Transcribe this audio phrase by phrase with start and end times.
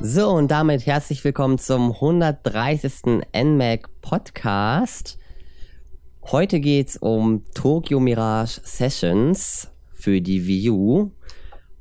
[0.00, 3.22] So, und damit herzlich willkommen zum 130.
[3.34, 5.18] NMAC Podcast.
[6.30, 11.10] Heute geht's um Tokyo Mirage Sessions für die Wii U.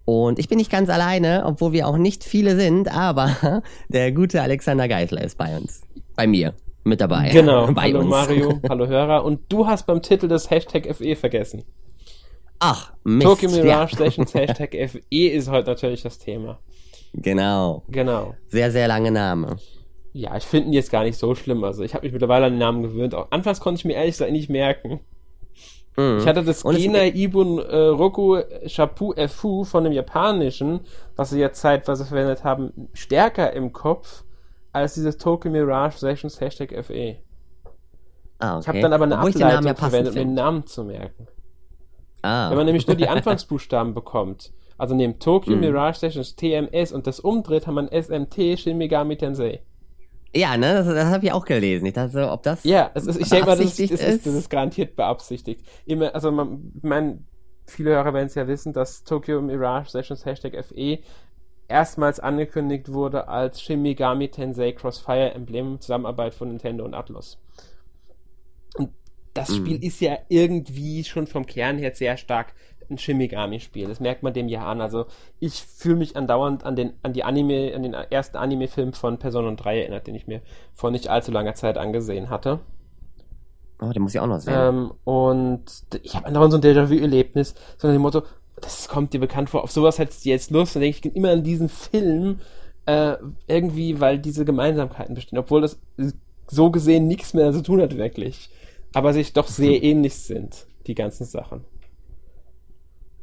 [0.06, 4.42] Und ich bin nicht ganz alleine, obwohl wir auch nicht viele sind, aber der gute
[4.42, 5.82] Alexander Geisler ist bei uns.
[6.16, 6.54] Bei mir.
[6.86, 7.30] Mit dabei.
[7.30, 7.72] Genau.
[7.74, 8.10] Bei hallo uns.
[8.10, 9.26] Mario, hallo Hörer.
[9.26, 11.64] Und du hast beim Titel das Hashtag FE vergessen.
[12.60, 13.28] Ach, Mist.
[13.28, 14.06] Tokyo Mirage ja.
[14.06, 16.60] Sessions Hashtag FE ist heute natürlich das Thema.
[17.18, 17.84] Genau.
[17.90, 18.36] Genau.
[18.48, 19.58] Sehr, sehr lange Name.
[20.14, 21.64] Ja, ich finde ihn jetzt gar nicht so schlimm.
[21.64, 23.14] Also ich habe mich mittlerweile an den Namen gewöhnt.
[23.16, 25.02] Auch anfangs konnte ich mir ehrlich gesagt nicht merken.
[25.98, 26.20] Mhm.
[26.20, 30.82] Ich hatte das Und Gena Ibun äh, Roku Shapu Fu von dem Japanischen,
[31.16, 34.24] was sie jetzt zeitweise verwendet haben, stärker im Kopf
[34.74, 37.18] als dieses Tokyo Mirage Sessions Hashtag FE.
[38.40, 38.62] Ah, okay.
[38.62, 40.34] Ich habe dann aber eine Obwohl Ableitung verwendet, um den.
[40.34, 41.28] Namen zu merken.
[42.22, 42.50] Ah.
[42.50, 45.62] Wenn man nämlich nur die Anfangsbuchstaben bekommt, also neben Tokyo Mhm.
[45.62, 49.62] Mirage Sessions TMS und das umdreht, hat man SMT Shin Megami Tensei.
[50.36, 51.86] Ja, ne, das, das habe ich auch gelesen.
[51.86, 52.64] Ich dachte so, ob das.
[52.66, 54.26] Ja, es ist, ich denke mal, das ist, ist, ist?
[54.26, 55.62] das ist garantiert beabsichtigt.
[55.86, 57.26] Immer, also man, mein,
[57.66, 61.00] viele Hörer werden es ja wissen, dass Tokyo Mirage Sessions Hashtag FE
[61.70, 67.40] erstmals angekündigt wurde als Shin Megami Tensei Crossfire Emblem Zusammenarbeit von Nintendo und Atlus.
[68.78, 68.90] Und
[69.34, 69.56] das Mhm.
[69.56, 72.54] Spiel ist ja irgendwie schon vom Kern her sehr stark
[72.90, 73.88] ein Shin Megami-Spiel.
[73.88, 74.82] Das merkt man dem ja an.
[74.82, 75.06] Also
[75.40, 79.52] ich fühle mich andauernd an den, an die Anime, an den ersten Anime-Film von Persona
[79.52, 80.42] 3 erinnert, den ich mir
[80.74, 82.60] vor nicht allzu langer Zeit angesehen hatte.
[83.82, 84.54] Oh, den muss ich auch noch sehen.
[84.56, 85.64] Ähm, und
[86.02, 88.24] ich habe andauernd so ein Déjà-vu-Erlebnis, sondern dem Motto,
[88.62, 90.76] das kommt dir bekannt vor, auf sowas hättest du jetzt Lust.
[90.76, 92.40] Dann denke ich immer an diesen Film,
[92.86, 93.16] äh,
[93.48, 95.80] irgendwie, weil diese Gemeinsamkeiten bestehen, obwohl das
[96.48, 98.50] so gesehen nichts mehr zu tun hat, wirklich.
[98.94, 101.66] Aber sich doch sehr ähnlich sind, die ganzen Sachen.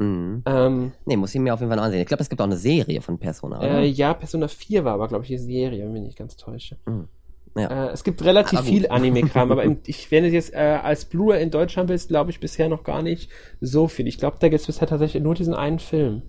[0.03, 0.43] Mhm.
[0.47, 2.01] Ähm, Nee, muss ich mir auf jeden Fall noch ansehen.
[2.01, 3.81] Ich glaube, es gibt auch eine Serie von Persona, oder?
[3.81, 6.37] äh, ja, Persona 4 war aber, glaube ich, die Serie, wenn ich mich nicht ganz
[6.37, 6.77] täusche.
[6.87, 7.09] Mhm.
[7.55, 7.89] Ja.
[7.89, 8.77] Äh, es gibt relativ Aber gut.
[8.79, 12.41] viel Anime-Kram, aber ich wenn es jetzt äh, als Blu-ray in Deutschland ist, glaube ich
[12.41, 13.31] bisher noch gar nicht
[13.61, 14.07] so viel.
[14.09, 16.23] Ich glaube, da gibt es bisher tatsächlich nur diesen einen Film,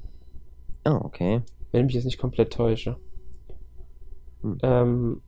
[0.86, 1.42] Oh, okay.
[1.72, 2.98] wenn ich mich jetzt nicht komplett täusche.
[4.42, 4.58] Hm.
[4.62, 5.22] Ähm,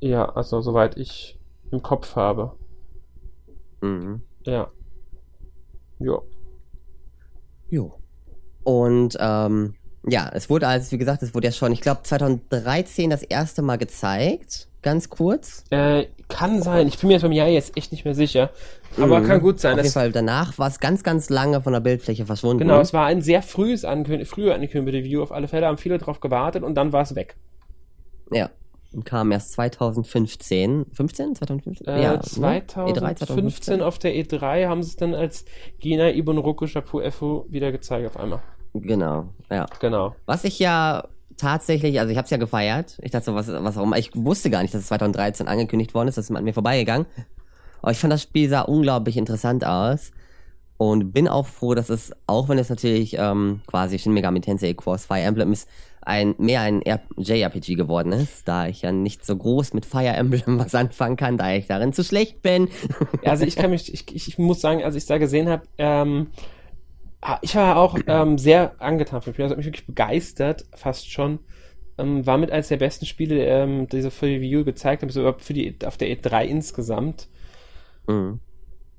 [0.00, 1.38] ja, also soweit ich
[1.70, 2.52] im Kopf habe.
[3.82, 4.22] Mhm.
[4.46, 4.70] Ja.
[5.98, 6.18] Ja.
[7.68, 7.94] Jo.
[8.64, 9.74] Und ähm,
[10.08, 13.62] ja, es wurde also, wie gesagt, es wurde ja schon, ich glaube, 2013 das erste
[13.62, 14.68] Mal gezeigt.
[14.82, 15.64] Ganz kurz.
[15.70, 16.86] Äh, kann sein.
[16.86, 18.50] Ich bin mir jetzt beim Jahr jetzt echt nicht mehr sicher.
[18.98, 19.26] Aber Mhm.
[19.26, 19.72] kann gut sein.
[19.74, 22.60] Auf jeden Fall danach war es ganz, ganz lange von der Bildfläche verschwunden.
[22.60, 25.22] Genau, es war ein sehr frühes Ankündigung, früher angekündigte Review.
[25.22, 27.36] Auf alle Fälle haben viele drauf gewartet und dann war es weg.
[28.30, 28.50] Ja.
[29.04, 30.86] Kam erst 2015.
[30.92, 31.34] 15?
[31.34, 31.86] 2015?
[31.86, 32.12] Äh, ja.
[32.14, 32.66] ne?
[32.66, 35.44] 2015 auf der E3 haben sie es dann als
[35.78, 38.42] Gina Ibn Roku Shapu Efu wieder gezeigt auf einmal.
[38.74, 39.66] Genau, ja.
[39.80, 40.14] Genau.
[40.26, 42.98] Was ich ja tatsächlich, also ich habe es ja gefeiert.
[43.02, 43.94] Ich dachte so, was, was warum?
[43.94, 46.18] Ich wusste gar nicht, dass es 2013 angekündigt worden ist.
[46.18, 47.06] Das ist an mir vorbeigegangen.
[47.82, 50.12] Aber ich fand das Spiel sah unglaublich interessant aus.
[50.78, 54.74] Und bin auch froh, dass es, auch wenn es natürlich ähm, quasi Shin Megami Tensei
[54.74, 55.68] Cross Fire Emblem ist,
[56.06, 56.82] ein, mehr ein
[57.16, 61.36] JRPG geworden ist, da ich ja nicht so groß mit Fire Emblem was anfangen kann,
[61.36, 62.68] da ich darin zu schlecht bin.
[63.24, 66.28] Also ich kann mich, ich, ich, muss sagen, als ich es da gesehen habe, ähm,
[67.42, 69.44] ich war auch ähm, sehr angetan vom Spiel.
[69.44, 71.40] Also hat mich wirklich begeistert, fast schon.
[71.98, 75.02] Ähm, war mit eines der besten Spiele, ähm, die sie für die Wii U gezeigt
[75.02, 77.28] haben, so überhaupt für die auf der E3 insgesamt.
[78.06, 78.40] Mhm.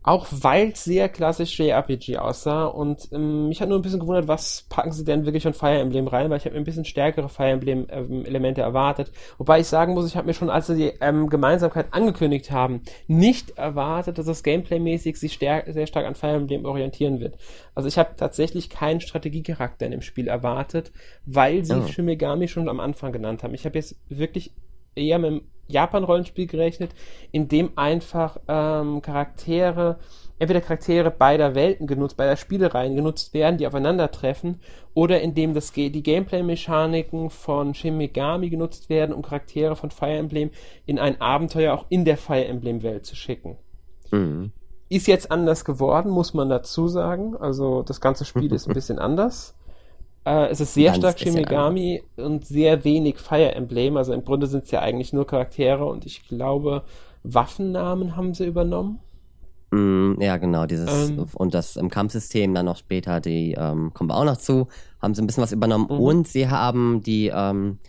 [0.07, 4.29] Auch weil es sehr klassisch JRPG aussah und ähm, mich hat nur ein bisschen gewundert,
[4.29, 6.85] was packen sie denn wirklich von Fire Emblem rein, weil ich habe mir ein bisschen
[6.85, 9.11] stärkere Fire Emblem ähm, Elemente erwartet.
[9.37, 12.83] Wobei ich sagen muss, ich habe mir schon, als sie die ähm, Gemeinsamkeit angekündigt haben,
[13.07, 17.35] nicht erwartet, dass es gameplaymäßig sich stär sehr stark an Fire Emblem orientieren wird.
[17.75, 20.93] Also ich habe tatsächlich keinen Strategiecharakter in dem Spiel erwartet,
[21.25, 21.85] weil sie Oh.
[21.87, 23.53] Shin Megami schon am Anfang genannt haben.
[23.53, 24.53] Ich habe jetzt wirklich
[24.95, 26.91] eher mit dem Japan-Rollenspiel gerechnet,
[27.31, 29.99] in dem einfach ähm, Charaktere,
[30.39, 34.59] entweder Charaktere beider Welten genutzt, beider Spielereien genutzt werden, die aufeinandertreffen,
[34.93, 40.17] oder in dem das, die Gameplay-Mechaniken von Shin Megami genutzt werden, um Charaktere von Fire
[40.17, 40.51] Emblem
[40.85, 43.57] in ein Abenteuer auch in der Fire Emblem-Welt zu schicken.
[44.11, 44.51] Mhm.
[44.89, 47.35] Ist jetzt anders geworden, muss man dazu sagen.
[47.35, 49.56] Also das ganze Spiel ist ein bisschen anders.
[50.27, 53.95] Äh, es ist sehr Ganz stark Megami und sehr wenig Fire Emblem.
[53.95, 56.83] Also im Grunde sind es ja eigentlich nur Charaktere und ich glaube,
[57.23, 58.99] Waffennamen haben sie übernommen.
[59.71, 61.25] Mm, Ja, genau, dieses Ähm.
[61.33, 64.67] und das im Kampfsystem dann noch später, die ähm, kommen wir auch noch zu,
[65.01, 65.99] haben sie ein bisschen was übernommen Mhm.
[65.99, 67.79] und sie haben die, ähm,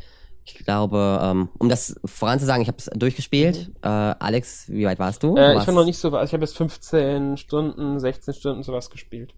[0.44, 3.70] ich glaube, ähm, um das voranzusagen, ich habe es durchgespielt.
[3.82, 5.32] Äh, Alex, wie weit warst du?
[5.32, 5.37] Mhm.
[5.38, 6.26] Äh, ich war noch nicht so weit.
[6.26, 9.35] Ich habe jetzt 15 Stunden, 16 Stunden sowas gespielt.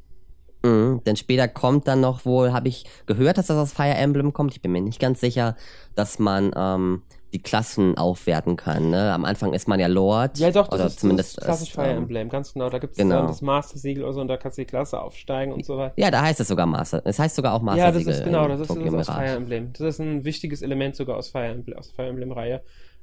[0.62, 4.32] Mhm, denn später kommt dann noch wohl, habe ich gehört, dass das aus Fire Emblem
[4.32, 4.52] kommt.
[4.52, 5.56] Ich bin mir nicht ganz sicher,
[5.94, 7.02] dass man ähm,
[7.32, 8.90] die Klassen aufwerten kann.
[8.90, 9.12] Ne?
[9.12, 10.38] Am Anfang ist man ja Lord.
[10.38, 12.68] Ja, doch, das oder ist, zumindest das ist klassisch ist, Fire ähm, Emblem, ganz genau.
[12.68, 13.26] Da gibt es genau.
[13.26, 15.94] das Master-Siegel oder so und da kannst du die Klasse aufsteigen und so weiter.
[15.96, 17.02] Ja, da heißt es sogar Master.
[17.04, 17.84] Es heißt sogar auch Master.
[17.84, 19.06] Ja, das ist genau, das ist, das ist aus.
[19.06, 19.72] Fire Emblem.
[19.72, 22.62] Das ist ein wichtiges Element sogar aus Fire Emblem, aus der Fire Emblem-Reihe.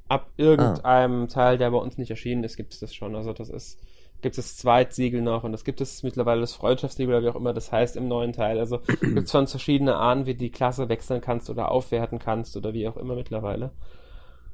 [0.10, 3.16] Ab irgendeinem Teil, der bei uns nicht erschienen ist, gibt es das schon.
[3.16, 3.80] Also das ist,
[4.22, 7.36] gibt es das Zweitsiegel noch und das gibt es mittlerweile das Freundschaftssiegel oder wie auch
[7.36, 8.60] immer das heißt im neuen Teil.
[8.60, 12.58] Also gibt es schon verschiedene Arten, wie du die Klasse wechseln kannst oder aufwerten kannst
[12.58, 13.72] oder wie auch immer mittlerweile.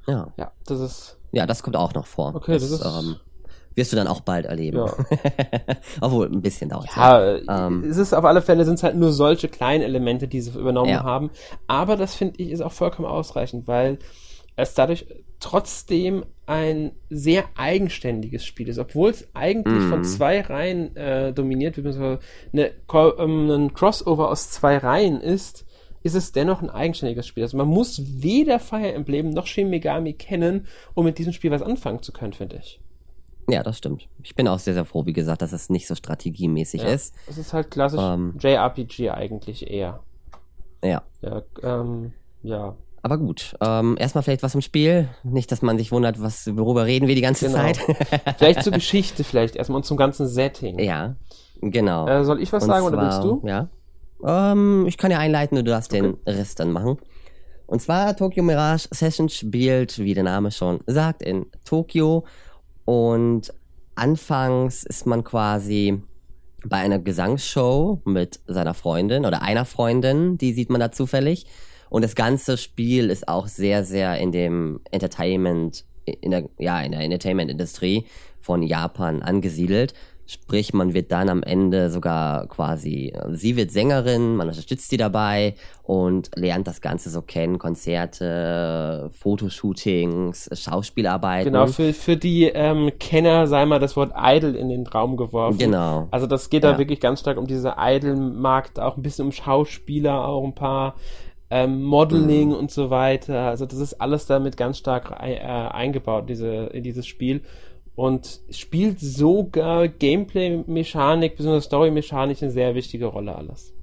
[0.07, 0.33] Ja.
[0.37, 2.35] Ja, das ist, ja, das kommt auch noch vor.
[2.35, 3.15] Okay, das ist- ähm,
[3.75, 4.77] wirst du dann auch bald erleben.
[4.77, 4.85] ja.
[6.01, 7.37] Obwohl, ein bisschen dauert Ja,
[7.67, 7.83] Ähm.
[7.89, 10.89] es ist auf alle Fälle sind es halt nur solche kleinen Elemente, die sie übernommen
[10.91, 11.03] Ja.
[11.03, 11.31] haben.
[11.67, 13.97] Aber das finde ich ist auch vollkommen ausreichend, weil
[14.55, 15.05] es dadurch
[15.39, 19.89] trotzdem ein sehr eigenständiges Spiel ist, obwohl es eigentlich Mhm.
[19.89, 22.19] von zwei Reihen äh, dominiert wird, beziehungsweise
[22.51, 22.71] eine,
[23.19, 25.65] ähm, ein Crossover aus zwei Reihen ist,
[26.03, 27.43] ist es dennoch ein eigenständiges Spiel.
[27.43, 31.61] Also man muss weder Fire Emblem noch Shin Megami kennen, um mit diesem Spiel was
[31.61, 32.79] anfangen zu können, finde ich.
[33.49, 34.07] Ja, das stimmt.
[34.21, 36.89] Ich bin auch sehr, sehr froh, wie gesagt, dass es nicht so strategiemäßig Ja.
[36.89, 37.15] ist.
[37.27, 38.35] Es ist halt klassisch Ähm.
[38.39, 40.01] JRPG eigentlich eher.
[40.83, 41.03] Ja.
[41.21, 42.75] Ja, ähm, ja.
[43.05, 45.09] Aber gut, ähm, erstmal vielleicht was im Spiel.
[45.23, 47.57] Nicht, dass man sich wundert, was, worüber reden wir die ganze Genau.
[47.59, 47.77] Zeit.
[48.37, 50.79] Vielleicht zur Geschichte vielleicht erstmal und zum ganzen Setting.
[50.79, 51.15] ja,
[51.61, 52.07] genau.
[52.07, 53.47] Äh, soll ich was Und sagen oder zwar- willst du?
[53.47, 53.67] Ja.
[54.53, 56.97] Ähm, ich kann ja einleiten und du darfst den Rest dann machen.
[57.67, 62.23] Und zwar Tokyo Mirage Session spielt, wie der Name schon sagt, in Tokio.
[62.85, 63.53] Und
[63.95, 66.01] anfangs ist man quasi
[66.65, 71.45] bei einer Gesangsshow mit seiner Freundin oder einer Freundin, die sieht man da zufällig.
[71.93, 76.91] Und das ganze Spiel ist auch sehr, sehr in dem Entertainment, in der, ja, in
[76.91, 78.05] der Entertainment-Industrie
[78.41, 79.93] von Japan angesiedelt.
[80.25, 85.53] Sprich, man wird dann am Ende sogar quasi, sie wird Sängerin, man unterstützt sie dabei
[85.83, 91.53] und lernt das Ganze so kennen, Konzerte, Fotoshootings, Schauspielarbeiten.
[91.53, 95.59] Genau, für, für die ähm, Kenner sei mal das Wort Idol in den Raum geworfen.
[95.59, 96.07] Genau.
[96.09, 96.77] Also das geht da Ja.
[96.79, 100.95] wirklich ganz stark um diese Idol-Markt, auch ein bisschen um Schauspieler, auch ein paar
[101.55, 102.55] ähm, Modeling Mhm.
[102.55, 103.41] und so weiter.
[103.47, 107.41] Also das ist alles damit ganz stark äh, eingebaut, diese, in dieses Spiel.
[107.95, 111.61] Und spielt sogar Gameplay-Mechanik bzw.
[111.61, 113.73] Story-Mechanik eine sehr wichtige Rolle alles.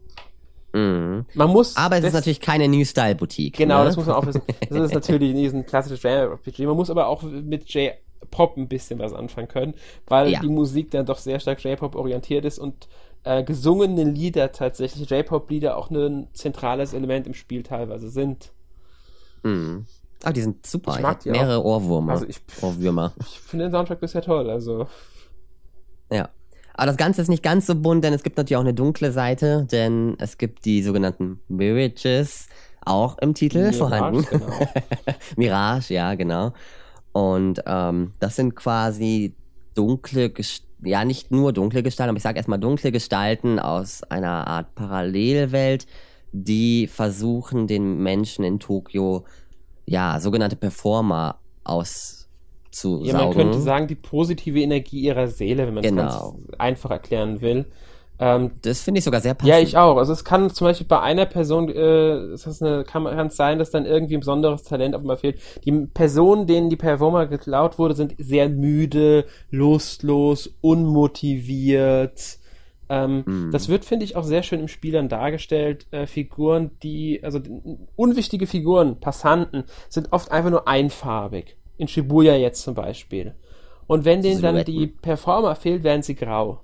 [0.72, 1.26] Mhm.
[1.34, 1.76] Man muss.
[1.76, 3.56] Aber es ist natürlich keine New Style Boutique.
[3.56, 3.84] Genau, ne?
[3.86, 4.42] das muss man auch wissen.
[4.68, 6.66] Das ist natürlich nicht ein klassisches JRPG.
[6.66, 9.74] Man muss aber auch mit J-Pop ein bisschen was anfangen können,
[10.06, 10.40] weil Ja.
[10.40, 12.88] die Musik dann doch sehr stark J-Pop orientiert ist und
[13.24, 18.52] äh, gesungene Lieder tatsächlich, J-Pop-Lieder auch ein zentrales Element im Spiel teilweise sind.
[19.42, 19.86] Mhm.
[20.22, 20.94] Ah, die sind super.
[20.96, 22.12] Ich mag die mehrere Ohrwürmer.
[22.12, 23.14] Also ich, Ohrwürmer.
[23.20, 24.86] ich finde den Soundtrack bisher toll, also.
[26.12, 26.28] Ja.
[26.74, 29.12] Aber das Ganze ist nicht ganz so bunt, denn es gibt natürlich auch eine dunkle
[29.12, 32.48] Seite, denn es gibt die sogenannten Mirages,
[32.84, 34.26] auch im Titel Mirage, vorhanden.
[34.30, 34.46] genau.
[35.36, 36.52] Mirage, ja, genau.
[37.12, 39.34] Und ähm, das sind quasi
[39.74, 44.46] dunkle, Ges- ja nicht nur dunkle Gestalten, aber ich sage erstmal dunkle Gestalten aus einer
[44.46, 45.86] Art Parallelwelt,
[46.32, 49.24] die versuchen, den Menschen in Tokio,
[49.86, 53.06] ja, sogenannte Performer auszusaugen.
[53.06, 56.02] Ja, man könnte sagen, die positive Energie ihrer Seele, wenn man es Genau.
[56.32, 57.66] ganz einfach erklären will.
[58.22, 59.48] Ähm, das finde ich sogar sehr passend.
[59.48, 59.96] Ja, ich auch.
[59.96, 63.36] Also es kann zum Beispiel bei einer Person, äh, ist das eine, kann kann es
[63.36, 65.40] sein, dass dann irgendwie ein besonderes Talent auf einmal fehlt.
[65.64, 72.38] Die Personen, denen die Performer geklaut wurde, sind sehr müde, lustlos, unmotiviert.
[72.90, 73.50] Ähm, Hm.
[73.52, 75.86] Das wird, finde ich, auch sehr schön im Spiel dann dargestellt.
[75.90, 77.40] Äh, Figuren, die, also
[77.96, 81.56] unwichtige Figuren, Passanten, sind oft einfach nur einfarbig.
[81.78, 83.34] In Shibuya jetzt zum Beispiel.
[83.86, 86.60] Und wenn denen dann die Performer fehlt, werden sie grau.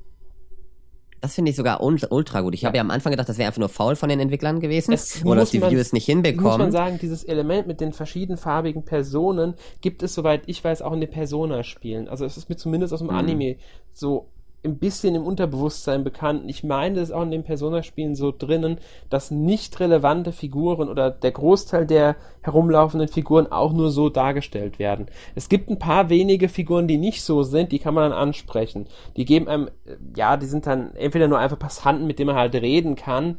[1.26, 2.54] Das finde ich sogar ultra, gut.
[2.54, 4.92] Ich habe ja am Anfang gedacht, das wäre einfach nur faul von den Entwicklern gewesen.
[4.92, 6.70] Es oder dass die man- Videos nicht muss man hinbekommen.
[6.70, 11.10] sagen, dieses Element mit den verschiedenfarbigen Personen gibt es, soweit ich weiß, auch in den
[11.10, 12.08] Persona-Spielen.
[12.08, 13.16] Also es ist mir zumindest aus dem Mhm.
[13.16, 13.56] Anime
[13.92, 14.28] so
[14.66, 16.42] ein bisschen im Unterbewusstsein bekannt.
[16.46, 21.10] Ich meine, das ist auch in den Persona-Spielen so drinnen, dass nicht relevante Figuren oder
[21.10, 25.06] der Großteil der herumlaufenden Figuren auch nur so dargestellt werden.
[25.34, 28.86] Es gibt ein paar wenige Figuren, die nicht so sind, die kann man dann ansprechen.
[29.16, 32.36] Die geben einem, äh, ja, die sind dann entweder nur einfach Passanten, mit denen man
[32.36, 33.38] halt reden kann,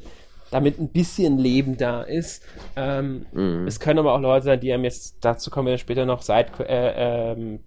[0.51, 2.43] damit ein bisschen Leben da ist.
[2.75, 3.67] Ähm, Mhm.
[3.67, 6.47] Es können aber auch Leute sein, die einem jetzt, dazu kommen wir später noch, Side,
[6.59, 7.59] äh, ähm,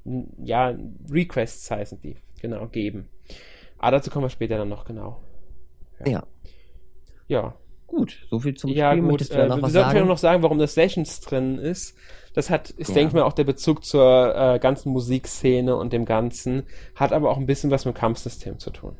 [0.43, 0.75] ja,
[1.11, 3.09] Requests heißen die, genau, geben.
[3.81, 5.21] Aber dazu kommen wir später dann noch genau.
[6.07, 6.23] ja.
[7.27, 7.55] Ja,
[7.87, 9.03] Gut, so viel zum ja Spiel.
[9.03, 9.11] gut.
[9.13, 10.09] Möchtest du Äh, noch wir was sollten vielleicht sagen?
[10.09, 11.97] noch sagen, warum das Sessions drin ist.
[12.35, 12.95] Das hat, ist, Ja.
[12.95, 16.63] denke ich mal, auch der Bezug zur äh, ganzen Musikszene und dem Ganzen,
[16.95, 18.95] hat aber auch ein bisschen was mit dem Kampfsystem zu tun.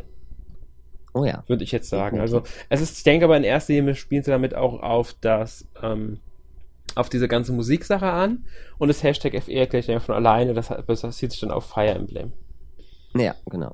[1.15, 1.45] Oh ja.
[1.47, 2.17] würde ich jetzt sagen.
[2.19, 2.35] Definitiv.
[2.51, 5.69] Also es ist, ich denke aber in erster Linie spielen sie damit auch auf das,
[5.81, 6.19] ähm,
[6.97, 8.45] auf diese ganze Musiksache an
[8.79, 12.33] und das Hashtag FE erklärt ja von alleine, das basiert sich dann auf Fire Emblem.
[13.15, 13.73] Ja, genau.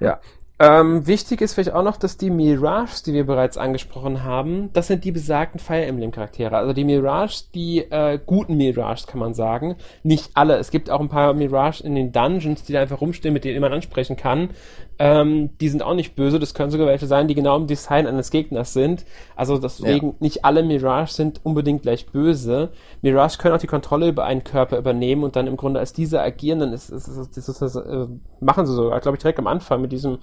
[0.00, 0.20] Ja.
[0.66, 4.86] Ähm, wichtig ist vielleicht auch noch, dass die Mirages, die wir bereits angesprochen haben, das
[4.86, 6.56] sind die besagten Fire Emblem Charaktere.
[6.56, 9.76] Also die Mirages, die äh, guten Mirages kann man sagen.
[10.02, 10.56] Nicht alle.
[10.56, 13.60] Es gibt auch ein paar Mirages in den Dungeons, die da einfach rumstehen, mit denen
[13.60, 14.50] man ansprechen kann.
[14.98, 16.38] Ähm, die sind auch nicht böse.
[16.38, 19.04] Das können sogar welche sein, die genau im Design eines Gegners sind.
[19.34, 20.14] Also deswegen Ja.
[20.20, 22.70] nicht alle Mirages sind unbedingt gleich böse.
[23.02, 26.22] Mirages können auch die Kontrolle über einen Körper übernehmen und dann im Grunde als diese
[26.22, 26.60] agieren.
[26.60, 28.06] Dann ist, ist, ist, ist, ist, ist, äh,
[28.40, 30.18] machen sie sogar, glaube ich, direkt am Anfang mit diesem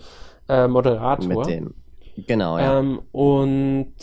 [0.52, 1.28] äh, Moderator.
[1.28, 1.74] Mit dem.
[2.28, 2.80] Genau, ja.
[2.80, 3.94] Ähm, und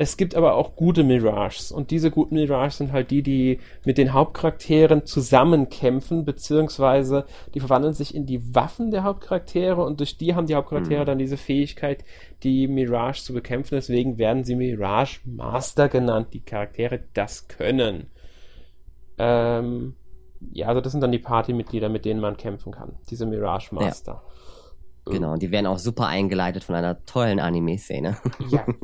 [0.00, 1.72] es gibt aber auch gute Mirages.
[1.72, 7.94] Und diese guten Mirages sind halt die, die mit den Hauptcharakteren zusammenkämpfen, beziehungsweise die verwandeln
[7.94, 12.04] sich in die Waffen der Hauptcharaktere und durch die haben die Hauptcharaktere dann diese Fähigkeit,
[12.44, 13.74] die Mirage zu bekämpfen.
[13.74, 18.06] Deswegen werden sie Mirage Master genannt, die Charaktere, das können.
[19.18, 19.96] Ähm,
[20.52, 22.96] ja, also das sind dann die Partymitglieder, mit denen man kämpfen kann.
[23.10, 24.22] Diese Mirage Master.
[25.10, 28.16] Genau, und die werden auch super eingeleitet von einer tollen Anime-Szene.
[28.50, 28.66] Ja.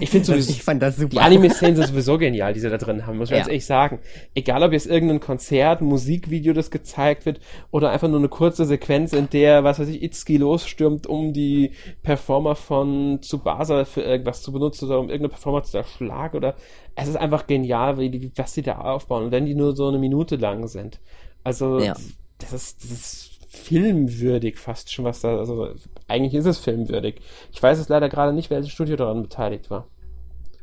[0.00, 1.10] Ich finde sowieso, ich fand das super.
[1.10, 3.42] Die Anime-Szenen sind sowieso genial, die sie da drin haben, muss man Ja.
[3.42, 4.00] ganz ehrlich sagen.
[4.34, 8.64] Egal, ob jetzt irgendein Konzert, ein Musikvideo, das gezeigt wird, oder einfach nur eine kurze
[8.64, 11.72] Sequenz, in der, was weiß ich, Itsuki losstürmt, um die
[12.02, 16.54] Performer von Tsubasa für irgendwas zu benutzen oder um irgendeine Performer zu erschlagen oder,
[16.96, 19.24] es ist einfach genial, wie die, was sie da aufbauen.
[19.26, 21.00] Und wenn die nur so eine Minute lang sind.
[21.44, 21.94] Also, Ja.
[22.38, 23.27] das ist, das ist
[23.58, 25.68] filmwürdig fast schon, was da, also,
[26.06, 27.20] eigentlich ist es filmwürdig.
[27.52, 29.86] Ich weiß es leider gerade nicht, welches Studio daran beteiligt war.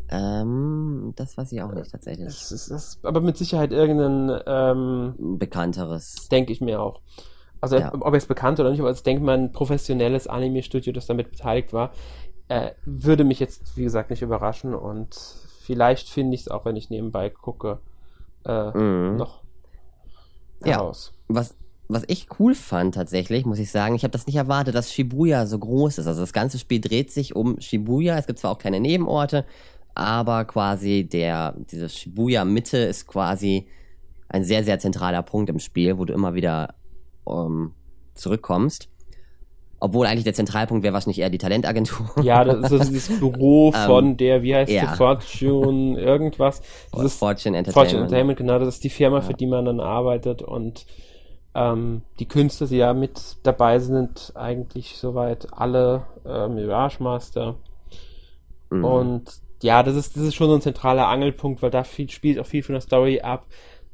[0.10, 2.28] Ähm, das weiß ich auch nicht tatsächlich.
[2.28, 6.28] Es ist, es ist aber mit Sicherheit irgendein, ähm, Bekannteres.
[6.32, 7.02] denke ich mir auch.
[7.62, 7.92] Also Ja.
[8.00, 11.74] ob jetzt bekannt oder nicht, aber ich denke mal ein professionelles Anime-Studio, das damit beteiligt
[11.74, 11.92] war,
[12.48, 15.16] äh, würde mich jetzt, wie gesagt, nicht überraschen und
[15.62, 17.80] vielleicht finde ich es auch, wenn ich nebenbei gucke,
[18.46, 19.18] äh, Mhm.
[19.18, 19.42] noch
[20.64, 20.74] Ja.
[20.74, 21.12] heraus.
[21.28, 21.56] Was,
[21.88, 25.46] was ich cool fand tatsächlich, muss ich sagen, ich habe das nicht erwartet, dass Shibuya
[25.46, 26.08] so groß ist.
[26.08, 28.18] Also das ganze Spiel dreht sich um Shibuya.
[28.18, 29.46] Es gibt zwar auch kleine Nebenorte,
[29.94, 33.68] aber quasi der, diese Shibuya-Mitte ist quasi
[34.30, 36.74] ein sehr, sehr zentraler Punkt im Spiel, wo du immer wieder
[37.30, 37.74] ähm,
[38.16, 38.90] zurückkommst.
[39.80, 42.24] Obwohl eigentlich der Zentralpunkt wäre wahrscheinlich eher die Talentagentur.
[42.24, 44.92] Ja, das ist dieses Büro von der, wie heißt Ähm, ja.
[44.92, 46.62] die, Fortune irgendwas.
[46.92, 47.74] Das ist Fortune Entertainment.
[47.74, 49.38] Fortune Entertainment, genau, das ist die Firma, für Ja.
[49.38, 50.86] die man dann arbeitet und
[51.56, 57.56] ähm, die Künstler, die ja mit dabei sind, eigentlich soweit alle äh, Mirage Master.
[58.70, 58.84] Mhm.
[58.84, 59.24] Und
[59.64, 62.46] ja, das ist, das ist schon so ein zentraler Angelpunkt, weil da viel, spielt auch
[62.46, 63.46] viel von der Story ab.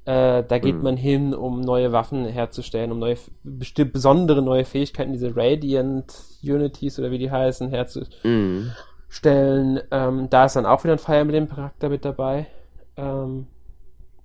[0.06, 0.82] Äh, da geht Mhm.
[0.82, 6.12] man hin, um neue Waffen herzustellen, um neue, bestimmt besondere neue Fähigkeiten, diese Radiant
[6.44, 8.16] Unities oder wie die heißen, herzustellen.
[8.24, 8.72] Mhm.
[9.92, 12.48] Ähm, da ist dann auch wieder ein Fire Emblem Charakter mit dabei.
[12.98, 13.46] Ähm,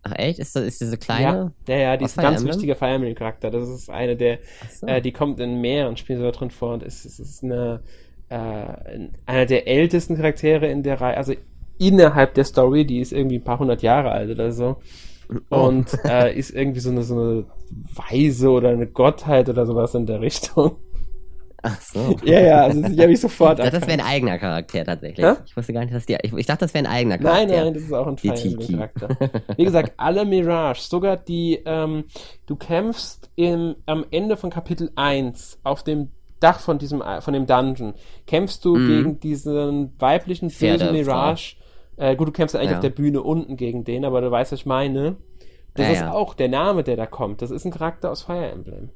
[0.07, 0.39] Ach echt?
[0.39, 1.53] Ist, das, ist diese kleine?
[1.67, 3.51] ja, ja, ja, die ist ein ganz wichtiger Fire Emblem Charakter.
[3.51, 4.39] Das ist eine der,
[4.71, 4.87] so.
[4.87, 7.81] äh, die kommt in mehreren Spielen sogar drin vor und ist, ist, ist eine,
[8.29, 8.37] äh,
[9.27, 11.35] einer der ältesten Charaktere in der Reihe, also
[11.79, 14.77] innerhalb der Story, die ist irgendwie ein paar hundert Jahre alt oder so.
[15.51, 15.67] Oh.
[15.67, 17.45] Und äh, ist irgendwie so eine, so eine
[17.95, 20.77] Weise oder eine Gottheit oder sowas in der Richtung.
[21.63, 22.15] Ach so.
[22.25, 25.25] ja, ja, also die habe ich sofort Ich dachte, das wäre ein eigener Charakter tatsächlich.
[25.27, 25.33] Hä?
[25.47, 26.17] Ich wusste gar nicht, dass die.
[26.23, 27.65] Ich, ich dachte, das wäre ein eigener Nein, Charakter.
[27.65, 28.17] nein, das ist auch ein.
[28.17, 29.09] Charakter.
[29.57, 32.05] Wie gesagt, alle Mirage, sogar die, ähm,
[32.47, 36.11] du kämpfst im, am Ende von Kapitel 1 auf dem
[36.41, 37.95] Dach von diesem, von dem Dungeon,
[38.27, 38.87] kämpfst du Mhm.
[38.89, 40.93] gegen diesen weiblichen bösen.
[40.93, 41.57] Mirage.
[41.97, 42.77] Äh, gut, du kämpfst eigentlich Ja.
[42.77, 45.17] auf der Bühne unten gegen den, aber du weißt, was ich meine.
[45.75, 46.13] Das Ja, ist ja.
[46.13, 47.41] auch der Name, der da kommt.
[47.41, 48.91] Das ist ein Charakter aus Fire Emblem.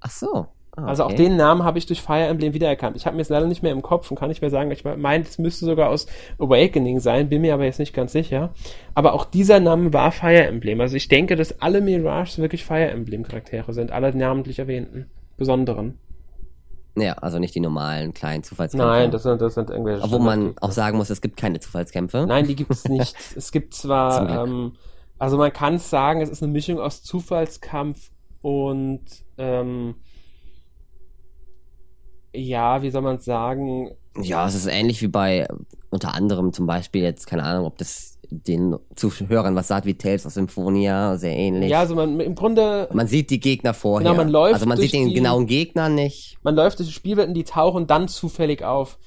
[0.00, 0.46] Ach so.
[0.74, 1.16] Ah, Also auch okay.
[1.16, 2.96] den Namen habe ich durch Fire Emblem wiedererkannt.
[2.96, 4.70] Ich habe mir jetzt leider nicht mehr im Kopf und kann nicht mehr sagen.
[4.70, 6.06] Ich meine, es müsste sogar aus
[6.38, 8.50] Awakening sein, bin mir aber jetzt nicht ganz sicher.
[8.94, 10.80] Aber auch dieser Name war Fire Emblem.
[10.80, 15.98] Also ich denke, dass alle Mirages wirklich Fire Emblem Charaktere sind, alle namentlich erwähnten, besonderen.
[16.96, 18.86] Ja, also nicht die normalen kleinen Zufallskämpfe.
[18.86, 20.04] Nein, das sind, das sind irgendwelche.
[20.04, 22.26] Obwohl man auch sagen muss, es gibt keine Zufallskämpfe.
[22.26, 23.14] Nein, die gibt es nicht.
[23.36, 24.72] es gibt zwar, ähm,
[25.18, 28.10] also man kann sagen, es ist eine Mischung aus Zufallskampf
[28.42, 29.00] und
[29.38, 29.94] ähm,
[32.34, 35.46] ja, wie soll man sagen, Ja, es ist ähnlich wie bei
[35.90, 40.24] unter anderem zum Beispiel jetzt, keine Ahnung, ob das den Zuhörern was sagt, wie Tales
[40.24, 41.70] of Symphonia, sehr ähnlich.
[41.70, 44.08] ja, also man im Grunde man sieht die Gegner vorher.
[44.08, 46.38] Genau, man läuft also man sieht den die- genauen Gegner nicht.
[46.42, 48.98] man läuft durch die Spielwelten, die tauchen dann zufällig auf.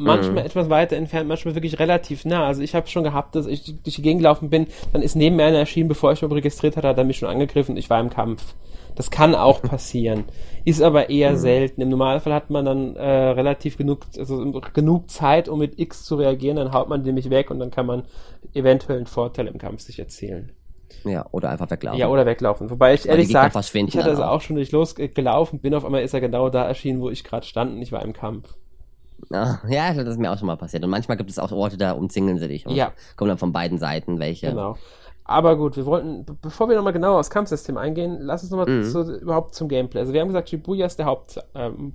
[0.00, 2.46] manchmal etwas weiter entfernt, manchmal wirklich relativ nah.
[2.46, 5.34] Also ich habe schon gehabt, dass ich durch die Gegend gelaufen bin, dann ist neben
[5.34, 7.90] mir einer erschienen, bevor ich mich registriert hatte, hat er mich schon angegriffen und ich
[7.90, 8.54] war im Kampf.
[8.94, 10.24] Das kann auch passieren,
[10.64, 11.80] ist aber eher selten.
[11.80, 16.16] Im Normalfall hat man dann äh, relativ genug, also genug Zeit, um mit X zu
[16.16, 18.04] reagieren, dann haut man nämlich weg und dann kann man
[18.54, 20.52] eventuell einen Vorteil im Kampf sich erzielen.
[21.04, 22.00] Ja, oder einfach weglaufen.
[22.00, 22.70] Ja, oder weglaufen.
[22.70, 24.36] Wobei ich ehrlich sage, verschwinden ich hatte also auch.
[24.36, 27.46] auch schon durch losgelaufen, bin auf einmal ist er genau da erschienen, wo ich gerade
[27.46, 28.54] stand und ich war im Kampf.
[29.30, 30.84] Ah, Ja, das ist mir auch schon mal passiert.
[30.84, 32.66] Und manchmal gibt es auch Orte, da umzingeln sie dich.
[32.66, 32.92] Und Ja.
[33.16, 34.50] Kommen dann von beiden Seiten welche.
[34.50, 34.76] Genau.
[35.28, 38.66] Aber gut, wir wollten, be- bevor wir nochmal genauer aufs Kampfsystem eingehen, lass uns nochmal
[38.68, 38.84] Mhm.
[38.84, 40.00] zu, überhaupt zum Gameplay.
[40.00, 41.46] Also wir haben gesagt, Shibuya ist der Hauptort.
[41.54, 41.94] Ähm.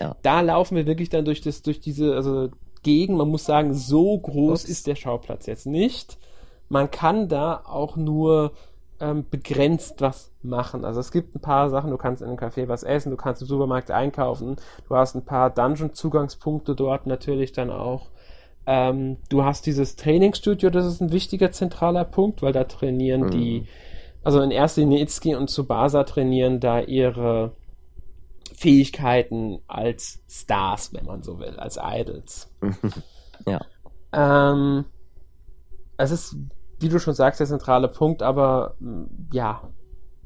[0.00, 0.16] Ja.
[0.22, 2.48] Da laufen wir wirklich dann durch das, durch diese, also
[2.82, 4.70] Gegend, man muss sagen, so groß Ups.
[4.70, 6.18] ist der Schauplatz jetzt nicht.
[6.68, 8.52] Man kann da auch nur
[9.00, 10.84] ähm, begrenzt was machen.
[10.84, 13.40] Also es gibt ein paar Sachen, du kannst in einem Café was essen, du kannst
[13.40, 14.56] im Supermarkt einkaufen,
[14.88, 18.08] du hast ein paar Dungeon-Zugangspunkte dort natürlich dann auch.
[18.70, 23.30] Ähm, du hast dieses Trainingsstudio, das ist ein wichtiger zentraler Punkt, weil da trainieren Mhm.
[23.30, 23.66] die,
[24.22, 25.06] also in erster Linie
[25.38, 27.52] und Tsubasa trainieren da ihre
[28.54, 32.50] Fähigkeiten als Stars, wenn man so will, als Idols.
[33.46, 33.60] Ja.
[34.12, 34.84] Ähm,
[35.96, 36.36] es ist,
[36.80, 39.62] wie du schon sagst, der zentrale Punkt, aber mh, ja.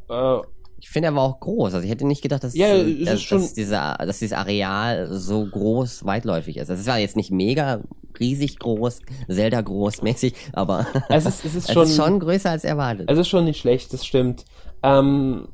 [0.08, 0.40] Äh,
[0.80, 1.74] Ich finde er war auch groß.
[1.74, 5.44] Also ich hätte nicht gedacht, dass, Ja, es dass, dass, dieser, dass dieses Areal so
[5.46, 6.70] groß weitläufig ist.
[6.70, 7.82] Also es war jetzt nicht mega
[8.20, 12.50] riesig groß, Zelda groß mäßig, aber es ist, es ist es schon, ist schon größer
[12.50, 13.10] als erwartet.
[13.10, 14.44] es ist schon nicht schlecht, das stimmt.
[14.82, 15.48] Ähm,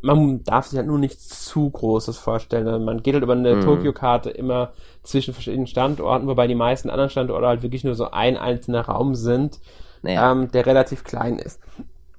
[0.00, 2.84] man darf sich halt nur nichts zu Großes vorstellen.
[2.84, 3.60] Man geht halt über eine Mhm.
[3.62, 4.72] Tokio-Karte immer
[5.02, 9.14] zwischen verschiedenen Standorten, wobei die meisten anderen Standorte halt wirklich nur so ein einzelner Raum
[9.16, 9.58] sind,
[10.02, 11.60] naja, ähm, der relativ klein ist.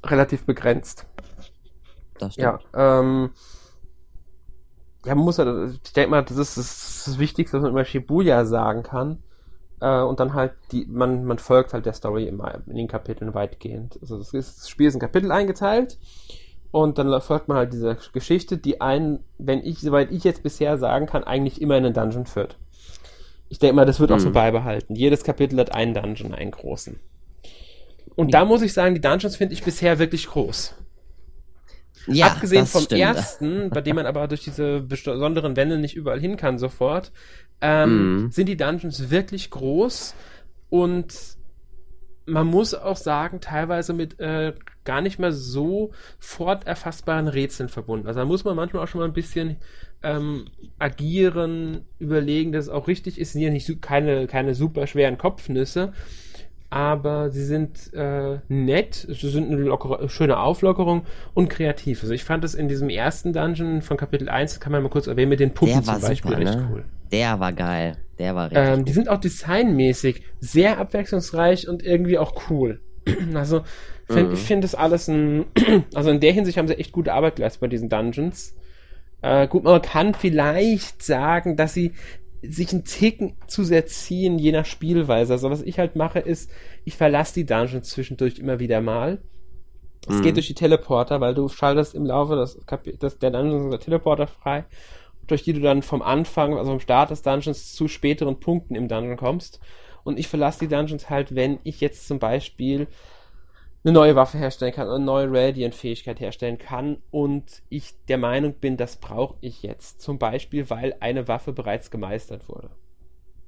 [0.06, 1.06] Relativ begrenzt.
[2.18, 2.60] das stimmt.
[2.74, 3.30] Ja, ähm,
[5.06, 7.86] ja, man muss halt, ich denke mal, das ist das, das Wichtigste, was man über
[7.86, 9.24] Shibuya sagen kann.
[9.82, 13.34] Äh, und dann halt die, man, man folgt halt der Story immer in den Kapiteln
[13.34, 13.98] weitgehend.
[14.02, 15.98] Also das, ist, das Spiel ist in Kapitel eingeteilt
[16.72, 20.78] und dann folgt man halt dieser Geschichte, die einen, wenn ich, soweit ich jetzt bisher
[20.78, 22.58] sagen kann, eigentlich immer in einen Dungeon führt.
[23.48, 24.34] Ich denke mal, das wird auch so Mhm.
[24.34, 24.96] beibehalten.
[24.96, 27.00] Jedes Kapitel hat einen Dungeon, einen großen.
[28.16, 30.76] Und da muss ich sagen, die Dungeons finde ich bisher wirklich groß.
[32.08, 33.02] Ja, Abgesehen das vom stimmt.
[33.02, 37.12] ersten, bei dem man aber durch diese besonderen Wände nicht überall hin kann sofort,
[37.62, 38.32] ähm, Mhm.
[38.32, 40.16] sind die Dungeons wirklich groß
[40.70, 41.14] und
[42.26, 48.08] man muss auch sagen, teilweise mit äh, gar nicht mehr so forterfassbaren Rätseln verbunden.
[48.08, 49.58] Also da muss man manchmal auch schon mal ein bisschen
[50.04, 50.46] ähm,
[50.78, 53.34] agieren, überlegen, dass es auch richtig ist.
[53.34, 55.92] Sind ja nicht keine, keine super schweren Kopfnüsse,
[56.70, 62.04] aber sie sind äh, nett, sie sind eine lockere, schöne Auflockerung und kreativ.
[62.04, 65.08] Also ich fand es in diesem ersten Dungeon von Kapitel 1, kann man mal kurz
[65.08, 66.70] erwähnen, mit den Puppen Der zum Beispiel super, ne?
[66.72, 66.86] cool.
[67.12, 67.98] Der war geil.
[68.18, 72.82] Der war richtig Ähm, die sind auch designmäßig sehr abwechslungsreich und irgendwie auch cool.
[73.34, 73.64] Also
[74.06, 74.34] find, Mhm.
[74.34, 75.46] ich finde das alles ein,
[75.94, 78.56] also in der Hinsicht haben sie echt gute Arbeit geleistet bei diesen Dungeons.
[79.22, 81.94] Äh, gut, man kann vielleicht sagen, dass sie
[82.44, 85.34] sich einen Ticken zu sehr ziehen, je nach Spielweise.
[85.34, 86.52] Also was ich halt mache, ist,
[86.86, 89.24] ich verlasse die Dungeons zwischendurch immer wieder mal.
[90.08, 90.22] Es Mhm.
[90.22, 92.60] geht durch die Teleporter, weil du schaltest im Laufe des,
[93.00, 94.66] des der Dungeons der Teleporter frei,
[95.32, 98.88] durch die du dann vom Anfang, also vom Start des Dungeons zu späteren Punkten im
[98.88, 99.60] Dungeon kommst.
[100.04, 102.88] Und ich verlasse die Dungeons halt, wenn ich jetzt zum Beispiel
[103.84, 108.76] eine neue Waffe herstellen kann eine neue Radiant-Fähigkeit herstellen kann und ich der Meinung bin,
[108.76, 110.02] das brauche ich jetzt.
[110.02, 112.72] Zum Beispiel, weil eine Waffe bereits gemeistert wurde.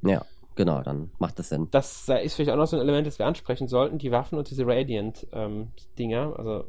[0.04, 0.24] Ja,
[0.56, 1.68] genau, dann macht das Sinn.
[1.72, 4.50] Das ist vielleicht auch noch so ein Element, das wir ansprechen sollten, die Waffen und
[4.50, 6.64] diese Radiant-Dinger, also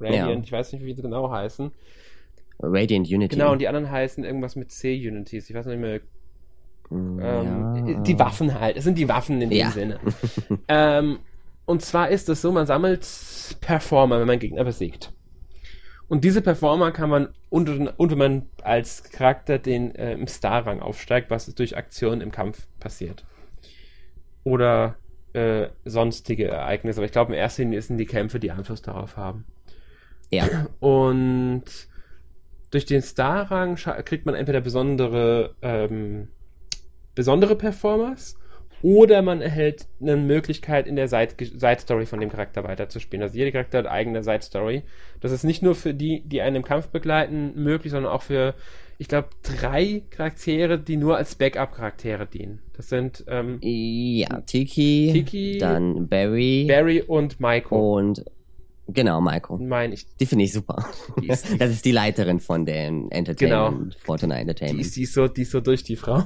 [0.00, 0.42] Radiant, Ja.
[0.44, 1.72] ich weiß nicht, wie sie genau heißen.
[2.60, 3.36] Radiant Unity.
[3.36, 6.00] Genau, und die anderen heißen irgendwas mit C-Unities, ich weiß nicht mehr.
[6.90, 8.00] Mm, Ähm, ja.
[8.00, 9.70] Die Waffen halt, es sind die Waffen in dem Ja.
[9.70, 10.00] Sinne.
[10.68, 11.18] ähm,
[11.66, 13.06] und zwar ist es so, man sammelt
[13.60, 15.12] Performer, wenn man Gegner besiegt.
[16.08, 21.30] Und diese Performer kann man, und wenn man als Charakter den äh, im Star-Rang aufsteigt,
[21.30, 23.24] was durch Aktionen im Kampf passiert.
[24.44, 24.96] Oder
[25.32, 27.00] äh, sonstige Ereignisse.
[27.00, 29.46] Aber ich glaube, in erster Linie sind die Kämpfe, die Einfluss darauf haben.
[30.30, 31.64] Ja, Und
[32.74, 36.28] durch den Star-Rang kriegt man entweder besondere, ähm,
[37.14, 38.36] besondere Performers
[38.82, 43.22] oder man erhält eine Möglichkeit, in der Side- Side-Story von dem Charakter weiterzuspielen.
[43.22, 44.82] Also jeder Charakter hat eigene Side-Story.
[45.20, 48.54] Das ist nicht nur für die, die einen im Kampf begleiten, möglich, sondern auch für,
[48.98, 52.60] ich glaube, drei Charaktere, die nur als Backup-Charaktere dienen.
[52.76, 58.24] Das sind ähm, ja, Tiki, Tiki, dann Barry Barry und Maiko, und
[58.88, 59.56] genau, Maiko.
[59.58, 60.06] meine ich.
[60.20, 60.86] Die finde ich super.
[61.20, 64.80] Die ist- das ist die Leiterin von dem Entertainment, Fortuna Die Entertainment.
[64.86, 66.22] ist, die, ist so, die ist so durch, die Frau.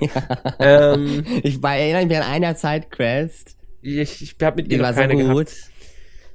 [0.00, 0.54] ja.
[0.58, 3.56] Ähm, ich war, erinnere mich an einer Sidequest.
[3.82, 5.46] ich ich habe mit ihr Die noch war so keine gut.
[5.46, 5.56] gehabt.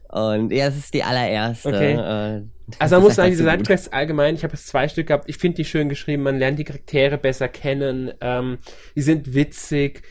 [0.10, 1.68] Und ja, es ist die allererste.
[1.70, 1.94] Okay.
[1.94, 3.44] Äh, das Also man muss sagen, diese.
[3.44, 6.58] Sidequests allgemein, ich habe jetzt zwei Stück gehabt, ich finde die schön geschrieben, man lernt
[6.58, 8.58] die Charaktere besser kennen, ähm,
[8.96, 10.02] die sind witzig,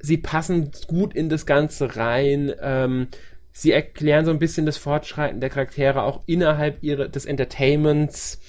[0.00, 3.06] sie passen gut in das Ganze rein, ähm,
[3.52, 8.40] sie erklären so ein bisschen das Fortschreiten der Charaktere auch innerhalb ihre, des Entertainments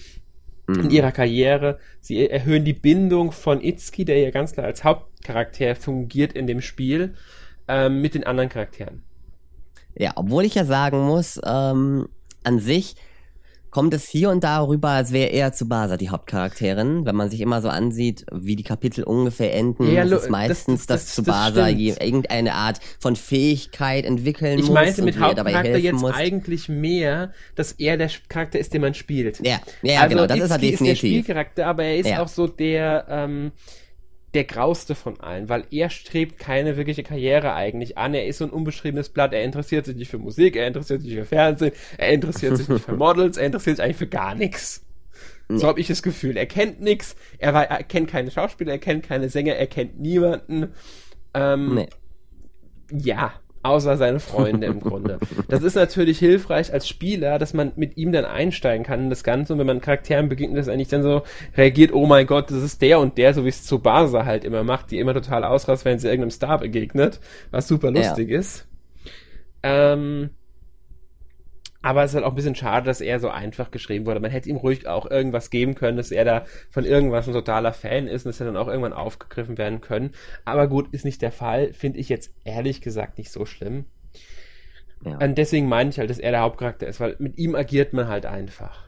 [0.67, 1.79] in ihrer Karriere.
[1.99, 6.61] Sie erhöhen die Bindung von Itsuki, der ja ganz klar als Hauptcharakter fungiert in dem
[6.61, 7.15] Spiel,
[7.67, 9.03] ähm, mit den anderen Charakteren.
[9.95, 12.07] Ja, obwohl ich ja sagen muss, ähm,
[12.43, 12.95] an sich
[13.73, 17.05] kommt es hier und da rüber, als wäre eher Tsubasa die Hauptcharakterin.
[17.07, 20.85] Wenn man sich immer so ansieht, wie die Kapitel ungefähr enden, Ja, ist meistens, das-
[20.85, 21.79] dass das- das Tsubasa stimmt.
[21.81, 26.13] je, irgendeine Art von Fähigkeit entwickeln Ich muss meinte und mit Hauptcharakter jetzt muss.
[26.13, 29.39] eigentlich mehr, dass er der Charakter ist, den man spielt.
[29.43, 30.97] Ja, ja, also genau, das ist er Itsuki ist der definitiv.
[31.25, 32.21] Spielcharakter, aber er ist Ja.
[32.21, 33.51] auch so der, ähm,
[34.33, 38.13] der grauste von allen, weil er strebt keine wirkliche Karriere eigentlich an.
[38.13, 39.33] Er ist so ein unbeschriebenes Blatt.
[39.33, 42.67] Er interessiert sich nicht für Musik, er interessiert sich nicht für Fernsehen, er interessiert sich
[42.67, 44.85] nicht für Models, er interessiert sich eigentlich für gar nichts.
[45.49, 46.37] So habe ich das Gefühl.
[46.37, 50.73] Er kennt nichts, er, er kennt keine Schauspieler, er kennt keine Sänger, er kennt niemanden.
[51.33, 51.89] Ähm, Nee.
[52.91, 55.19] ja, außer seine Freunde im Grunde.
[55.47, 59.23] Das ist natürlich hilfreich als Spieler, dass man mit ihm dann einsteigen kann in das
[59.23, 61.23] Ganze und wenn man Charakteren begegnet, dass eigentlich dann so
[61.57, 64.63] reagiert, oh mein Gott, das ist der und der, so wie es Tsubasa halt immer
[64.63, 67.19] macht, die immer total ausrast, wenn sie irgendeinem Star begegnet,
[67.51, 68.01] was super Ja.
[68.01, 68.67] lustig ist.
[69.63, 70.31] Ähm,
[71.83, 74.21] aber es ist halt auch ein bisschen schade, dass er so einfach geschrieben wurde.
[74.21, 77.73] Man hätte ihm ruhig auch irgendwas geben können, dass er da von irgendwas ein totaler
[77.73, 80.11] Fan ist und dass er dann auch irgendwann aufgegriffen werden können.
[80.45, 81.73] Aber gut, ist nicht der Fall.
[81.73, 83.85] Finde ich jetzt ehrlich gesagt nicht so schlimm.
[85.05, 85.17] Ja.
[85.17, 88.07] Und deswegen meine ich halt, dass er der Hauptcharakter ist, weil mit ihm agiert man
[88.07, 88.85] halt einfach.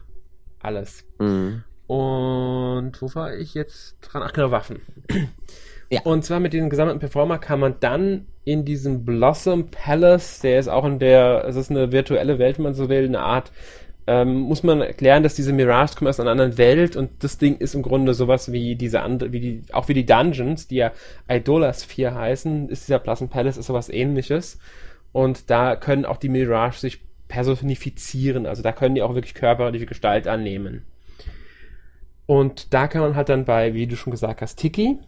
[0.61, 1.05] Alles.
[1.19, 1.65] Mhm.
[1.87, 4.23] Und wo war ich jetzt dran?
[4.25, 4.79] Ach genau, Waffen.
[5.95, 6.01] Ja.
[6.03, 10.67] Und zwar mit diesem gesammelten Performer kann man dann in diesem Blossom Palace, der ist
[10.67, 13.51] auch in der, es ist eine virtuelle Welt, wenn man so will, eine Art,
[14.07, 17.57] ähm, muss man erklären, dass diese Mirage kommen aus einer anderen Welt und das Ding
[17.57, 20.91] ist im Grunde sowas wie diese andere, wie die, auch wie die Dungeons, die ja
[21.29, 24.59] Idolas 4 heißen, ist dieser Blossom Palace, ist sowas ähnliches.
[25.13, 29.85] Und da können auch die Mirage sich personifizieren, also da können die auch wirklich körperliche
[29.85, 30.85] Gestalt annehmen.
[32.27, 34.99] Und da kann man halt dann bei, wie du schon gesagt hast, Tiki.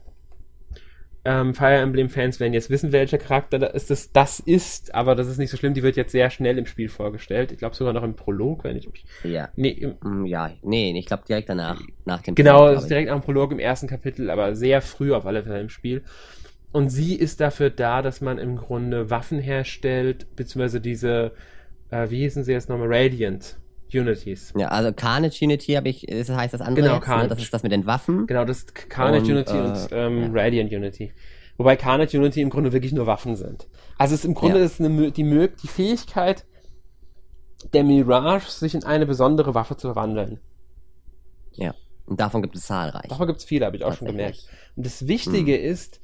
[1.30, 5.28] Ähm, Fire Emblem-Fans werden jetzt wissen, welcher Charakter da ist das, das ist, aber das
[5.28, 7.52] ist nicht so schlimm, die wird jetzt sehr schnell im Spiel vorgestellt.
[7.52, 9.04] Ich glaube sogar noch im Prolog, wenn ich mich.
[9.26, 9.50] Ja.
[9.58, 13.20] Nee, Mm, Ja, nee, ich glaube direkt danach, nach dem Genau, Prolog, ist direkt am
[13.22, 16.02] Prolog im ersten Kapitel, aber sehr früh auf alle Fälle im Spiel.
[16.72, 21.34] Und sie ist dafür da, dass man im Grunde Waffen herstellt, beziehungsweise diese,
[21.92, 23.58] äh, wie hießen sie jetzt nochmal, Radiant
[23.94, 24.54] Unities.
[24.58, 27.06] Ja, also Carnage Unity habe ich, das heißt das andere Genau, jetzt, ne?
[27.08, 27.30] Carnage.
[27.30, 28.28] Das ist das mit den Waffen.
[28.28, 30.42] Genau, das ist Carnage Und, Unity äh, und ähm, ja.
[30.44, 31.14] Radiant Unity.
[31.58, 33.68] Wobei Carnage Unity im Grunde wirklich nur Waffen sind.
[33.98, 34.66] Also es ist im Grunde Ja.
[34.66, 36.46] ist eine, die, Mö- die Fähigkeit
[37.74, 40.40] der Mirage, sich in eine besondere Waffe zu verwandeln.
[41.54, 41.74] Ja.
[42.06, 43.08] Und davon gibt es zahlreich.
[43.10, 44.48] Davon gibt's viele, habe ich auch schon gemerkt.
[44.76, 46.00] Und das Wichtige ist,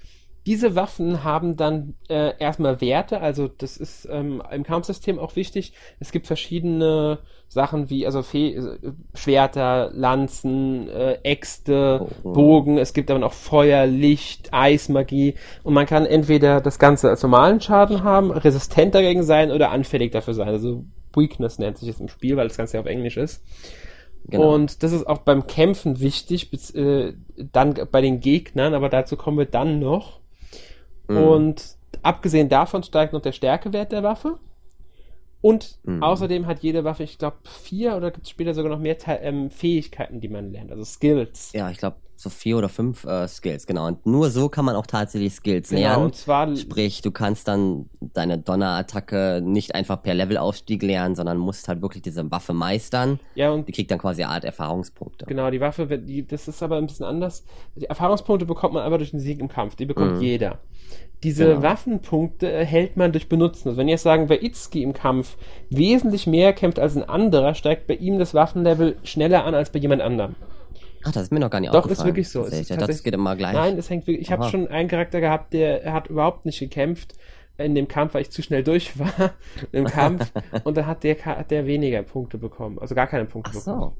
[0.46, 5.74] diese Waffen haben dann äh, erstmal Werte, also das ist ähm, im Kampfsystem auch wichtig.
[6.00, 12.34] Es gibt verschiedene Sachen wie also Fe äh, Schwerter, Lanzen, äh, Äxte, Oh.
[12.34, 12.78] Bogen.
[12.78, 17.62] Es gibt aber noch Feuer, Licht, Eismagie und man kann entweder das Ganze als normalen
[17.62, 20.48] Schaden haben, resistent dagegen sein oder anfällig dafür sein.
[20.48, 20.84] Also
[21.16, 23.44] Weakness nennt sich es im Spiel, weil das Ganze ja auf Englisch ist.
[24.26, 24.54] Genau.
[24.54, 27.14] Und das ist auch beim Kämpfen wichtig, bis, äh,
[27.52, 30.23] dann bei den Gegnern, aber dazu kommen wir dann noch.
[31.08, 31.18] Mhm.
[31.18, 34.38] Und abgesehen davon steigt noch der Stärkewert der Waffe.
[35.44, 36.02] Und Mhm.
[36.02, 39.20] außerdem hat jede Waffe, ich glaube, vier oder gibt es später sogar noch mehr Te
[39.22, 41.52] ähm, Fähigkeiten, die man lernt, also Skills.
[41.54, 43.88] ja, ich glaube so vier oder fünf äh, Skills, genau.
[43.88, 46.04] Und nur so kann man auch tatsächlich Skills Genau, lernen.
[46.06, 51.68] und zwar Sprich, du kannst dann deine Donnerattacke nicht einfach per Levelaufstieg lernen, sondern musst
[51.68, 53.20] halt wirklich diese Waffe meistern.
[53.36, 55.26] ja und Die kriegt dann quasi eine Art Erfahrungspunkte.
[55.26, 57.44] Genau, die Waffe, die, das ist aber ein bisschen anders.
[57.76, 59.76] Die Erfahrungspunkte bekommt man einfach durch den Sieg im Kampf.
[59.76, 60.22] Die bekommt Mhm.
[60.22, 60.60] jeder.
[61.24, 61.62] Diese Genau.
[61.64, 63.70] Waffenpunkte erhält man durch Benutzen.
[63.70, 65.38] Also wenn ihr jetzt sagen, wer Itsuki im Kampf
[65.70, 69.80] wesentlich mehr kämpft als ein anderer, steigt bei ihm das Waffenlevel schneller an als bei
[69.80, 70.36] jemand anderem.
[71.06, 71.98] Ach, das ist mir noch gar nicht Doch, aufgefallen.
[72.00, 72.40] ist wirklich so.
[72.42, 72.70] Es Tatsächlich.
[72.72, 73.54] ist dachte, das geht immer gleich.
[73.54, 74.26] Nein, das hängt wirklich.
[74.28, 77.16] Ich habe schon einen Charakter gehabt, der hat überhaupt nicht gekämpft
[77.58, 79.34] in dem Kampf, weil ich zu schnell durch war
[79.72, 80.32] im Kampf.
[80.64, 82.80] und dann hat der, hat der weniger Punkte bekommen.
[82.80, 83.82] Also gar keine Punkte Ach bekommen.
[83.82, 83.94] so.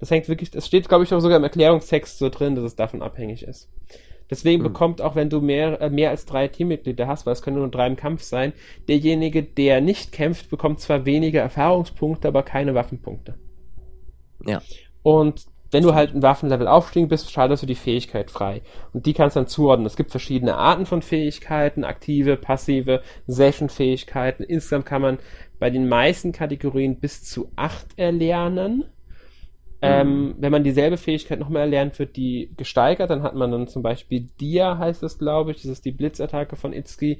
[0.00, 2.76] Das hängt wirklich, das steht, glaube ich, auch sogar im Erklärungstext so drin, dass es
[2.76, 3.68] davon abhängig ist.
[4.30, 4.72] Deswegen Hm.
[4.72, 7.70] bekommt auch, wenn du mehr, äh, mehr als drei Teammitglieder hast, weil es können nur
[7.70, 8.52] drei im Kampf sein,
[8.88, 13.34] derjenige, der nicht kämpft, bekommt zwar weniger Erfahrungspunkte, aber keine Waffenpunkte.
[14.46, 14.62] Ja.
[15.02, 18.62] Und wenn du halt ein Waffenlevel aufstiegen bist, schaltest du die Fähigkeit frei.
[18.94, 19.86] Und die kannst du dann zuordnen.
[19.86, 24.44] Es gibt verschiedene Arten von Fähigkeiten, aktive, passive, Session-Fähigkeiten.
[24.44, 25.18] Insgesamt kann man
[25.58, 28.84] bei den meisten Kategorien bis zu acht erlernen.
[29.80, 33.10] Ähm, wenn man dieselbe Fähigkeit nochmal erlernt, wird die gesteigert.
[33.10, 35.58] Dann hat man dann zum Beispiel Dia, heißt es, glaube ich.
[35.62, 37.18] Das ist die Blitzattacke von Itsuki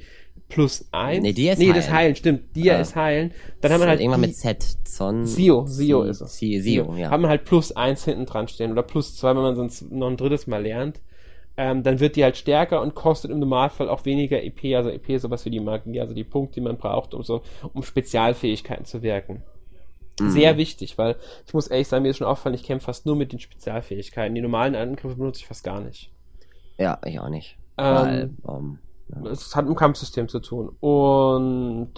[0.49, 1.23] plus eins.
[1.23, 1.95] Nee, Dia ist nee, das Heilen.
[1.99, 2.57] Heilen, stimmt.
[2.57, 2.81] Dia Ja.
[2.81, 3.33] ist Heilen.
[3.61, 5.25] Dann haben wir halt irgendwann mit Z, Zon.
[5.25, 6.37] Sio, Sio Si- ist es.
[6.39, 7.11] Si- Sio, ja.
[7.11, 10.09] Haben wir halt plus eins hinten dran stehen oder plus zwei, wenn man sonst noch
[10.09, 11.01] ein drittes Mal lernt.
[11.57, 14.75] Ähm, dann wird die halt stärker und kostet im Normalfall auch weniger EP.
[14.77, 17.43] Also EP ist sowas wie die Magie, also die Punkte, die man braucht, um so,
[17.73, 19.43] um Spezialfähigkeiten zu wirken.
[20.21, 20.31] Mhm.
[20.31, 23.17] Sehr wichtig, weil ich muss ehrlich sagen, mir ist schon aufgefallen, ich kämpfe fast nur
[23.17, 24.35] mit den Spezialfähigkeiten.
[24.35, 26.11] Die normalen Angriffe benutze ich fast gar nicht.
[26.79, 27.57] Ja, ich auch nicht.
[27.77, 28.79] Ähm, Weil, ähm,
[29.09, 29.31] ja.
[29.31, 30.77] Es hat mit dem Kampfsystem zu tun.
[30.81, 31.93] Und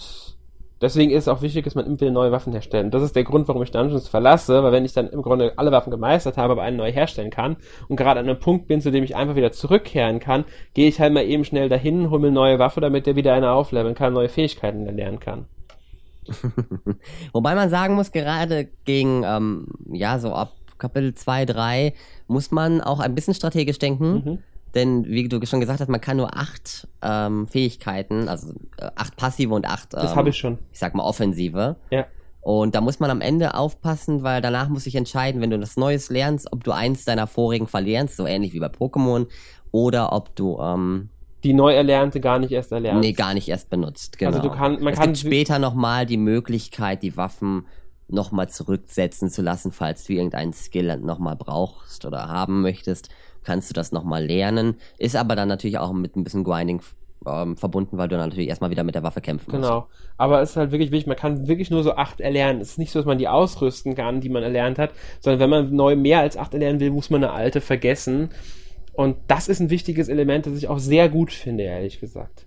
[0.81, 2.87] deswegen ist es auch wichtig, dass man immer wieder neue Waffen herstellt.
[2.87, 5.53] Und das ist der Grund, warum ich Dungeons verlasse, weil wenn ich dann im Grunde
[5.57, 7.57] alle Waffen gemeistert habe, aber eine neue herstellen kann
[7.89, 11.01] und gerade an einem Punkt bin, zu dem ich einfach wieder zurückkehren kann, gehe ich
[11.01, 13.95] halt mal eben schnell dahin, hole mir eine neue Waffe, damit der wieder eine aufleveln
[13.95, 15.47] kann, neue Fähigkeiten erlernen kann.
[17.33, 21.95] Wobei man sagen muss, gerade gegen, ähm, ja, so ab Kapitel 2, 3
[22.27, 24.13] muss man auch ein bisschen strategisch denken.
[24.13, 24.39] Mhm.
[24.75, 29.17] Denn wie du schon gesagt hast, man kann nur acht ähm, Fähigkeiten, also äh, acht
[29.17, 30.59] passive und acht, Das ähm, habe ich schon.
[30.73, 31.77] ich sag mal, offensive.
[31.91, 32.07] Ja.
[32.41, 35.77] Und da muss man am Ende aufpassen, weil danach muss ich entscheiden, wenn du das
[35.77, 39.27] Neues lernst, ob du eins deiner vorigen verlernst, so ähnlich wie bei Pokémon,
[39.73, 41.11] oder ob du ähm,
[41.45, 43.01] Die neu erlernte gar nicht erst erlernt.
[43.01, 44.19] nee, gar nicht erst benutzt.
[44.19, 44.31] Genau.
[44.37, 47.67] Also du kann- man es kann- gibt später nochmal die Möglichkeit, die Waffen
[48.09, 53.09] nochmal zurücksetzen zu lassen, falls du irgendeinen Skill nochmal brauchst oder haben möchtest,
[53.45, 54.77] kannst du das nochmal lernen.
[54.99, 56.83] Ist aber dann natürlich auch mit ein bisschen Grinding
[57.27, 59.63] ähm, verbunden, weil du dann natürlich erstmal wieder mit der Waffe kämpfen musst.
[59.63, 59.87] Genau.
[60.17, 62.61] Aber es ist halt wirklich wichtig, man kann wirklich nur so acht erlernen.
[62.63, 65.51] Es ist nicht so, dass man die ausrüsten kann, die man erlernt hat, sondern wenn
[65.51, 68.31] man neu mehr als acht erlernen will, muss man eine alte vergessen.
[69.01, 72.45] Und das ist ein wichtiges Element, das ich auch sehr gut finde, ehrlich gesagt.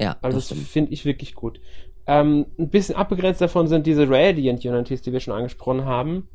[0.00, 1.60] Ja, Also das das finde ich wirklich gut.
[2.06, 6.28] Ähm, ein bisschen abgegrenzt davon sind diese Radiant Unities, die wir schon angesprochen haben.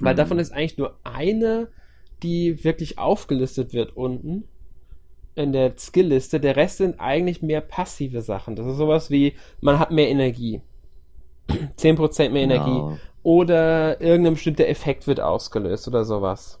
[0.00, 0.16] Weil Mhm.
[0.16, 1.68] davon ist eigentlich nur eine,
[2.22, 4.44] die wirklich aufgelistet wird unten
[5.34, 6.40] in der Skill-Liste.
[6.40, 8.56] Der Rest sind eigentlich mehr passive Sachen.
[8.56, 10.62] Das ist sowas wie, man hat mehr Energie.
[11.76, 12.70] 10% mehr Energie.
[12.70, 12.96] Genau.
[13.22, 16.58] Oder irgendein bestimmter Effekt wird ausgelöst oder sowas.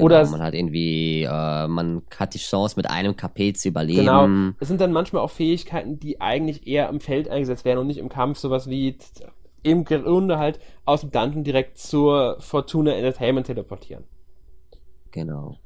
[0.00, 4.00] Genau, Oder- man hat irgendwie, äh, man hat die Chance, mit einem KP zu überleben.
[4.00, 4.28] Genau.
[4.60, 7.98] Es sind dann manchmal auch Fähigkeiten, die eigentlich eher im Feld eingesetzt werden und nicht
[7.98, 8.38] im Kampf.
[8.38, 8.96] Sowas wie
[9.62, 14.04] im Grunde halt aus dem Dungeon direkt zur Fortuna Entertainment teleportieren.
[15.10, 15.58] Genau.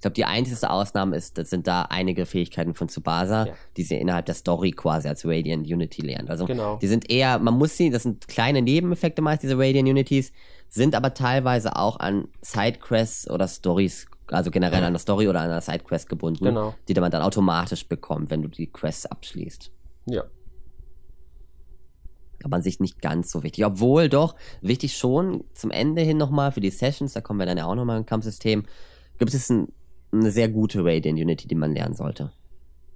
[0.00, 3.52] Ich glaube, die einzige Ausnahme ist, das sind da einige Fähigkeiten von Tsubasa, Ja.
[3.76, 6.30] die sie innerhalb der Story quasi als Radiant Unity lernt.
[6.30, 6.78] Also Genau.
[6.78, 10.32] die sind eher, man muss sie, das sind kleine Nebeneffekte meist, diese Radiant Unities,
[10.70, 15.50] sind aber teilweise auch an Sidequests oder Stories, also generell an einer Story oder an
[15.50, 16.74] einer Sidequest gebunden, Genau.
[16.88, 19.70] die man dann automatisch bekommt, wenn du die Quests abschließt.
[20.06, 20.24] Ja.
[22.42, 23.66] aber an sich nicht ganz so wichtig.
[23.66, 27.58] Obwohl doch, wichtig schon, zum Ende hin nochmal für die Sessions, da kommen wir dann
[27.58, 28.64] ja auch nochmal im Kampfsystem,
[29.18, 29.68] gibt es ein,
[30.12, 32.32] eine sehr gute Radiant Unity, die man lernen sollte.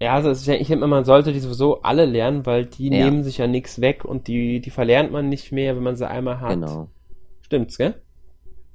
[0.00, 3.05] Ja, also ist ich denke, man sollte die sowieso alle lernen, weil die Ja.
[3.05, 6.09] nehmen sich ja nichts weg und die, die verlernt man nicht mehr, wenn man sie
[6.09, 6.50] einmal hat.
[6.50, 6.88] Genau.
[7.42, 7.94] Stimmt's, gell?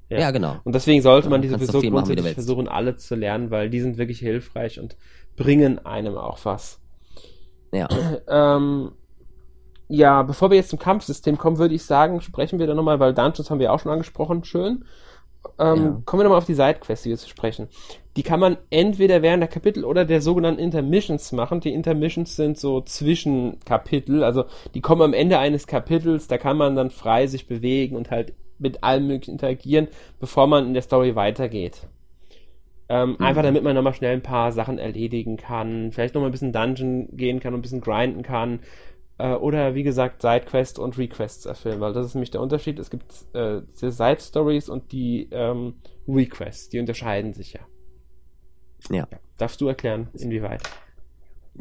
[0.09, 0.19] Ja.
[0.19, 0.55] Ja, genau.
[0.63, 2.35] Und deswegen sollte man Ja, die kannst du sowieso machen, grundsätzlich willst.
[2.47, 4.95] versuchen, alle zu lernen, weil die sind wirklich hilfreich und
[5.35, 6.79] bringen einem auch was.
[7.73, 7.87] Ja.
[8.27, 8.91] Ähm,
[9.91, 13.13] ja, bevor wir jetzt zum Kampfsystem kommen, würde ich sagen, sprechen wir da nochmal, weil
[13.13, 14.85] Dungeons haben wir auch schon angesprochen, schön.
[15.57, 16.01] Ähm, Ja.
[16.05, 17.67] Kommen wir nochmal auf die Sidequests, die wir zu sprechen.
[18.17, 21.59] Die kann man entweder während der Kapitel oder der sogenannten Intermissions machen.
[21.61, 26.75] Die Intermissions sind so Zwischenkapitel, also die kommen am Ende eines Kapitels, da kann man
[26.75, 29.87] dann frei sich bewegen und halt mit allem möglichen interagieren,
[30.19, 31.87] bevor man in der Story weitergeht.
[32.89, 33.25] Ähm, Mhm.
[33.25, 37.07] Einfach damit man nochmal schnell ein paar Sachen erledigen kann, vielleicht nochmal ein bisschen Dungeon
[37.15, 38.59] gehen kann und ein bisschen grinden kann.
[39.19, 42.79] Äh, oder wie gesagt, Sidequests und Requests erfüllen, weil das ist nämlich der Unterschied.
[42.79, 45.75] Es gibt äh, die Side-Stories und die ähm,
[46.07, 47.59] Requests, die unterscheiden sich ja.
[48.89, 49.07] Ja.
[49.37, 50.61] Darfst du erklären, inwieweit?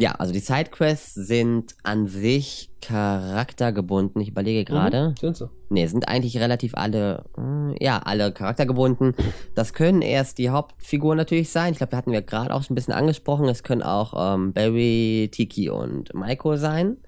[0.00, 4.22] Ja, also die Sidequests sind an sich charaktergebunden.
[4.22, 5.08] Ich überlege gerade.
[5.08, 5.50] Mhm, sind so.
[5.70, 9.16] Nee, sind eigentlich relativ alle, äh, ja, alle charaktergebunden.
[9.56, 11.72] Das können erst die Hauptfiguren natürlich sein.
[11.72, 13.48] Ich glaube, wir hatten wir gerade auch schon ein bisschen angesprochen.
[13.48, 16.98] Es können auch ähm, Barry, Tiki und Maiko sein.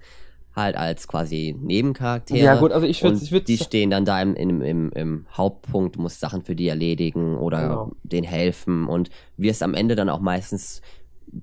[0.61, 2.45] Halt als quasi Nebencharaktere.
[2.45, 4.91] Ja, gut, also ich würd- Und ich würd- Die stehen dann da im, im, im,
[4.93, 7.93] im Hauptpunkt, du musst Sachen für die erledigen oder Genau.
[8.03, 10.83] denen helfen und wirst am Ende dann auch meistens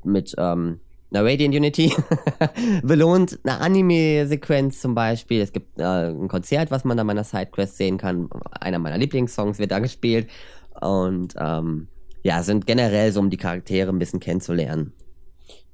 [0.04, 0.80] mit ähm,
[1.12, 1.94] einer Radiant Unity
[2.84, 3.40] belohnt.
[3.44, 5.42] Eine Anime-Sequenz zum Beispiel.
[5.42, 8.30] Es gibt äh, ein Konzert, was man an meiner Sidequest sehen kann.
[8.52, 10.28] Einer meiner Lieblingssongs wird da gespielt.
[10.82, 11.88] Und ähm,
[12.24, 14.94] ja, sind generell so, um die Charaktere ein bisschen kennenzulernen.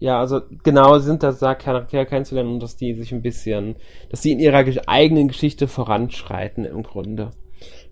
[0.03, 3.77] Ja, also genau sind das da Charaktere kennenzulernen und dass die sich ein bisschen,
[4.09, 7.31] dass die in ihrer eigenen Geschichte voranschreiten im Grunde.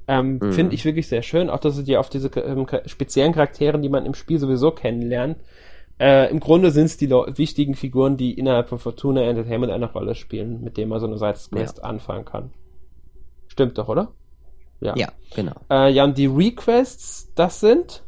[0.09, 0.51] Ähm, mhm.
[0.51, 3.87] Finde ich wirklich sehr schön, auch dass sie dir auf diese ähm, speziellen Charakteren, die
[3.87, 5.37] man im Spiel sowieso kennenlernt,
[6.01, 10.13] äh, im Grunde sind es die wichtigen Figuren, die innerhalb von Fortuna Entertainment eine Rolle
[10.13, 11.83] spielen, mit denen man so eine Seitenquest ja.
[11.85, 12.51] anfangen kann.
[13.47, 14.11] Stimmt doch, oder?
[14.81, 15.55] Ja, ja genau.
[15.69, 18.03] Äh, ja, und die Requests, das sind?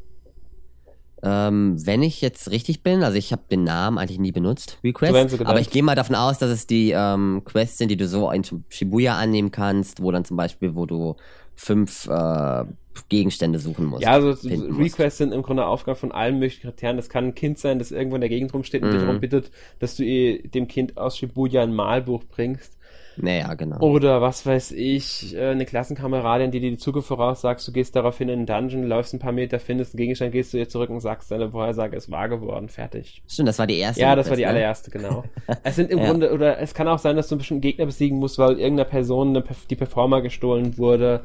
[1.24, 5.42] Ähm, wenn ich jetzt richtig bin, also ich habe den Namen eigentlich nie benutzt, Request,
[5.42, 8.30] aber ich gehe mal davon aus, dass es die ähm, Quests sind, die du so
[8.30, 11.16] in Shibuya annehmen kannst, wo dann zum Beispiel, wo du
[11.56, 12.66] fünf äh,
[13.10, 14.04] Gegenstände suchen musst.
[14.04, 15.18] Ja, also Requests musst.
[15.18, 16.98] sind im Grunde Aufgaben von allen möglichen Charakteren.
[16.98, 18.94] Das kann ein Kind sein, das irgendwo in der Gegend rumsteht und mhm.
[18.94, 22.78] dich darum bittet, dass du dem Kind aus Shibuya ein Malbuch bringst.
[23.18, 23.80] Naja, genau.
[23.80, 28.30] Oder was weiß ich, äh, eine Klassenkameradin, die dir die Zukunft voraussagst, du gehst daraufhin
[28.30, 31.00] in den Dungeon, läufst ein paar Meter, findest einen Gegenstand, gehst du dir zurück und
[31.00, 33.24] sagst, deine Vorhersage ist wahr geworden, fertig.
[33.28, 34.02] Stimmt, das war die erste.
[34.02, 34.50] Ja, das war die ne?
[34.50, 35.24] allererste, genau.
[35.64, 36.06] es sind im ja.
[36.06, 38.90] Grunde, oder es kann auch sein, dass du einen bestimmten Gegner besiegen musst, weil irgendeiner
[38.90, 41.24] Person eine, die Performer gestohlen wurde.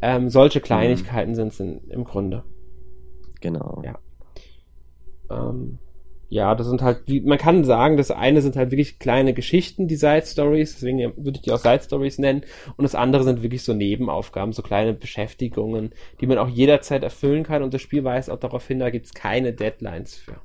[0.00, 0.64] Ähm, solche mhm.
[0.64, 1.36] Kleinigkeiten mhm.
[1.36, 2.44] sind es im Grunde.
[3.40, 3.82] Genau.
[3.84, 3.98] Ja.
[5.30, 5.78] Ähm,
[6.32, 9.86] ja, das sind halt, wie, man kann sagen, das eine sind halt wirklich kleine Geschichten,
[9.86, 12.42] die Side Stories, deswegen würde ich die auch Side Stories nennen,
[12.78, 15.90] und das andere sind wirklich so Nebenaufgaben, so kleine Beschäftigungen,
[16.22, 19.12] die man auch jederzeit erfüllen kann und das Spiel weist auch darauf hin, da gibt's
[19.12, 20.40] keine Deadlines für.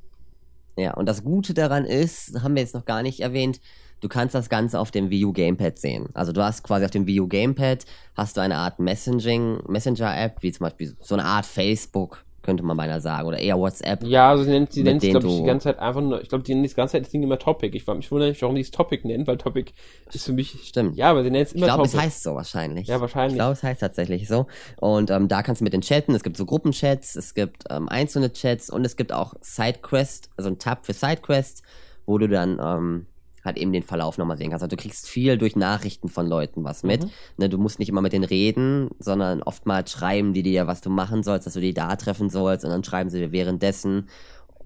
[0.76, 3.62] Ja, und das Gute daran ist, haben wir jetzt noch gar nicht erwähnt,
[4.02, 6.10] du kannst das Ganze auf dem Wii U Gamepad sehen.
[6.13, 10.43] Also du hast quasi auf dem Wii U Gamepad hast du eine Art Messaging, Messenger-App,
[10.43, 13.28] wie zum Beispiel so eine Art Facebook könnte man beinahe sagen.
[13.28, 14.04] Oder eher WhatsApp.
[14.04, 16.46] Ja, also sie nennt, sie nennt glaube ich, die ganze Zeit einfach nur, ich glaube,
[16.46, 17.76] die nennt die ganze Zeit das Ding immer Topic.
[17.76, 19.74] Ich frage mich wundern, warum die es Topic nennen, weil Topic
[20.14, 20.58] ist für mich.
[20.64, 20.96] Stimmt.
[20.96, 21.88] Ja, aber sie nennt es immer ich glaub, Topic.
[21.88, 22.88] Ich glaube, es heißt so wahrscheinlich.
[22.88, 23.34] Ja, wahrscheinlich.
[23.34, 24.48] Ich glaube, es heißt tatsächlich so.
[24.78, 26.16] Und ähm, da kannst du mit den chatten.
[26.16, 30.50] Es gibt so Gruppenchats, es gibt ähm, einzelne Chats und es gibt auch Sidequests, also
[30.50, 31.64] ein Tab für Sidequests,
[32.06, 33.08] wo du dann ähm,
[33.48, 34.62] halt eben den Verlauf nochmal sehen kannst.
[34.62, 37.04] Also du kriegst viel durch Nachrichten von Leuten was mit.
[37.04, 37.10] Mhm.
[37.38, 40.92] Ne, du musst nicht immer mit denen reden, sondern oftmals schreiben die dir, was du
[40.92, 44.10] machen sollst, dass du die da treffen sollst und dann schreiben sie dir währenddessen,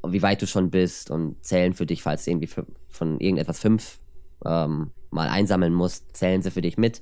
[0.06, 2.50] wie weit du schon bist und zählen für dich, falls du irgendwie
[2.90, 4.00] von irgendetwas fünf
[4.46, 7.02] ähm, mal einsammeln musst, zählen sie für dich mit.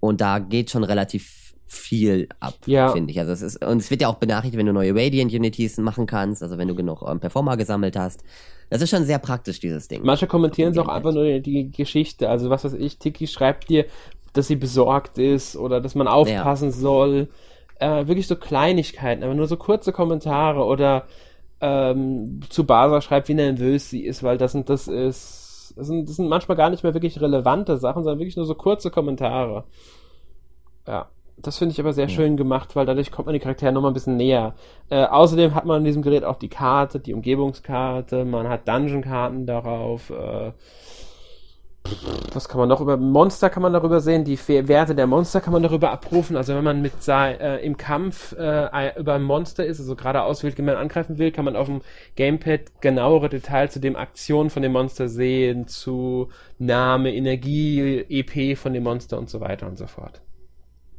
[0.00, 2.90] Und da geht schon relativ viel ab, ja.
[2.90, 3.20] finde ich.
[3.20, 6.06] Also es ist, und es wird ja auch benachrichtigt, wenn du neue Radiant Unities machen
[6.06, 8.24] kannst, also wenn du genug ähm, Performer gesammelt hast.
[8.70, 10.02] Das ist schon sehr praktisch, dieses Ding.
[10.04, 12.28] Manche kommentieren es auch einfach nur die Geschichte.
[12.28, 13.84] Also was weiß ich, Tiki schreibt dir,
[14.32, 16.74] dass sie besorgt ist oder dass man aufpassen ja.
[16.74, 17.28] soll.
[17.80, 21.06] Äh, wirklich so Kleinigkeiten, aber nur so kurze Kommentare oder
[21.60, 25.74] ähm, zu Basa schreibt, wie nervös sie ist, weil das und das ist.
[25.76, 28.54] Das sind, das sind manchmal gar nicht mehr wirklich relevante Sachen, sondern wirklich nur so
[28.54, 29.64] kurze Kommentare.
[30.86, 31.08] Ja.
[31.42, 32.10] Das finde ich aber sehr ja.
[32.10, 34.54] schön gemacht, weil dadurch kommt man die Charaktere nochmal ein bisschen näher.
[34.90, 39.46] Äh, außerdem hat man in diesem Gerät auch die Karte, die Umgebungskarte, man hat Dungeon-Karten
[39.46, 40.10] darauf.
[40.10, 40.52] Äh,
[42.34, 45.52] was kann man noch über Monster kann man darüber sehen, die Werte der Monster kann
[45.52, 46.36] man darüber abrufen.
[46.36, 50.58] Also wenn man mit äh, im Kampf äh, über ein Monster ist, also gerade auswählt,
[50.58, 51.80] wenn man angreifen will, kann man auf dem
[52.16, 58.74] Gamepad genauere Details zu dem Aktionen von dem Monster sehen, zu Name, Energie, EP von
[58.74, 60.20] dem Monster und so weiter und so fort.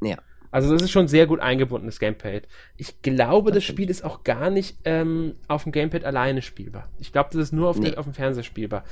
[0.01, 0.17] Ja.
[0.51, 2.43] Also das ist schon sehr gut eingebundenes Gamepad.
[2.77, 6.89] Ich glaube, das, das Spiel ist auch gar nicht ähm, auf dem Gamepad alleine spielbar.
[6.99, 7.91] Ich glaube, das ist nur auf, nee.
[7.91, 8.83] den, auf dem Fernseher spielbar.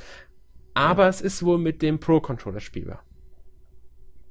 [0.74, 1.08] Aber ja.
[1.10, 3.02] es ist wohl mit dem Pro-Controller spielbar.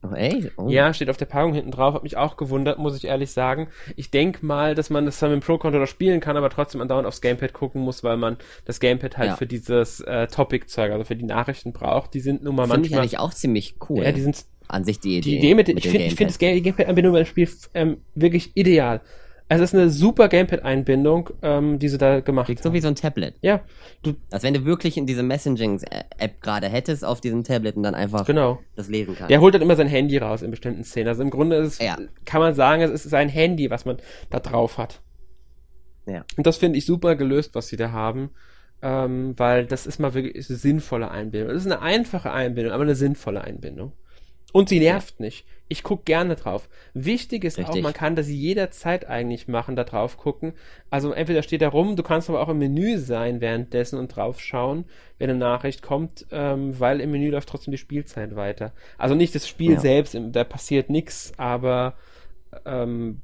[0.01, 0.49] Oh, ey?
[0.55, 0.69] Oh.
[0.69, 1.93] Ja, steht auf der Packung hinten drauf.
[1.93, 3.67] Hat mich auch gewundert, muss ich ehrlich sagen.
[3.97, 7.05] Ich denke mal, dass man das dann mit dem Pro-Controller spielen kann, aber trotzdem andauernd
[7.05, 9.35] aufs Gamepad gucken muss, weil man das Gamepad halt ja.
[9.35, 12.13] für dieses äh, Topic-Zeug, also für die Nachrichten braucht.
[12.13, 12.83] Die sind nun mal Find manchmal...
[12.83, 14.03] Finde ich eigentlich auch ziemlich cool.
[14.03, 15.29] Ja, die sind an sich die Idee.
[15.31, 19.01] Die Idee mit, mit ich finde, ich finde das Gamepad-Anbindung beim Spiel ähm, wirklich ideal.
[19.51, 22.69] Also es ist eine super Gamepad-Einbindung, ähm, die sie da gemacht Klingt haben.
[22.69, 23.33] So wie so ein Tablet.
[23.41, 23.61] Ja.
[24.03, 27.95] Du, Als wenn du wirklich in diese Messaging-App gerade hättest auf diesem Tablet und dann
[27.95, 28.59] einfach genau.
[28.75, 29.31] das lesen kannst.
[29.31, 31.07] Der holt dann immer sein Handy raus in bestimmten Szenen.
[31.07, 31.97] Also im Grunde ist, ja.
[32.25, 33.97] kann man sagen, es ist sein Handy, was man
[34.29, 35.01] da drauf hat.
[36.05, 36.23] Ja.
[36.37, 38.29] Und das finde ich super gelöst, was sie da haben.
[38.83, 41.49] Ähm, weil das ist mal wirklich eine sinnvolle Einbindung.
[41.49, 43.93] Das ist eine einfache Einbindung, aber eine sinnvolle Einbindung.
[44.51, 45.25] Und sie nervt ja.
[45.25, 45.45] nicht.
[45.71, 46.67] Ich gucke gerne drauf.
[46.95, 47.75] Wichtig ist Richtig.
[47.75, 50.53] auch, man kann das jederzeit eigentlich machen, da drauf gucken.
[50.89, 54.41] Also entweder steht da rum, du kannst aber auch im Menü sein währenddessen und drauf
[54.41, 54.85] schauen,
[55.19, 58.73] wenn eine Nachricht kommt, ähm, weil im Menü läuft trotzdem die Spielzeit weiter.
[58.97, 59.79] Also nicht das Spiel ja.
[59.79, 61.93] selbst, da passiert nichts, aber
[62.65, 63.21] ähm,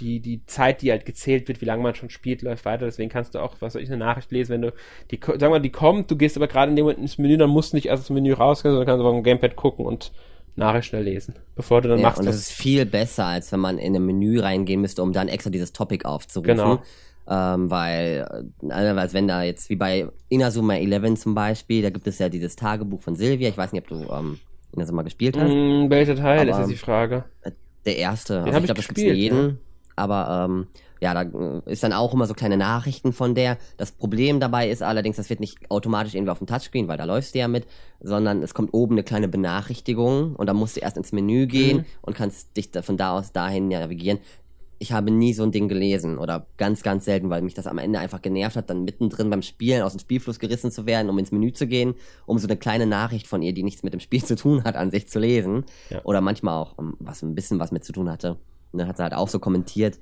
[0.00, 2.84] die, die Zeit, die halt gezählt wird, wie lange man schon spielt, läuft weiter.
[2.86, 4.72] Deswegen kannst du auch, was soll ich, eine Nachricht lesen, wenn du,
[5.10, 7.50] die, sagen wir, die kommt, du gehst aber gerade in dem Moment ins Menü, dann
[7.50, 10.12] musst du nicht erst ins Menü rausgehen, sondern kannst aber im Gamepad gucken und
[10.56, 12.20] Nachricht schnell lesen, bevor du dann Ja, machst.
[12.20, 15.28] und das ist viel besser, als wenn man in ein Menü reingehen müsste, um dann
[15.28, 16.56] extra dieses Topic aufzurufen.
[16.56, 16.82] Genau.
[17.26, 22.06] Ähm, weil, äh, als wenn da jetzt, wie bei Inazuma 11 zum Beispiel, da gibt
[22.06, 23.48] es ja dieses Tagebuch von Silvia.
[23.48, 24.38] Ich weiß nicht, ob du ähm,
[24.72, 25.50] Inazuma gespielt hast.
[25.50, 27.24] Hm, welcher Teil ist jetzt die Frage?
[27.86, 28.40] Der erste.
[28.40, 29.58] hab Also ich glaube, das für gespielt, jeden.
[29.96, 30.66] Aber ähm,
[31.00, 33.58] ja, da äh, ist dann auch immer so kleine Nachrichten von der.
[33.76, 37.04] Das Problem dabei ist allerdings, das wird nicht automatisch irgendwie auf dem Touchscreen, weil da
[37.04, 37.66] läufst du ja mit,
[38.00, 41.78] sondern es kommt oben eine kleine Benachrichtigung und dann musst du erst ins Menü gehen
[41.78, 41.84] Mhm.
[42.02, 44.18] und kannst dich da von da aus dahin navigieren.
[44.80, 47.78] Ich habe nie so ein Ding gelesen oder ganz, ganz selten, weil mich das am
[47.78, 51.18] Ende einfach genervt hat, dann mittendrin beim Spielen aus dem Spielfluss gerissen zu werden, um
[51.18, 51.94] ins Menü zu gehen,
[52.26, 54.74] um so eine kleine Nachricht von ihr, die nichts mit dem Spiel zu tun hat,
[54.76, 55.64] an sich zu lesen.
[55.90, 56.00] Ja.
[56.04, 58.36] Oder manchmal auch, um, was ein bisschen was mit zu tun hatte.
[58.78, 59.98] Dann hat sie halt auch so kommentiert.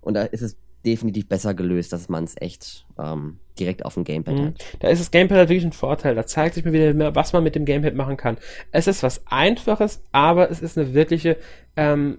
[0.00, 0.56] Und da ist es
[0.86, 4.46] definitiv besser gelöst, dass man es echt ähm, direkt auf dem Gamepad Mhm.
[4.46, 4.64] hat.
[4.80, 6.14] Da ist das Gamepad halt wirklich ein Vorteil.
[6.14, 8.38] Da zeigt sich mir wieder mehr, was man mit dem Gamepad machen kann.
[8.70, 11.36] Es ist was Einfaches, aber es ist eine wirkliche,
[11.76, 12.18] ähm,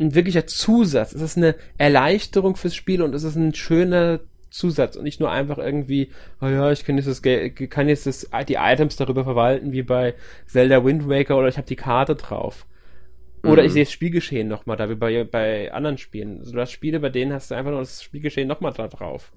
[0.00, 1.12] ein wirklicher Zusatz.
[1.14, 4.20] Es ist eine Erleichterung fürs Spiel und es ist ein schöner
[4.50, 6.10] Zusatz und nicht nur einfach irgendwie,
[6.40, 10.14] oh ja, ich kann jetzt, das, kann jetzt das, die Items darüber verwalten, wie bei
[10.46, 12.66] Zelda Wind Waker oder ich habe die Karte drauf.
[13.44, 13.66] Oder Mhm.
[13.66, 16.38] ich sehe das Spielgeschehen nochmal, da wie bei, bei anderen Spielen.
[16.40, 19.32] Also du hast Spiele, bei denen hast du einfach nur das Spielgeschehen nochmal da drauf.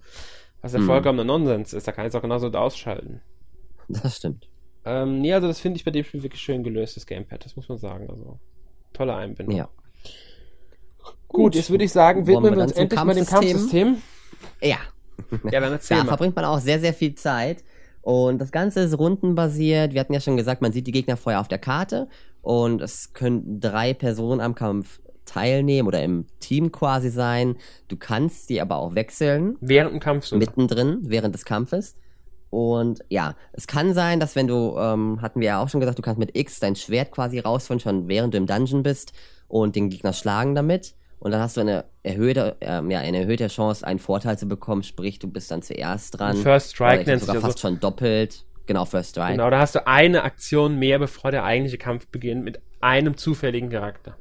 [0.62, 0.86] Was ja Mhm.
[0.86, 3.22] vollkommener Nonsens ist, da kann ich es auch genauso ausschalten.
[3.89, 4.49] Das stimmt.
[4.86, 7.55] Ähm, nee, also das finde ich bei dem Spiel wirklich schön gelöst, das Gamepad, das
[7.55, 8.10] muss man sagen.
[8.10, 8.39] Also,
[8.93, 9.55] tolle Einbindung.
[9.55, 9.70] Ja.
[11.28, 13.88] Gut, jetzt würde ich sagen, widmen wir uns endlich mal dem Kampfsystem?
[13.88, 14.01] Kampfsystem.
[14.62, 14.78] Ja.
[15.51, 16.10] Ja, dann erzähl Da mal.
[16.12, 17.64] verbringt man auch sehr, sehr viel Zeit.
[18.08, 19.93] Und das Ganze ist rundenbasiert.
[19.93, 22.08] Wir hatten ja schon gesagt, man sieht die Gegner vorher auf der Karte
[22.41, 27.58] und es können drei Personen am Kampf teilnehmen oder im Team quasi sein.
[27.89, 30.38] Du kannst die aber auch wechseln, Während dem Kampf so.
[30.38, 31.97] mittendrin, während des Kampfes.
[32.49, 35.97] Und ja, es kann sein, dass wenn du, ähm, hatten wir ja auch schon gesagt,
[35.97, 39.12] du kannst mit X dein Schwert quasi rausholen, schon während du im Dungeon bist
[39.49, 40.95] und den Gegner schlagen damit.
[41.20, 44.84] Und dann hast du eine erhöhte, ähm, ja, eine erhöhte Chance, einen Vorteil zu bekommen,
[44.84, 46.38] sprich, du bist dann zuerst dran.
[46.38, 47.68] First Strike nennt sogar sich fast also.
[47.68, 48.45] schon doppelt.
[48.68, 49.34] Genau, First Strike.
[49.34, 53.70] Genau, da hast du eine Aktion mehr, bevor der eigentliche Kampf beginnt, mit einem zufälligen
[53.70, 54.18] Charakter.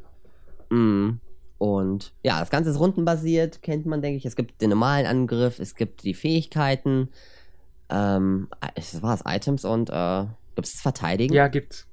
[0.70, 1.18] Mm.
[1.58, 4.26] Und ja, das Ganze ist rundenbasiert, kennt man, denke ich.
[4.26, 7.08] Es gibt den normalen Angriff, es gibt die Fähigkeiten,
[7.88, 10.24] ähm, es war es Items und äh,
[10.54, 11.34] gibt es Verteidigen?
[11.34, 11.86] Ja, gibt's.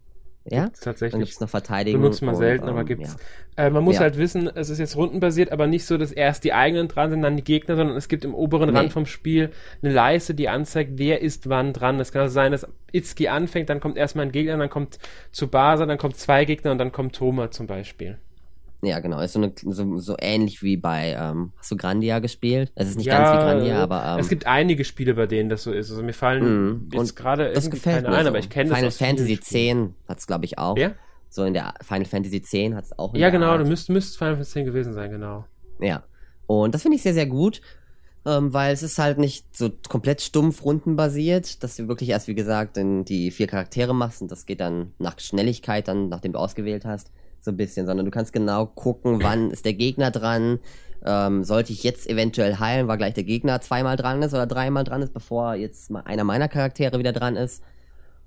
[0.46, 0.66] Ja?
[0.66, 1.20] Gibt's Dann tatsächlich.
[1.22, 2.02] gibt es noch Verteidigung.
[2.02, 3.16] Benutzt man und, selten, ähm, aber gibt's.
[3.58, 3.66] Ja.
[3.66, 4.02] Äh, man muss Ja.
[4.02, 7.22] halt wissen, es ist jetzt rundenbasiert, aber nicht so, dass erst die eigenen dran sind,
[7.22, 8.78] dann die Gegner, sondern es gibt im oberen Nee.
[8.78, 12.00] Rand vom Spiel eine Leiste, die anzeigt, wer ist wann dran.
[12.00, 15.00] Es kann also sein, dass Itzki anfängt, dann kommt erstmal ein Gegner, dann kommt
[15.32, 18.18] Tsubasa, dann kommt zwei Gegner und dann kommt Toma zum Beispiel.
[18.84, 19.20] Ja, genau.
[19.22, 22.72] Ist so, eine, so, so ähnlich wie bei, ähm, hast du Grandia gespielt?
[22.76, 25.50] Es ist nicht Ja, ganz wie Grandia, aber ähm, es gibt einige Spiele, bei denen
[25.50, 25.90] das so ist.
[25.90, 26.90] Also mir fallen Mhm.
[26.92, 28.30] jetzt gerade das gefällt keine mir ein, so.
[28.30, 29.34] aber ich kenne das Final Fantasy.
[29.34, 29.54] X
[30.08, 30.78] hat es, glaube ich, auch.
[30.78, 30.92] Ja?
[31.30, 33.16] So in der Final Fantasy X hat es auch.
[33.16, 33.62] Ja, genau, Art.
[33.62, 35.46] du müsst, müsst Final Fantasy 10 gewesen sein, genau.
[35.80, 36.04] Ja.
[36.46, 37.62] Und das finde ich sehr, sehr gut,
[38.26, 42.36] ähm, weil es ist halt nicht so komplett stumpf rundenbasiert, dass du wirklich erst, wie
[42.36, 46.40] gesagt, in die vier Charaktere machst und das geht dann nach Schnelligkeit, dann, nachdem du
[46.40, 47.12] ausgewählt hast,
[47.44, 50.60] so ein bisschen, sondern du kannst genau gucken, wann ist der Gegner dran,
[51.06, 54.84] ähm, sollte ich jetzt eventuell heilen, weil gleich der Gegner zweimal dran ist oder dreimal
[54.84, 57.62] dran ist, bevor jetzt mal einer meiner Charaktere wieder dran ist.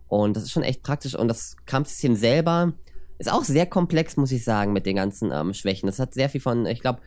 [0.09, 1.14] Und das ist schon echt praktisch.
[1.14, 2.75] Und das Kampfsystem selber
[3.19, 5.87] ist auch sehr komplex, muss ich sagen, mit den ganzen ähm, Schwächen.
[5.87, 7.01] Das hat sehr viel von, ich glaube,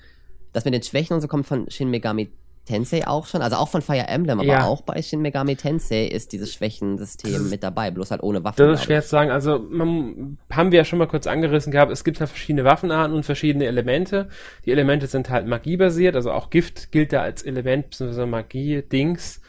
[0.54, 2.32] das mit den Schwächen und so kommt von Shin Megami
[2.70, 3.42] Tensei auch schon.
[3.42, 4.66] Also auch von Fire Emblem, aber Ja.
[4.66, 8.58] auch bei Shin Megami Tensei ist dieses Schwächensystem mit dabei, bloß halt ohne Waffen.
[8.58, 9.32] Das ist schwer zu sagen.
[9.32, 13.16] Also, man, haben wir ja schon mal kurz angerissen gehabt, es gibt halt verschiedene Waffenarten
[13.16, 14.30] und verschiedene Elemente.
[14.66, 18.26] Die Elemente sind halt magiebasiert, also auch Gift gilt da als Element, bzw.
[18.28, 19.42] Magie-Dings.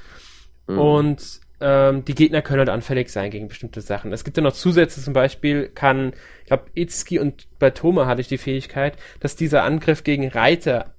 [0.66, 0.78] Mhm.
[0.78, 4.12] Und ähm, die Gegner können halt anfällig sein gegen bestimmte Sachen.
[4.14, 8.22] Es gibt ja noch Zusätze, zum Beispiel kann, ich glaube, Itsuki und bei Toma hatte
[8.22, 10.94] ich die Fähigkeit, dass dieser Angriff gegen Reiter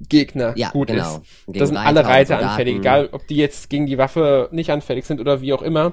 [0.00, 1.16] Gegner Ja, gut genau.
[1.16, 1.46] ist.
[1.46, 4.70] Gegen Da sind Reiter alle Reiter anfällig, egal ob die jetzt gegen die Waffe nicht
[4.70, 5.92] anfällig sind oder wie auch immer.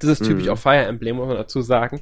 [0.00, 0.50] Das ist typisch Mhm.
[0.50, 2.00] auch Fire Emblem, muss man dazu sagen.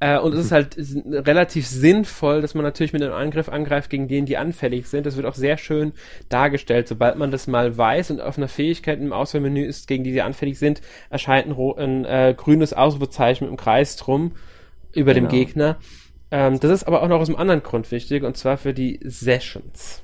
[0.00, 0.76] Äh, und es ist halt
[1.10, 5.06] relativ sinnvoll, dass man natürlich mit einem Angriff angreift gegen den, die anfällig sind.
[5.06, 5.92] Das wird auch sehr schön
[6.28, 6.86] dargestellt.
[6.86, 10.22] Sobald man das mal weiß und auf einer Fähigkeit im Auswahlmenü ist, gegen die die
[10.22, 14.32] anfällig sind, erscheint ein, ein äh, grünes Ausrufezeichen mit einem Kreis drum
[14.92, 15.36] über dem Genau.
[15.36, 15.76] Gegner.
[16.30, 19.00] Ähm, das ist aber auch noch aus einem anderen Grund wichtig, und zwar für die
[19.02, 20.02] Sessions.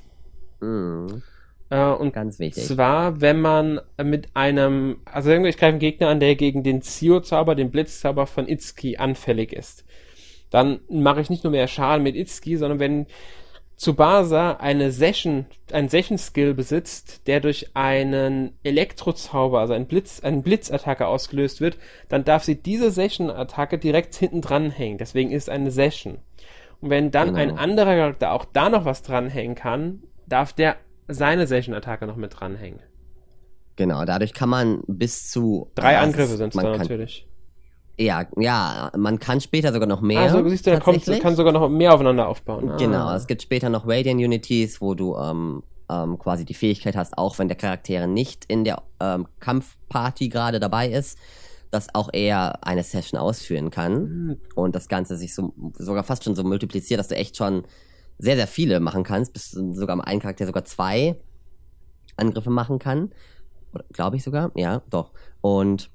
[0.65, 1.23] Mhm.
[1.71, 2.65] Äh, und Ganz wichtig.
[2.65, 6.83] zwar, wenn man mit einem, also irgendwie, ich greife einen Gegner an, der gegen den
[6.83, 9.85] Zio-Zauber, den Blitzzauber von Itsuki anfällig ist.
[10.51, 13.07] Dann mache ich nicht nur mehr Schaden mit Itsuki, sondern wenn
[13.77, 21.09] Tsubasa eine Session, einen Session-Skill besitzt, der durch einen Elektrozauber, also einen Blitz, einen Blitzattacke
[21.09, 21.77] ausgelöst wird,
[22.09, 24.99] dann darf sie diese Session-Attacke direkt hinten dranhängen.
[24.99, 26.19] Deswegen ist es eine Session.
[26.81, 27.39] Und wenn dann Genau.
[27.41, 30.77] ein anderer Charakter auch da noch was dranhängen kann, darf der
[31.09, 32.81] seine Session-Attacke noch mit dranhängen.
[33.77, 37.27] Genau, dadurch kann man bis zu Drei also Angriffe sind es da natürlich.
[37.97, 40.20] Ja, ja, man kann später sogar noch mehr.
[40.20, 42.70] Also siehst du, da kommt, kann sogar noch mehr aufeinander aufbauen.
[42.70, 42.77] Ah.
[42.77, 47.16] Genau, es gibt später noch Radiant Unities, wo du ähm, ähm, quasi die Fähigkeit hast,
[47.16, 51.18] auch wenn der Charakter nicht in der ähm, Kampfparty gerade dabei ist,
[51.70, 56.25] dass auch er eine Session ausführen kann Hm, und das Ganze sich so sogar fast
[56.25, 57.64] schon so multipliziert, dass du echt schon
[58.19, 61.17] sehr, sehr viele machen kannst, bis sogar ein Charakter sogar zwei
[62.17, 63.12] Angriffe machen kann.
[63.93, 65.12] Glaube ich sogar, ja, doch.
[65.41, 65.91] Und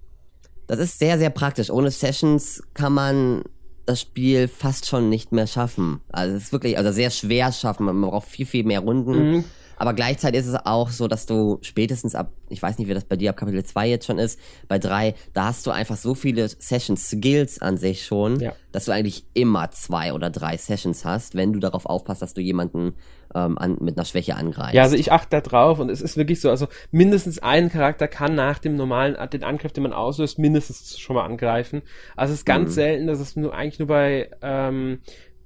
[0.67, 1.69] das ist sehr, sehr praktisch.
[1.69, 3.43] Ohne Sessions kann man
[3.85, 6.01] das Spiel fast schon nicht mehr schaffen.
[6.09, 7.85] Also es ist wirklich, also sehr schwer schaffen.
[7.85, 9.31] Man braucht viel, viel mehr Runden.
[9.31, 9.43] Mhm.
[9.79, 13.05] Aber gleichzeitig ist es auch so, dass du spätestens ab, ich weiß nicht, wie das
[13.05, 16.13] bei dir ab Kapitel 2 jetzt schon ist, bei 3, da hast du einfach so
[16.13, 18.53] viele Session-Skills an sich schon, Ja.
[18.71, 22.41] dass du eigentlich immer zwei oder drei Sessions hast, wenn du darauf aufpasst, dass du
[22.41, 22.93] jemanden
[23.33, 24.73] ähm, an, mit einer Schwäche angreifst.
[24.73, 28.07] Ja, also ich achte da drauf und es ist wirklich so, also mindestens ein Charakter
[28.07, 31.83] kann nach dem normalen, den Angriff, den man auslöst, mindestens schon mal angreifen.
[32.15, 32.73] Also es ist ganz Mhm.
[32.73, 34.99] selten, dass es nur eigentlich nur bei ähm,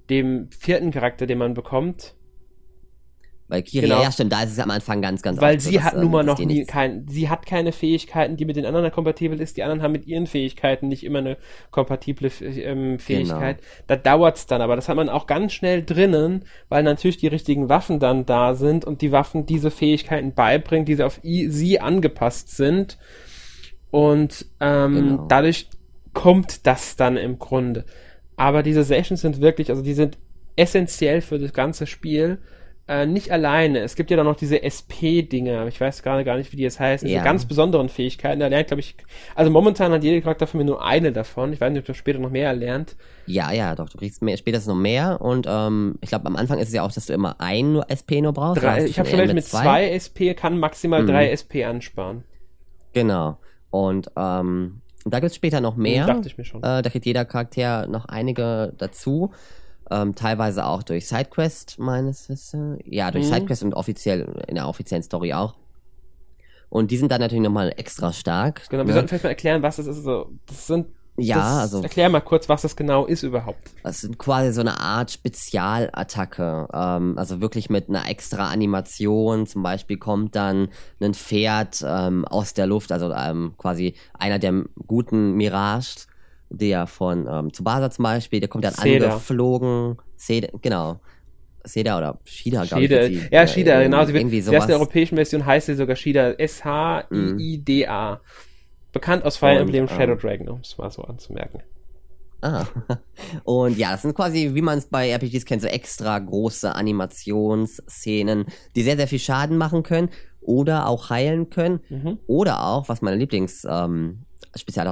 [0.09, 2.15] dem vierten Charakter, den man bekommt,
[3.49, 4.01] Bei Kiri, Genau.
[4.01, 6.01] ja stimmt, da ist es am Anfang ganz, ganz weil so, sie dass, hat ähm,
[6.01, 9.39] nun mal dass noch nie kein, sie hat keine Fähigkeiten, die mit den anderen kompatibel
[9.41, 9.57] ist.
[9.57, 11.37] Die anderen haben mit ihren Fähigkeiten nicht immer eine
[11.69, 13.57] kompatible ähm, Fähigkeit.
[13.57, 13.69] Genau.
[13.87, 17.69] Da dauert's dann, aber das hat man auch ganz schnell drinnen, weil natürlich die richtigen
[17.69, 22.55] Waffen dann da sind und die Waffen diese Fähigkeiten beibringen, die sie auf sie angepasst
[22.55, 22.97] sind.
[23.91, 25.25] Und ähm, Genau.
[25.27, 25.67] dadurch
[26.13, 27.85] kommt das dann im Grunde.
[28.35, 30.17] Aber diese Sessions sind wirklich, also die sind
[30.55, 32.39] essentiell für das ganze Spiel.
[32.85, 33.79] Äh, nicht alleine.
[33.79, 35.65] Es gibt ja dann noch diese SP-Dinge.
[35.69, 37.07] Ich weiß gerade gar nicht, wie die jetzt heißen.
[37.07, 37.23] Diese Ja.
[37.23, 38.41] ganz besonderen Fähigkeiten.
[38.41, 38.95] Da lernt, glaube ich,
[39.35, 41.53] also momentan hat jeder Charakter von mir nur eine davon.
[41.53, 42.97] Ich weiß nicht, ob du später noch mehr lernt.
[43.25, 46.59] Ja, ja, doch, du kriegst mehr, später noch mehr und ähm, ich glaube, am Anfang
[46.59, 48.61] ist es ja auch, dass du immer ein nur SP nur brauchst.
[48.61, 51.07] Drei, ich habe schon welche mit zwei SP, kann maximal Mhm.
[51.07, 52.25] drei SP ansparen.
[52.91, 53.37] Genau.
[53.69, 56.05] Und ähm, da gibt's später noch mehr.
[56.05, 56.61] Dachte ich mir schon.
[56.63, 59.31] Äh, da kriegt jeder Charakter noch einige dazu.
[59.93, 62.79] Ähm, teilweise auch durch Sidequest, meines Wissens.
[62.85, 63.33] Ja, durch Mhm.
[63.33, 65.55] Sidequest und offiziell, in der offiziellen Story auch.
[66.69, 68.67] Und die sind dann natürlich nochmal extra stark.
[68.69, 68.93] Genau, wir ne?
[68.93, 69.97] sollten vielleicht mal erklären, was das ist.
[69.97, 70.87] Also, das sind.
[71.15, 73.69] Ja, das, also Erklär mal kurz, was das genau ist überhaupt.
[73.83, 76.67] Das ist quasi so eine Art Spezialattacke.
[76.73, 79.45] Ähm, also wirklich mit einer extra Animation.
[79.45, 80.69] Zum Beispiel kommt dann
[80.99, 86.07] ein Pferd ähm, aus der Luft, also ähm, quasi einer der guten Mirage,
[86.53, 89.07] der von ähm, Tsubasa zum Beispiel, der kommt dann Seda.
[89.07, 89.97] angeflogen.
[90.15, 90.99] Seda, genau.
[91.65, 92.89] Seda oder Shida, glaube ich.
[92.89, 94.05] Sie, Ja, äh, Shida, genau.
[94.05, 94.69] Sie wird, in der sowas.
[94.69, 96.31] europäischen Version heißt sie sogar Shida.
[96.33, 98.21] S-H-I-I-D-A.
[98.91, 101.61] Bekannt aus Fire Emblem ähm, Shadow Dragon, um es mal so anzumerken.
[102.41, 102.65] Ah.
[103.45, 108.45] Und ja, das sind quasi, wie man es bei RPGs kennt, so extra große Animationsszenen,
[108.75, 110.09] die sehr, sehr viel Schaden machen können
[110.43, 111.79] oder auch heilen können.
[111.89, 112.19] Mhm.
[112.27, 114.23] Oder auch, was meine Lieblings ähm,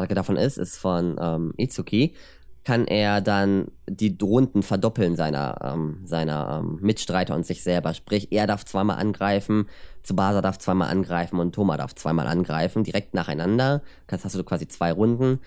[0.09, 2.13] davon ist, ist von ähm, Itsuki,
[2.63, 7.93] kann er dann die Runden verdoppeln seiner, ähm, seiner ähm, Mitstreiter und sich selber.
[7.93, 9.67] Sprich, er darf zweimal angreifen,
[10.03, 13.81] Tsubasa darf zweimal angreifen und Thoma darf zweimal angreifen, direkt nacheinander.
[14.07, 15.39] Das hast du quasi zwei Runden.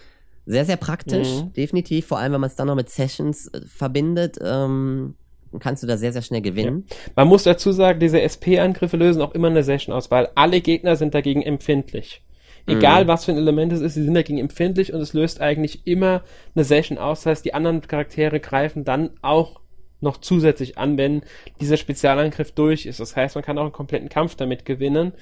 [0.47, 1.53] Sehr, sehr praktisch, Mhm.
[1.55, 2.07] definitiv.
[2.07, 5.15] Vor allem, wenn man es dann noch mit Sessions äh, verbindet, ähm,
[5.61, 6.87] kannst du da sehr, sehr schnell gewinnen.
[7.17, 10.97] Man muss dazu sagen, diese SP-Angriffe lösen auch immer eine Session aus, weil alle Gegner
[10.97, 12.23] sind dagegen empfindlich.
[12.67, 13.09] Egal Mhm.
[13.09, 16.23] was für ein Element es ist, sie sind dagegen empfindlich und es löst eigentlich immer
[16.55, 17.21] eine Session aus.
[17.21, 19.61] Das heißt, die anderen Charaktere greifen dann auch
[20.01, 21.23] noch zusätzlich an, wenn
[21.61, 23.01] dieser Spezialangriff durch ist.
[23.01, 25.13] Das heißt, man kann auch einen kompletten Kampf damit gewinnen.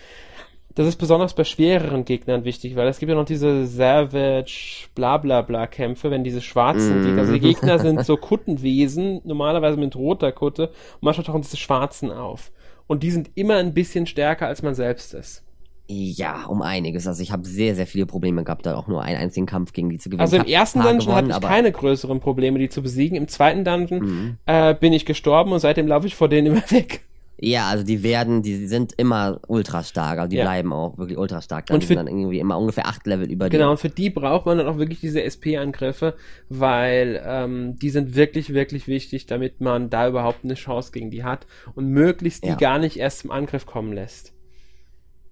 [0.75, 5.19] Das ist besonders bei schwereren Gegnern wichtig, weil es gibt ja noch diese Savage bla
[5.19, 7.05] bla bla Kämpfe, wenn diese schwarzen Mhm.
[7.05, 11.57] Gegner, also die Gegner sind so Kuttenwesen, normalerweise mit roter Kutte, und manchmal tauchen diese
[11.57, 12.53] schwarzen auf.
[12.87, 15.45] Und die sind immer ein bisschen stärker, als man selbst ist.
[15.89, 17.07] Ja, um einiges.
[17.07, 19.91] Also ich habe sehr, sehr viele Probleme gehabt, da auch nur einen einzigen Kampf gegen
[19.91, 20.23] die zu gewinnen.
[20.23, 23.17] Also im Ich ersten Dungeon hatte gewonnen, ich aber- keine größeren Probleme, die zu besiegen.
[23.17, 24.37] Im zweiten Dungeon Mhm.
[24.47, 27.03] äh, bin ich gestorben und seitdem laufe ich vor denen immer weg.
[27.39, 30.45] Ja, also die werden, die sind immer ultra stark, also die Ja.
[30.45, 31.67] bleiben auch wirklich ultra stark.
[31.67, 33.59] Dann Und die für- sind dann irgendwie immer ungefähr acht Level über dir.
[33.59, 36.15] Genau, und für die braucht man dann auch wirklich diese SP-Angriffe,
[36.49, 41.25] weil ähm, die sind wirklich, wirklich wichtig, damit man da überhaupt eine Chance gegen die
[41.25, 42.55] hat und möglichst die Ja.
[42.55, 44.33] gar nicht erst zum Angriff kommen lässt.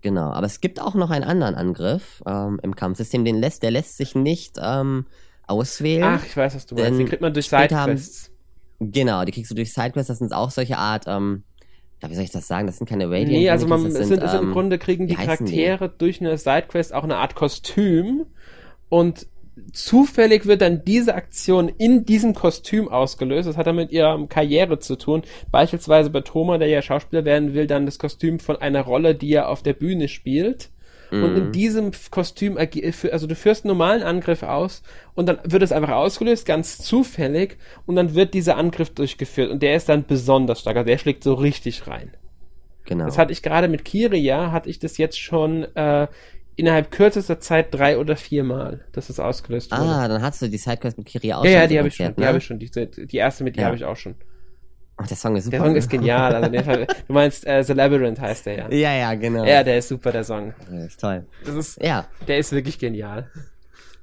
[0.03, 3.71] Genau, aber es gibt auch noch einen anderen Angriff ähm, im Kampfsystem, den lässt, der
[3.71, 5.07] lässt sich nicht ähm,
[5.47, 6.05] auswählen.
[6.19, 6.99] Ach, ich weiß, was du meinst.
[6.99, 8.31] Den kriegt man durch Sidequests.
[8.81, 10.09] Genau, die kriegst du durch Sidequests.
[10.09, 11.45] Das sind auch solche Art, ähm,
[12.03, 12.67] ja, wie soll ich das sagen?
[12.67, 14.79] Das sind keine Radiant Nee, also man, es das sind, es sind im ähm, Grunde
[14.79, 15.53] kriegen die heißen die?
[15.53, 18.27] Charaktere durch eine Sidequest auch eine Art Kostüm
[18.89, 19.27] und
[19.73, 23.49] zufällig wird dann diese Aktion in diesem Kostüm ausgelöst.
[23.49, 25.23] Das hat dann mit ihrer Karriere zu tun.
[25.51, 29.33] Beispielsweise bei Thoma, der ja Schauspieler werden will, dann das Kostüm von einer Rolle, die
[29.33, 30.71] er auf der Bühne spielt.
[31.11, 31.53] Und in Mhm.
[31.53, 32.57] diesem Kostüm,
[32.93, 34.83] für- also du führst einen normalen Angriff aus
[35.15, 37.57] und dann wird es einfach ausgelöst, ganz zufällig,
[37.87, 40.77] und dann wird dieser Angriff durchgeführt und der ist dann besonders stark.
[40.77, 42.13] Also der schlägt so richtig rein.
[42.85, 43.07] Genau.
[43.07, 46.07] Das hatte ich gerade mit Kiria, hatte ich das jetzt schon äh,
[46.57, 49.83] innerhalb kürzester Zeit drei oder viermal, dass es ausgelöst wurde.
[49.83, 51.95] ah, dann hast du die Sidequest mit Kiri auch ja, schon ja, die habe ich
[51.97, 52.27] schon, demonstriert, die ne?
[52.27, 53.67] habe ich schon, die, die erste mit die Ja.
[53.67, 54.15] habe ich auch schon.
[55.01, 55.57] Oh, der Song ist super.
[55.59, 56.65] Der Song ist genial, also den,
[57.09, 58.69] du meinst äh, The Labyrinth heißt der ja.
[58.71, 59.45] Ja, ja, genau.
[59.45, 60.53] Ja, der ist super, der Song.
[60.71, 61.25] Ja, ist toll.
[61.45, 63.31] Das ist, Ja, der ist wirklich genial.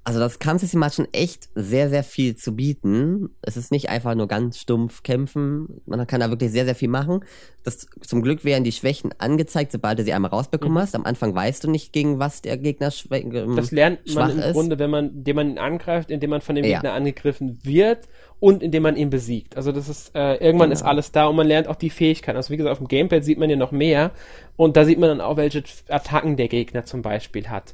[0.08, 3.30] Also das Kampfsystem hat schon echt sehr, sehr viel zu bieten.
[3.42, 5.82] Es ist nicht einfach nur ganz stumpf kämpfen.
[5.86, 7.26] Man kann da wirklich sehr, sehr viel machen.
[7.66, 10.80] Das, zum Glück werden die Schwächen angezeigt, sobald du sie einmal rausbekommen Mhm.
[10.80, 10.96] hast.
[10.96, 14.30] Am Anfang weißt du nicht, gegen was der Gegner schwä ähm, Das lernt man schwach
[14.30, 14.54] im ist.
[14.54, 16.78] Grunde, wenn man, indem man ihn angreift, indem man von dem Ja.
[16.78, 18.08] Gegner angegriffen wird
[18.40, 19.58] und indem man ihn besiegt.
[19.58, 20.80] Also das ist, äh, irgendwann Genau.
[20.80, 22.38] ist alles da und man lernt auch die Fähigkeiten.
[22.38, 24.12] Also wie gesagt, auf dem Gamepad sieht man ja noch mehr
[24.56, 27.74] und da sieht man dann auch, welche Attacken der Gegner zum Beispiel hat.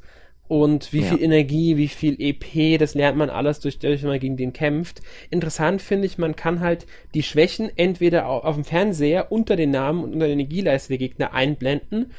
[0.49, 1.07] Und wie Ja.
[1.07, 4.53] viel Energie, wie viel EP, das lernt man alles durch, durch wenn man gegen den
[4.53, 5.01] kämpft.
[5.29, 9.71] Interessant finde ich, man kann halt die Schwächen entweder au- auf dem Fernseher unter den
[9.71, 12.11] Namen und unter der Energieleiste der Gegner einblenden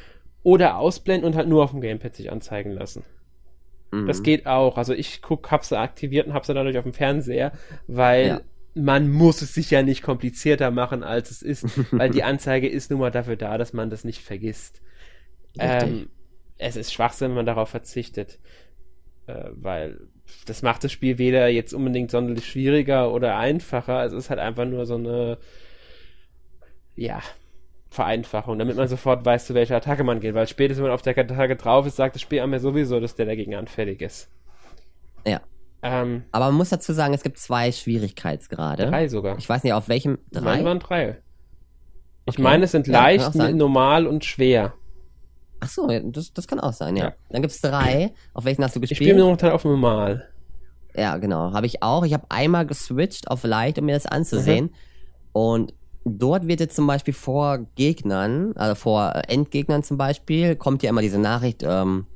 [0.42, 3.04] oder ausblenden und halt nur auf dem Gamepad sich anzeigen lassen.
[3.92, 4.06] Mhm.
[4.06, 4.78] Das geht auch.
[4.78, 7.52] Also ich guck, hab sie aktiviert und hab sie dadurch auf dem Fernseher,
[7.86, 8.40] weil Ja.
[8.74, 12.90] man muss es sich ja nicht komplizierter machen, als es ist, weil die Anzeige ist
[12.90, 14.80] nun mal dafür da, dass man das nicht vergisst.
[15.58, 16.08] Ähm,
[16.58, 18.38] es ist Schwachsinn, wenn man darauf verzichtet.
[19.26, 20.00] Äh, weil
[20.46, 24.04] das macht das Spiel weder jetzt unbedingt sonderlich schwieriger oder einfacher.
[24.04, 25.38] Es ist halt einfach nur so eine,
[26.96, 27.20] ja,
[27.90, 30.34] Vereinfachung, damit man sofort weiß, zu welcher Attacke man geht.
[30.34, 32.98] Weil spätestens, wenn man auf der Attacke drauf ist, sagt das Spiel einem ja sowieso,
[33.00, 34.28] dass der dagegen anfällig ist.
[35.26, 35.40] Ja.
[35.82, 38.86] Ähm, Aber man muss dazu sagen, es gibt zwei Schwierigkeitsgrade.
[38.86, 39.38] drei sogar.
[39.38, 40.64] Ich weiß nicht, auf welchem Meine drei.
[40.64, 41.18] waren drei.
[42.26, 42.42] Ich Okay.
[42.42, 44.72] meine, es sind Ja, leicht, normal und schwer.
[45.64, 47.04] Ach so, ja, das, das kann auch sein, ja.
[47.06, 47.12] Ja.
[47.30, 48.12] Dann gibt's drei.
[48.32, 49.10] Auf welchen hast du Ich gespielt?
[49.10, 50.28] spiele momentan auf normal.
[50.96, 51.52] Ja, genau.
[51.52, 52.04] Habe ich auch.
[52.04, 54.70] Ich habe einmal geswitcht auf Light, um mir das anzusehen.
[55.32, 60.90] Und dort wird jetzt zum Beispiel vor Gegnern, also vor Endgegnern zum Beispiel, kommt ja
[60.90, 62.06] immer diese Nachricht, ähm,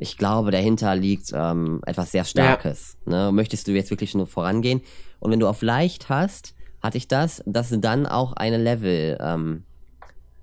[0.00, 2.96] ich glaube, dahinter liegt ähm, etwas sehr Starkes.
[3.04, 3.30] Ne?
[3.32, 4.82] Möchtest du jetzt wirklich nur vorangehen?
[5.18, 9.64] Und wenn du auf Leicht hast, hatte ich das, dass dann auch eine Level, ähm,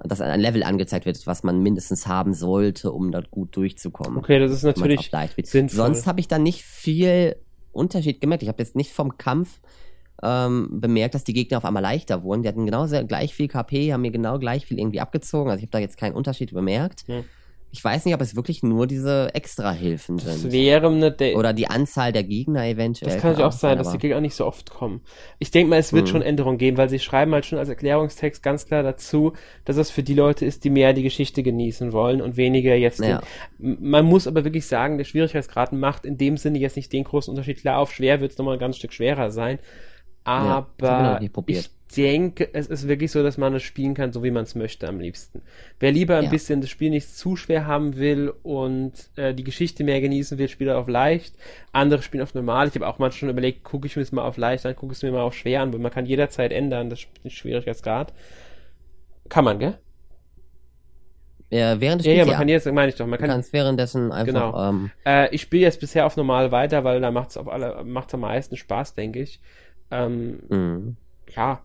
[0.08, 4.40] dass ein Level angezeigt wird, was man mindestens haben sollte, um dort gut durchzukommen Okay,
[4.40, 5.12] das ist natürlich
[5.44, 5.78] sinnvoll.
[5.78, 7.36] Sonst habe ich da nicht viel
[7.72, 8.44] Unterschied gemerkt.
[8.44, 9.60] Ich habe jetzt nicht vom Kampf
[10.24, 12.42] ähm, bemerkt, dass die Gegner auf einmal leichter wurden.
[12.42, 15.50] Die hatten genau sehr, gleich viel KP, haben mir genau gleich viel irgendwie abgezogen.
[15.50, 17.04] Also ich habe da jetzt keinen Unterschied bemerkt.
[17.08, 17.26] Hm.
[17.78, 20.54] Ich weiß nicht, ob es wirklich nur diese Extra-Hilfen das sind.
[20.54, 23.12] wäre eine De Oder die Anzahl der Gegner eventuell.
[23.12, 25.02] Das kann natürlich auch sein, dass die Gegner nicht so oft kommen.
[25.40, 26.10] Ich denke mal, es wird Mhm.
[26.12, 29.34] schon Änderungen geben, weil sie schreiben halt schon als Erklärungstext ganz klar dazu,
[29.66, 33.02] dass es für die Leute ist, die mehr die Geschichte genießen wollen und weniger jetzt
[33.02, 33.20] Ja.
[33.60, 37.04] den, Man muss aber wirklich sagen, der Schwierigkeitsgrad macht in dem Sinne jetzt nicht den
[37.04, 37.58] großen Unterschied.
[37.60, 39.60] Klar, auf schwer wird es nochmal ein ganz Stück schwerer sein.
[40.24, 41.66] das Aber probiert.
[41.66, 44.56] ich denke, es ist wirklich so, dass man es spielen kann, so wie man es
[44.56, 45.42] möchte am liebsten.
[45.80, 46.30] Wer lieber ein Ja.
[46.30, 50.48] bisschen das Spiel nicht zu schwer haben will und äh, die Geschichte mehr genießen will,
[50.50, 51.36] spielt er auf leicht.
[51.74, 52.68] Andere spielen auf normal.
[52.68, 54.94] Ich habe auch mal schon überlegt, gucke ich mir es mal auf leicht an, gucke
[54.94, 58.14] es mir mal auf schwer an, weil man kann jederzeit ändern, das ist Schwierigkeitsgrad.
[59.30, 59.78] Kann man, gell?
[61.52, 62.38] Ja, während des Ja, ja, Spiels, man ja.
[62.40, 64.70] kann jetzt, meine ich doch, man kann kannst währenddessen einfach, Genau.
[64.70, 67.84] ähm, Äh, ich spiele jetzt bisher auf normal weiter, weil da macht es auf alle,
[67.84, 69.40] macht's am meisten Spaß, denke ich.
[69.92, 70.94] Ähm, mh.
[71.36, 71.62] ja,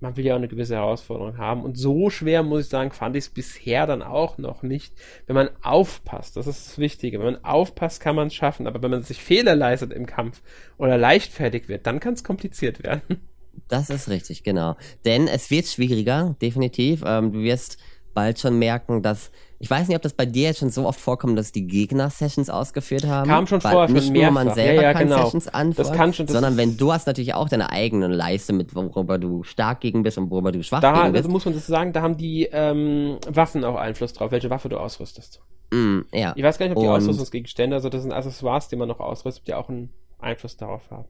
[0.00, 1.62] man will ja auch eine gewisse Herausforderung haben.
[1.62, 4.94] Und so schwer, muss ich sagen, fand ich es bisher dann auch noch nicht.
[5.26, 7.18] Wenn man aufpasst, das ist das Wichtige.
[7.18, 8.66] Wenn man aufpasst, kann man es schaffen.
[8.66, 10.42] Aber wenn man sich Fehler leistet im Kampf
[10.78, 13.20] oder leichtfertig wird, dann kann es kompliziert werden.
[13.68, 14.76] Das ist richtig, genau.
[15.04, 17.02] Denn es wird schwieriger, definitiv.
[17.04, 17.78] Ähm, du wirst
[18.14, 19.30] bald schon merken, dass
[19.62, 22.08] ich weiß nicht, ob das bei dir jetzt schon so oft vorkommt, dass die Gegner
[22.08, 23.28] Sessions ausgeführt haben.
[23.28, 24.54] Kam schon vorher schon nicht nur man mehrfach.
[24.54, 25.24] selber Ja, ja, kann genau.
[25.24, 28.52] Sessions anfordern, Das kann schon, das sondern wenn du hast natürlich auch deine eigene Leiste
[28.54, 31.24] mit worüber du stark gegen bist und worüber du schwach Da gegen bist.
[31.24, 34.68] also muss man das sagen, da haben die ähm, Waffen auch Einfluss drauf, welche Waffe
[34.70, 35.42] du ausrüstest.
[35.72, 36.32] Mm, ja.
[36.36, 38.98] Ich weiß gar nicht, ob die Und- Ausrüstungsgegenstände, also das sind Accessoires, die man noch
[39.00, 41.04] ausrüstet, die auch einen Einfluss darauf haben.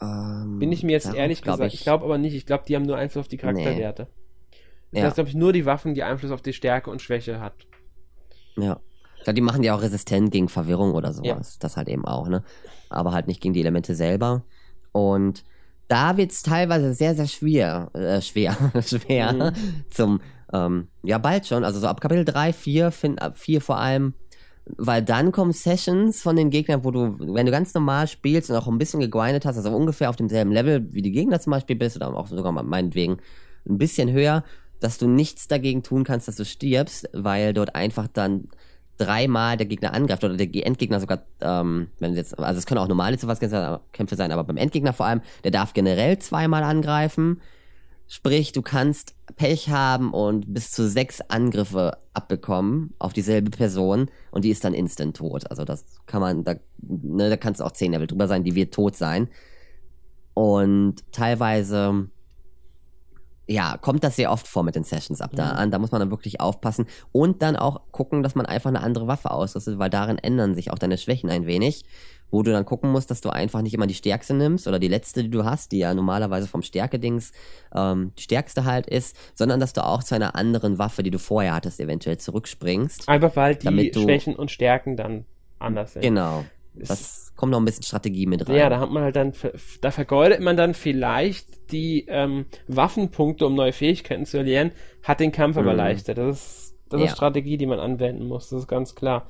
[0.00, 2.34] Ähm, Bin ich mir jetzt ehrlich glaub gesagt, ich glaube aber nicht.
[2.34, 4.06] Ich glaube, die haben nur Einfluss auf die Charakterwerte.
[4.92, 5.06] Das Ja.
[5.06, 7.54] heißt, glaube ich, nur die Waffen, die Einfluss auf die Stärke und Schwäche hat.
[8.56, 8.80] Ja.
[9.18, 11.58] Ich glaube, die machen die auch resistent gegen Verwirrung oder sowas.
[11.58, 12.42] Das halt eben auch, ne?
[12.90, 14.44] Aber halt nicht gegen die Elemente selber.
[14.92, 15.44] Und
[15.88, 19.52] da wird's teilweise sehr, sehr schwer, äh, schwer, schwer Mhm.
[19.90, 20.20] zum,
[20.52, 24.14] ähm, ja, bald schon, also so ab Kapitel 3, 4, find, ab 4 vor allem,
[24.76, 28.56] weil dann kommen Sessions von den Gegnern, wo du, wenn du ganz normal spielst und
[28.56, 31.76] auch ein bisschen gegrindet hast, also ungefähr auf demselben Level wie die Gegner zum Beispiel
[31.76, 33.18] bist, oder auch sogar meinetwegen
[33.68, 34.44] ein bisschen höher,
[34.80, 38.48] dass du nichts dagegen tun kannst, dass du stirbst, weil dort einfach dann
[38.98, 42.88] dreimal der Gegner angreift oder der Endgegner sogar, ähm, wenn jetzt, also es können auch
[42.88, 43.16] normale
[43.92, 47.40] Kämpfe sein, aber beim Endgegner vor allem, der darf generell zweimal angreifen.
[48.08, 54.44] Sprich, du kannst Pech haben und bis zu sechs Angriffe abbekommen auf dieselbe Person und
[54.44, 55.50] die ist dann instant tot.
[55.50, 58.54] Also das kann man, da, ne, da kannst du auch zehn Level drüber sein, die
[58.54, 59.28] wird tot sein.
[60.34, 62.08] Und teilweise,
[63.48, 65.58] ja, kommt das sehr oft vor mit den Sessions ab da Mhm.
[65.58, 65.70] an.
[65.70, 69.06] Da muss man dann wirklich aufpassen und dann auch gucken, dass man einfach eine andere
[69.06, 71.84] Waffe ausrüstet, weil darin ändern sich auch deine Schwächen ein wenig.
[72.32, 74.88] Wo du dann gucken musst, dass du einfach nicht immer die stärkste nimmst oder die
[74.88, 77.30] letzte, die du hast, die ja normalerweise vom Stärke-Dings
[77.72, 81.20] ähm, die stärkste halt ist, sondern dass du auch zu einer anderen Waffe, die du
[81.20, 83.08] vorher hattest, eventuell zurückspringst.
[83.08, 85.24] Einfach weil die Schwächen und Stärken dann
[85.60, 86.02] anders sind.
[86.02, 86.44] Genau.
[86.78, 88.56] Das kommt noch ein bisschen Strategie mit rein.
[88.56, 89.32] Ja, da hat man halt dann,
[89.80, 94.72] da vergeudet man dann vielleicht die ähm, Waffenpunkte, um neue Fähigkeiten zu erlernen,
[95.02, 95.78] hat den Kampf aber Mhm.
[95.78, 96.14] leichter.
[96.14, 97.06] Das ist, das Ja.
[97.06, 99.28] ist Strategie, die man anwenden muss, das ist ganz klar.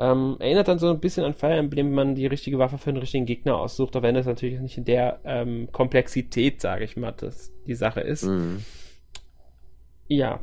[0.00, 2.92] Ähm, erinnert dann so ein bisschen an Fire Emblem, wenn man die richtige Waffe für
[2.92, 6.96] den richtigen Gegner aussucht, auch wenn das natürlich nicht in der ähm, Komplexität, sage ich
[6.96, 8.24] mal, das die Sache ist.
[8.24, 8.64] Mhm.
[10.08, 10.40] Ja,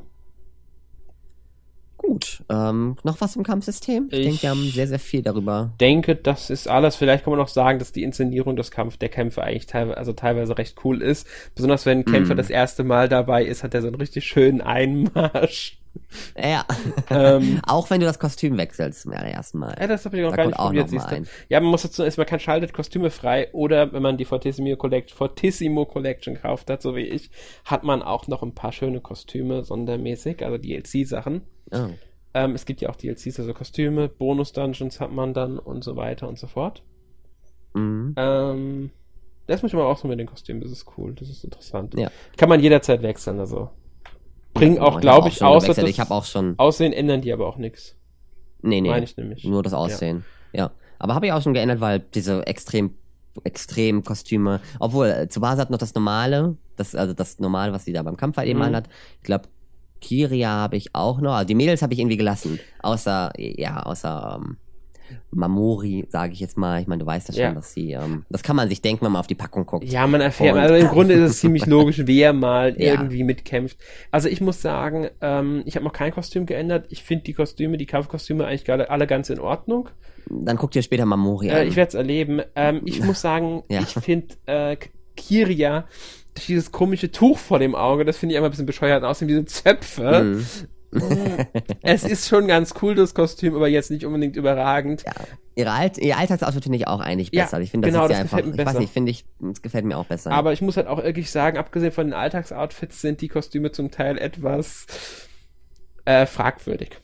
[2.01, 2.43] Gut.
[2.49, 4.07] Ähm, noch was zum Kampfsystem?
[4.09, 5.73] Ich, Ich- denke, wir haben sehr, sehr viel darüber.
[5.81, 6.95] denke, das ist alles.
[6.95, 10.13] Vielleicht kann man noch sagen, dass die Inszenierung des Kampf der Kämpfe eigentlich teilweise, also
[10.13, 11.27] teilweise recht cool ist.
[11.55, 12.37] Besonders wenn ein Kämpfer Mhm.
[12.37, 15.77] das erste Mal dabei ist, hat er so einen richtig schönen Einmarsch.
[16.37, 16.65] Ja.
[17.09, 19.75] Ähm, auch wenn du das Kostüm wechselst zum allerersten Mal.
[19.79, 21.23] ja, das habe ich noch Da gar nicht probiert, siehst du.
[21.49, 25.17] Ja, man muss dazu erstmal kein schaltet Kostüme frei oder wenn man die Fortissimo Collection,
[25.17, 27.29] Fortissimo Collection gekauft hat, so wie ich,
[27.65, 31.41] hat man auch noch ein paar schöne Kostüme sondermäßig, also DLC-Sachen.
[31.71, 31.89] Oh.
[32.33, 36.27] Ähm, es gibt ja auch DLCs, also Kostüme, Bonus-Dungeons hat man dann und so weiter
[36.27, 36.83] und so fort.
[37.73, 38.13] Mhm.
[38.17, 38.91] Ähm,
[39.47, 41.95] das muss ich mal ausprobieren mit den Kostümen, das ist cool, das ist interessant.
[41.95, 42.11] Ja.
[42.37, 43.69] Kann man jederzeit wechseln, also.
[44.59, 46.55] Bringen Ja, auch, glaube ich, außer das Ich habe auch schon.
[46.57, 47.95] Aussehen ändern die aber auch nichts.
[48.61, 48.89] Nee, nee.
[48.89, 49.43] Meine ich nämlich.
[49.43, 50.23] Nur das Aussehen.
[50.53, 50.71] Ja.
[50.99, 52.93] Aber habe ich auch schon geändert, weil diese extrem,
[53.43, 57.93] extrem Kostüme, obwohl, äh, Tsubasa hat noch das normale, das, also das normale, was sie
[57.93, 58.65] da beim Kampf halt eben Mhm.
[58.65, 58.89] anhat.
[59.17, 59.45] Ich glaube,
[60.01, 61.33] Kiria habe ich auch noch.
[61.33, 62.59] Also die Mädels habe ich irgendwie gelassen.
[62.81, 64.57] Außer, ja, außer ähm,
[65.31, 66.81] Mamori, sage ich jetzt mal.
[66.81, 67.51] Ich meine, du weißt ja schon, Ja.
[67.53, 69.85] dass sie, ähm, das kann man sich denken, wenn man auf die Packung guckt.
[69.85, 72.93] Ja, man erfährt, Und- also im Grunde ist es ziemlich logisch, wer mal Ja.
[72.93, 73.77] irgendwie mitkämpft.
[74.11, 76.85] Also ich muss sagen, ähm, ich habe noch kein Kostüm geändert.
[76.89, 79.89] Ich finde die Kostüme, die Kampfkostüme eigentlich alle, ganz in Ordnung.
[80.29, 81.67] Dann guck dir später Mamori Äh, an.
[81.67, 82.41] ich werde es erleben.
[82.55, 83.81] Ähm, ich muss sagen, Ja.
[83.81, 84.77] ich finde äh,
[85.15, 85.85] Kiria
[86.47, 89.03] dieses komische Tuch vor dem Auge, das finde ich immer ein bisschen bescheuert.
[89.03, 90.23] Außerdem diese Zöpfe.
[90.23, 90.45] Mhm.
[91.81, 95.03] Es ist schon ganz cool, das Kostüm, aber jetzt nicht unbedingt überragend.
[95.05, 95.13] Ja.
[95.55, 97.57] Ihre Alt ihr Alltagsoutfit finde ich auch eigentlich Ja, besser.
[97.57, 99.61] Also ich finde, das genau, ist ja das einfach, ich weiß nicht, finde ich, das
[99.61, 100.31] gefällt mir auch besser.
[100.31, 103.91] Aber ich muss halt auch wirklich sagen, abgesehen von den Alltagsoutfits sind die Kostüme zum
[103.91, 104.87] Teil etwas
[106.05, 106.97] äh, fragwürdig.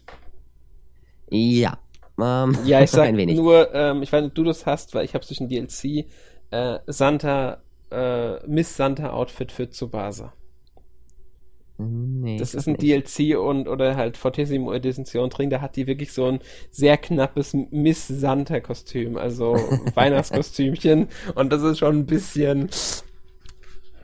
[1.30, 1.78] ja.
[2.20, 5.26] Ähm, Ja, ich sag nur, ähm, ich weiß nicht, du das hast, weil ich habe
[5.26, 6.06] durch ein DLC
[6.52, 7.62] äh, Santa,
[7.92, 10.34] äh, Miss Santa Outfit für Tsubasa.
[11.78, 13.10] Nee, Das ist ein nicht.
[13.20, 16.40] DLC und oder halt Fortissimo Edition drin, da hat die wirklich so ein
[16.72, 19.56] sehr knappes Miss Santa Kostüm, also
[19.96, 22.70] Weihnachtskostümchen und das ist schon ein bisschen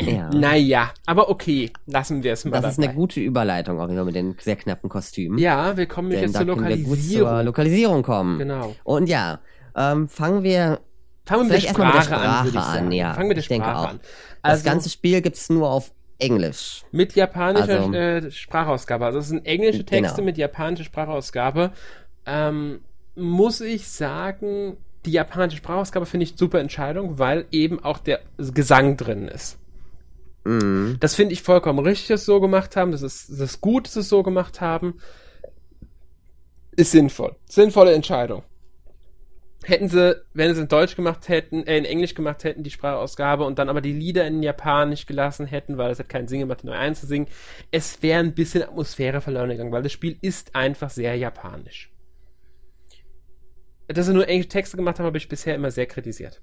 [0.01, 0.29] Ja.
[0.33, 2.89] naja, aber okay, lassen wir es mal Das ist dabei.
[2.89, 5.37] eine gute Überleitung auch immer mit den sehr knappen Kostümen.
[5.37, 7.45] Ja, wir kommen jetzt zur gut zur Lokalisierung.
[7.45, 8.39] Lokalisierung kommen.
[8.39, 8.75] Genau.
[8.83, 9.39] Und ja,
[9.75, 10.79] ähm, fangen wir
[11.23, 12.91] Fangen wir mit der erstmal mit der Sprache, Sprache an, würde ich an.
[12.91, 13.89] Ja, Fangen wir mit der ich denke Sprache auch.
[13.91, 13.99] an.
[14.01, 15.91] das Also ganze Spiel gibt's nur auf
[16.21, 16.83] Englisch.
[16.91, 19.05] mit japanischer Also- äh, Sprachausgabe.
[19.05, 20.25] Also es sind englische Texte Genau.
[20.25, 21.71] mit japanischer Sprachausgabe.
[22.25, 22.79] Ähm,
[23.15, 28.97] muss ich sagen, die japanische Sprachausgabe finde ich super Entscheidung, weil eben auch der Gesang
[28.97, 29.57] drin ist.
[30.43, 30.97] Mhm.
[30.99, 32.91] Das finde ich vollkommen richtig, dass sie es so gemacht haben.
[32.91, 34.95] Das ist, das ist gut, dass sie es so gemacht haben.
[36.75, 37.35] Ist sinnvoll.
[37.45, 38.43] Sinnvolle Entscheidung.
[39.63, 42.71] Hätten sie, wenn sie es in Deutsch gemacht hätten, äh, in Englisch gemacht hätten, die
[42.71, 46.39] Sprachausgabe und dann aber die Lieder in Japanisch gelassen hätten, weil es hat keinen Sinn
[46.39, 47.27] gemacht, die neu einzusingen,
[47.69, 51.91] es wäre ein bisschen Atmosphäre verloren gegangen, weil das Spiel ist einfach sehr japanisch.
[53.87, 56.41] Dass sie nur englische Texte gemacht haben, habe ich bisher immer sehr kritisiert.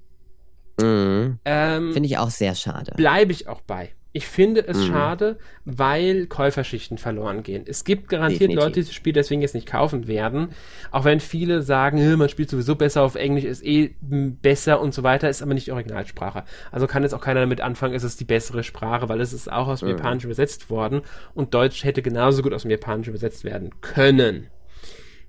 [0.81, 1.41] Mhm.
[1.45, 2.93] Ähm, Finde ich auch sehr schade.
[2.97, 3.91] bleibe ich auch bei.
[4.19, 4.83] Ich finde es Mhm.
[4.87, 7.63] schade, weil Käuferschichten verloren gehen.
[7.69, 8.65] Es gibt garantiert Definitiv.
[8.65, 10.49] Leute, die das Spiel deswegen jetzt nicht kaufen werden.
[10.91, 14.93] Auch wenn viele sagen, "Hä, man spielt sowieso besser auf Englisch, ist eh besser und
[14.93, 16.43] so weiter, ist aber nicht die Originalsprache.
[16.73, 19.53] Also kann jetzt auch keiner damit anfangen, es ist die bessere Sprache, weil es ist
[19.53, 19.99] auch aus dem Mhm.
[19.99, 21.03] Japanischen übersetzt worden
[21.35, 24.49] und Deutsch hätte genauso gut aus dem Japanischen übersetzt werden können.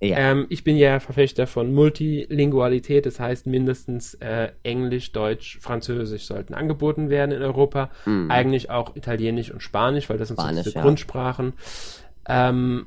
[0.02, 0.18] Ja.
[0.18, 6.54] Ähm, ich bin ja Verfechter von Multilingualität, das heißt mindestens äh, Englisch, Deutsch, Französisch sollten
[6.54, 7.89] angeboten werden in Europa.
[8.06, 8.32] Mhm.
[8.32, 10.82] Eigentlich auch Italienisch und Spanisch, weil das sind Spanisch, so ja.
[10.82, 11.54] Grundsprachen.
[12.28, 12.86] Ähm,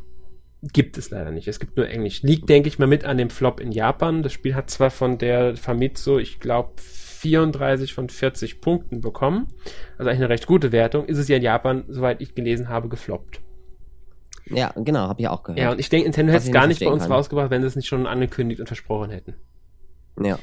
[0.62, 1.48] gibt es leider nicht.
[1.48, 2.22] Es gibt nur Englisch.
[2.22, 4.22] Liegt, denke ich mal, mit an dem Flop in Japan.
[4.22, 9.48] Das Spiel hat zwar von der Famitsu, ich glaube, 34 von 40 Punkten bekommen.
[9.98, 11.06] Also eigentlich eine recht gute Wertung.
[11.06, 13.40] Ist es ja in Japan, soweit ich gelesen habe, gefloppt.
[14.46, 15.58] Ja, genau, habe ich auch gehört.
[15.58, 17.12] Ja, und ich denke, Nintendo hätte es gar nicht bei uns kann.
[17.12, 19.34] rausgebracht, wenn sie es nicht schon angekündigt und versprochen hätten.
[20.20, 20.38] ja.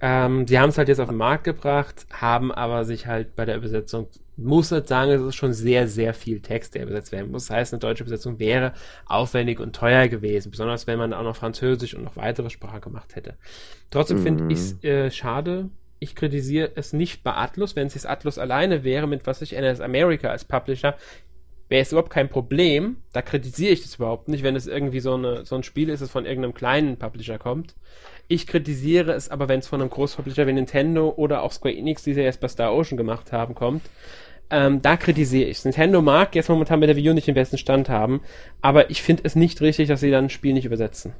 [0.00, 3.46] Ähm, sie haben es halt jetzt auf den Markt gebracht, haben aber sich halt bei
[3.46, 7.30] der Übersetzung, muss halt sagen, es ist schon sehr, sehr viel Text, der übersetzt werden
[7.30, 7.46] muss.
[7.46, 8.74] Das heißt, eine deutsche Übersetzung wäre
[9.06, 13.14] aufwendig und teuer gewesen, besonders wenn man auch noch Französisch und noch weitere Sprachen gemacht
[13.16, 13.36] hätte.
[13.90, 14.50] Trotzdem finde Mhm.
[14.50, 15.70] ich es äh, schade.
[16.00, 17.74] Ich kritisiere es nicht bei Atlus.
[17.76, 20.96] Wenn es jetzt Atlus alleine wäre, mit was ich NS America als Publisher,
[21.68, 22.98] wäre es überhaupt kein Problem.
[23.12, 26.00] Da kritisiere ich das überhaupt nicht, wenn es irgendwie so, eine, so ein Spiel ist,
[26.00, 27.74] das von irgendeinem kleinen Publisher kommt.
[28.28, 32.02] Ich kritisiere es aber, wenn es von einem Großpublisher wie Nintendo oder auch Square Enix,
[32.04, 33.82] die sie erst bei Star Ocean gemacht haben, kommt.
[34.50, 37.56] Ähm, da kritisiere ich Nintendo mag jetzt momentan mit der Wii U nicht den besten
[37.56, 38.20] Stand haben,
[38.60, 41.14] aber ich finde es nicht richtig, dass sie dann ein Spiel nicht übersetzen.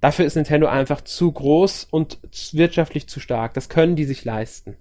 [0.00, 2.18] Dafür ist Nintendo einfach zu groß und
[2.52, 3.54] wirtschaftlich zu stark.
[3.54, 4.76] Das können die sich leisten.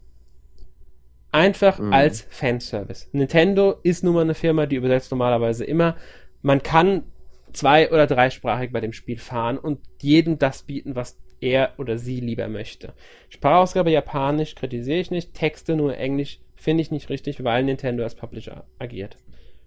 [1.32, 1.94] Einfach Mhm.
[1.94, 3.08] als Fanservice.
[3.14, 5.96] Nintendo ist nun mal eine Firma, die übersetzt normalerweise immer.
[6.42, 7.04] Man kann
[7.54, 12.20] zwei- oder dreisprachig bei dem Spiel fahren und jedem das bieten, was er oder sie
[12.20, 12.94] lieber möchte.
[13.30, 18.16] Sprachausgabe Japanisch kritisiere ich nicht, Texte nur Englisch finde ich nicht richtig, weil Nintendo als
[18.16, 19.18] Publisher agiert.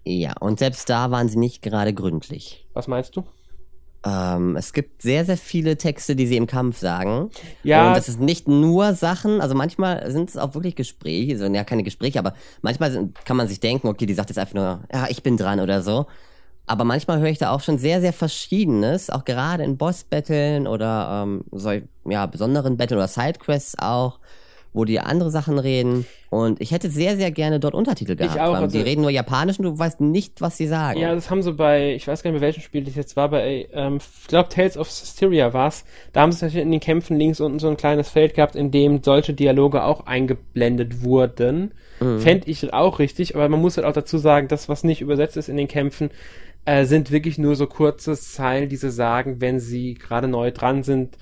[0.07, 2.67] ja, und selbst da waren sie nicht gerade gründlich.
[2.73, 3.23] Was meinst du?
[4.05, 7.31] Ähm, es gibt sehr, sehr viele Texte, die sie im Kampf sagen.
[7.63, 11.45] Ja, Und das ist nicht nur Sachen, also manchmal sind es auch wirklich Gespräche, so,
[11.45, 14.53] ja, keine Gespräche, aber manchmal sind, kann man sich denken, okay, die sagt jetzt einfach
[14.53, 16.05] nur, ja, ich bin dran oder so.
[16.67, 21.23] Aber manchmal höre ich da auch schon sehr, sehr Verschiedenes, auch gerade in Boss-Battlen oder
[21.23, 21.71] ähm, so,
[22.05, 24.19] ja, besonderen Battlen oder Sidequests auch,
[24.75, 26.05] wo die andere Sachen reden.
[26.29, 28.39] Und ich hätte sehr, sehr gerne dort Untertitel gehabt.
[28.39, 30.99] auch, weil also- die reden nur Japanisch und du weißt nicht, was sie sagen.
[30.99, 33.29] Ja, das haben sie bei, ich weiß gar nicht mehr, welchem Spiel das jetzt war,
[33.29, 35.85] bei, ähm, ich glaube, Tales of Systeria war's.
[36.11, 38.69] Da haben sie natürlich in den Kämpfen links unten so ein kleines Feld gehabt, in
[38.69, 41.73] dem solche Dialoge auch eingeblendet wurden.
[42.01, 42.19] Mhm.
[42.19, 45.37] Fände ich auch richtig, aber man muss halt auch dazu sagen, das, was nicht übersetzt
[45.37, 46.09] ist in den Kämpfen,
[46.65, 50.83] äh, sind wirklich nur so kurze Zeilen, die sie sagen, wenn sie gerade neu dran
[50.83, 51.17] sind.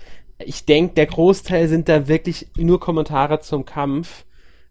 [0.46, 4.26] Ich denke, der Großteil sind da wirklich nur Kommentare zum Kampf,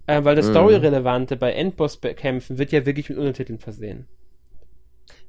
[0.06, 0.50] äh, weil das Mhm.
[0.50, 4.08] Story-Relevante bei Endboss-Kämpfen wird ja wirklich mit Untertiteln versehen.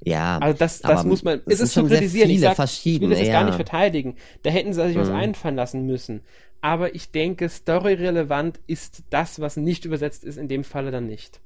[0.02, 0.38] ja.
[0.40, 2.30] Also das, das muss man, es ist zu kritisieren.
[2.30, 3.46] Ich, sag, ich will das jetzt gar ja.
[3.46, 4.16] nicht verteidigen.
[4.44, 5.16] Da hätten sie sich was Mhm.
[5.16, 6.22] einfallen lassen müssen.
[6.62, 11.42] Aber ich denke, storyrelevant ist das, was nicht übersetzt ist, in dem Falle dann nicht.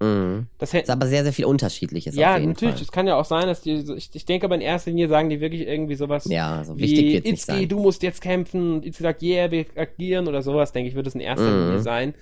[0.00, 0.46] Mhm.
[0.58, 2.74] Das ist aber sehr, sehr viel Unterschiedliches ja, natürlich.
[2.76, 2.82] Fall.
[2.82, 5.28] Es kann ja auch sein, dass die, ich, ich denke aber in erster Linie sagen
[5.28, 7.68] die wirklich irgendwie sowas Ja, so wichtig wie, wird's sein.
[7.68, 8.74] du musst jetzt kämpfen.
[8.74, 11.64] Und Itsuki sagt, yeah, wir agieren oder sowas, denke ich, wird es in erster Mhm.
[11.66, 12.14] Linie sein.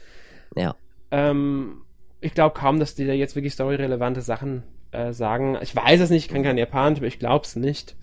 [0.54, 0.74] Ja.
[1.10, 1.82] Ähm,
[2.22, 4.62] ich glaube kaum, dass die da jetzt wirklich storyrelevante Sachen
[4.92, 5.58] äh, sagen.
[5.60, 7.94] Ich weiß es nicht, ich kann kein Japanisch, aber ich glaube es nicht.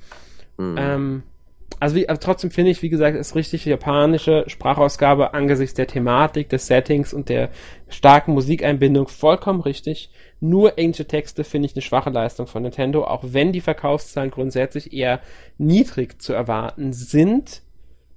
[0.57, 0.75] Mhm.
[0.77, 1.23] Ähm,
[1.79, 6.49] also wie, aber trotzdem finde ich, wie gesagt, ist richtig japanische Sprachausgabe angesichts der Thematik,
[6.49, 7.49] des Settings und der
[7.89, 10.09] starken Musikeinbindung vollkommen richtig.
[10.39, 14.93] Nur englische Texte finde ich eine schwache Leistung von Nintendo, auch wenn die Verkaufszahlen grundsätzlich
[14.93, 15.19] eher
[15.57, 17.61] niedrig zu erwarten sind.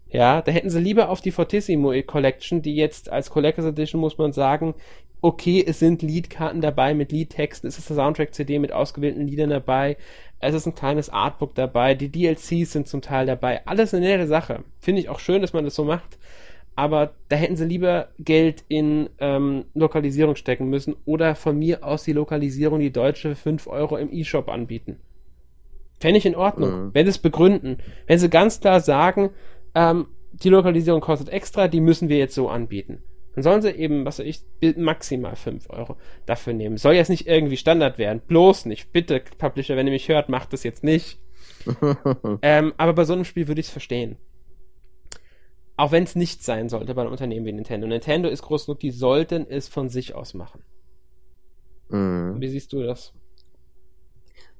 [0.09, 4.19] Ja, da hätten sie lieber auf die Fortissimo Collection, die jetzt als Collectors Edition, muss
[4.19, 4.75] man sagen,
[5.21, 9.97] okay, es sind Liedkarten dabei mit Liedtexten, es ist eine Soundtrack-CD mit ausgewählten Liedern dabei,
[10.41, 14.27] es ist ein kleines Artbook dabei, die DLCs sind zum Teil dabei, alles eine nette
[14.27, 14.65] Sache.
[14.81, 16.19] Finde ich auch schön, dass man das so macht,
[16.75, 22.05] aber da hätten sie lieber Geld in ähm, Lokalisierung stecken müssen oder von mir aus
[22.05, 24.99] die Lokalisierung, die deutsche 5 Euro im E-Shop anbieten.
[25.99, 26.91] Fände ich in Ordnung, Mhm.
[26.93, 27.79] wenn sie es begründen.
[28.07, 29.31] Wenn sie ganz klar sagen,
[29.75, 33.03] ähm, die Lokalisierung kostet extra, die müssen wir jetzt so anbieten.
[33.37, 36.79] Dann sollen sie eben, was weiß ich, maximal 5 Euro dafür nehmen.
[36.79, 38.23] Soll jetzt nicht irgendwie Standard werden.
[38.27, 38.93] Bloß nicht.
[38.93, 41.19] Bitte, Publisher, wenn ihr mich hört, macht das jetzt nicht.
[42.43, 44.17] ähm, aber bei so einem Spiel würde ich es verstehen.
[45.77, 47.87] Auch wenn es nicht sein sollte bei einem Unternehmen wie Nintendo.
[47.87, 50.63] Nintendo ist groß genug, die sollten es von sich aus machen.
[51.91, 52.41] Mhm.
[52.41, 53.13] Wie siehst du das?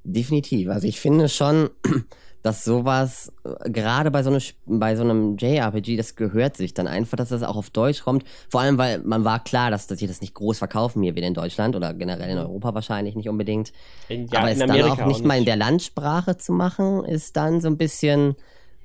[0.05, 0.69] Definitiv.
[0.69, 1.71] Also ich finde schon,
[2.47, 6.87] dass sowas, äh, gerade bei so, eine, bei so einem JRPG, das gehört sich dann
[6.87, 8.25] einfach, dass das auch auf Deutsch kommt.
[8.49, 11.27] Vor allem, weil man war klar, dass, dass die das nicht groß verkaufen hier wieder
[11.27, 13.73] in Deutschland oder generell in Europa wahrscheinlich nicht unbedingt.
[14.09, 17.37] In, ja, Aber es dann Amerika auch nicht mal in der Landsprache zu machen, ist
[17.37, 18.37] dann so ein bisschen,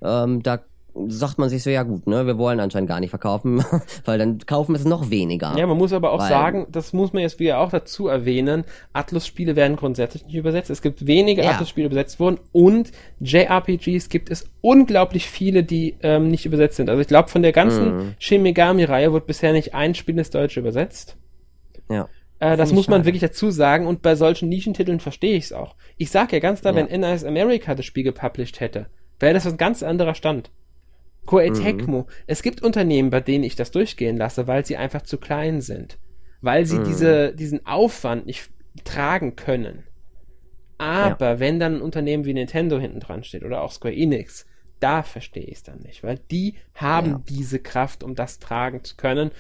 [0.02, 0.60] ähm, da
[1.08, 3.64] sagt man sich so, ja gut, ne, wir wollen anscheinend gar nicht verkaufen,
[4.06, 5.56] weil dann kaufen es noch weniger.
[5.58, 8.66] Ja, man muss aber auch Weil- sagen, das muss man jetzt wieder auch dazu erwähnen,
[8.94, 10.70] Atlus-Spiele werden grundsätzlich nicht übersetzt.
[10.70, 11.52] Es gibt wenige Ja.
[11.52, 16.90] Atlus-Spiele übersetzt worden und JRPGs gibt es unglaublich viele, die ähm, nicht übersetzt sind.
[16.90, 18.14] Also ich glaube, von der ganzen Mhm.
[18.20, 21.16] Shin Megami-Reihe wird bisher nicht ein Spiel ins Deutsche übersetzt.
[21.90, 22.08] Ja.
[22.40, 23.06] Äh, das muss man schade.
[23.06, 25.76] wirklich dazu sagen und bei solchen Nischentiteln verstehe ich es auch.
[25.98, 26.86] Ich sag ja ganz klar, Ja.
[26.90, 28.88] wenn NIS America das Spiel gepublished hätte,
[29.20, 30.52] wäre das ein ganz anderer Stand.
[31.26, 31.52] Koei Mhm.
[31.52, 32.08] Tecmo.
[32.28, 36.00] Es gibt Unternehmen, bei denen ich das durchgehen lasse, weil sie einfach zu klein sind.
[36.42, 36.84] Weil sie Mhm.
[36.84, 38.50] diese, diesen Aufwand nicht
[38.84, 39.84] tragen können.
[40.78, 44.46] Aber wenn dann ein Unternehmen wie Nintendo hinten dran steht oder auch Square Enix,
[44.80, 47.26] da verstehe ich es dann nicht, weil die haben Ja.
[47.26, 49.32] diese Kraft, um das tragen zu können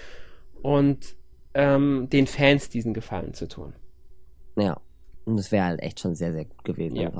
[0.61, 1.15] und
[1.55, 3.75] ähm, den Fans diesen Gefallen zu tun.
[4.55, 4.81] Ja.
[5.25, 6.95] Und das wäre halt echt schon sehr, sehr gut gewesen.
[6.95, 7.11] Ja.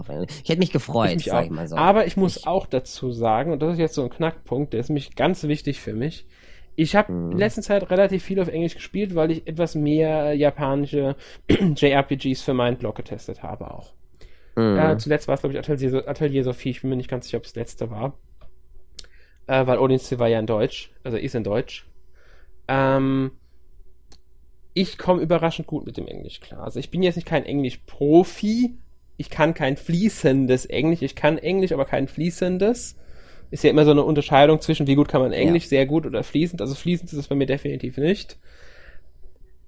[0.44, 1.76] Ich hätte mich gefreut, Ich mich sag ich mal so.
[1.76, 4.80] Aber ich muss Ich- auch dazu sagen, und das ist jetzt so ein Knackpunkt, der
[4.80, 6.26] ist mich ganz wichtig für mich.
[6.76, 7.32] Ich habe Mhm.
[7.34, 11.16] in letzter Zeit relativ viel auf Englisch gespielt, weil ich etwas mehr japanische
[11.76, 13.94] JRPGs für meinen Blog getestet habe auch.
[14.56, 14.78] Mhm.
[14.80, 16.72] Äh, zuletzt war es, glaube ich, Atelier, Atelier Sophie.
[16.72, 18.18] Ich bin mir nicht ganz sicher, ob es das letzte war.
[19.48, 21.86] Äh, weil Odyssey war ja in Deutsch, also ist in Deutsch.
[22.68, 23.32] Ähm,
[24.74, 26.64] ich komme überraschend gut mit dem Englisch klar.
[26.64, 28.76] Also ich bin jetzt nicht kein Englisch-Profi.
[29.18, 31.02] Ich kann kein fließendes Englisch.
[31.02, 32.96] Ich kann Englisch, aber kein fließendes.
[33.52, 36.24] Ist ja immer so eine Unterscheidung zwischen, wie gut kann man Englisch, sehr gut oder
[36.24, 36.62] fließend.
[36.62, 38.38] Also fließend ist es bei mir definitiv nicht.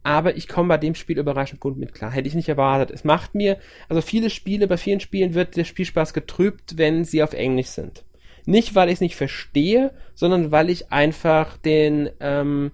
[0.03, 2.11] Aber ich komme bei dem Spiel überraschend gut mit klar.
[2.11, 2.91] Hätte ich nicht erwartet.
[2.91, 3.57] Es macht mir,
[3.89, 8.03] also viele Spiele, bei vielen Spielen wird der Spielspaß getrübt, wenn sie auf Englisch sind.
[8.45, 12.71] Nicht, weil ich es nicht verstehe, sondern weil ich einfach den, ähm,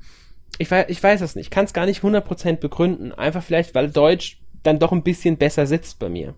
[0.59, 3.13] ich weiß, ich weiß es nicht, ich kann es gar nicht 100% begründen.
[3.13, 6.35] Einfach vielleicht, weil Deutsch dann doch ein bisschen besser sitzt bei mir.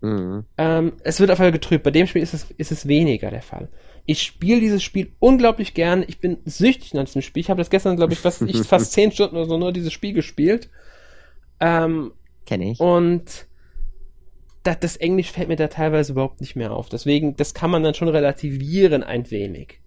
[0.00, 0.44] Mhm.
[0.56, 1.84] Ähm, es wird auf jeden Fall getrübt.
[1.84, 3.68] Bei dem Spiel ist es, ist es weniger der Fall.
[4.06, 6.04] Ich spiele dieses Spiel unglaublich gern.
[6.06, 7.42] Ich bin süchtig nach diesem Spiel.
[7.42, 9.92] Ich habe das gestern, glaube ich, fast, ich, fast zehn Stunden oder so nur dieses
[9.92, 10.70] Spiel gespielt.
[11.60, 12.12] Ähm,
[12.46, 12.80] Kenne ich.
[12.80, 13.46] und
[14.62, 16.88] das, das Englisch fällt mir da teilweise überhaupt nicht mehr auf.
[16.88, 19.80] Deswegen, das kann man dann schon relativieren ein wenig.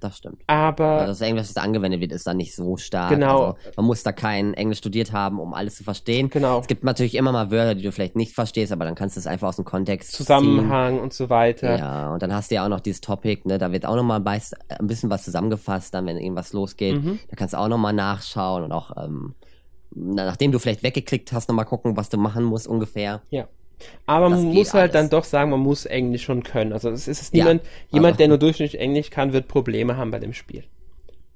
[0.00, 0.42] Das stimmt.
[0.46, 3.08] Aber Also das Englisch, das angewendet wird, ist dann nicht so stark.
[3.10, 3.44] Genau.
[3.52, 6.28] Also man muss da kein Englisch studiert haben, um alles zu verstehen.
[6.28, 9.16] genau, Es gibt natürlich immer mal Wörter, die du vielleicht nicht verstehst, aber dann kannst
[9.16, 11.76] du es einfach aus dem Kontext Zusammenhang und so weiter.
[11.76, 11.78] ziehen.
[11.78, 14.22] Ja, und dann hast du ja auch noch dieses Topic, ne, da wird auch nochmal
[14.26, 17.02] ein bisschen was zusammengefasst, dann wenn irgendwas losgeht.
[17.02, 17.18] Mhm.
[17.30, 19.34] Da kannst du auch nochmal nachschauen und auch, ähm,
[19.94, 23.22] na, nachdem du vielleicht weggeklickt hast, nochmal gucken, was du machen musst ungefähr.
[24.06, 26.72] Aber Das man muss halt dann doch sagen, man muss Englisch schon können.
[26.72, 27.44] Also es ist Ja.
[27.44, 30.64] niemand, jemand, Also- der nur durchschnittlich Englisch kann, wird Probleme haben bei dem Spiel.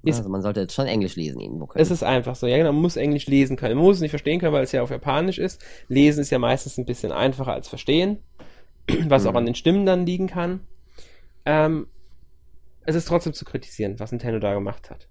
[0.02, 1.82] Ist- also man sollte jetzt schon Englisch lesen irgendwo können.
[1.82, 2.46] Es ist einfach so.
[2.46, 3.74] Ja, genau, man muss Englisch lesen können.
[3.76, 5.62] Man muss es nicht verstehen können, weil es ja auf Japanisch ist.
[5.88, 8.18] Lesen ist ja meistens ein bisschen einfacher als verstehen,
[9.08, 9.36] was auch Mhm.
[9.36, 10.60] an den Stimmen dann liegen kann.
[11.44, 11.86] Ähm,
[12.86, 15.06] es ist trotzdem zu kritisieren, was Nintendo da gemacht hat.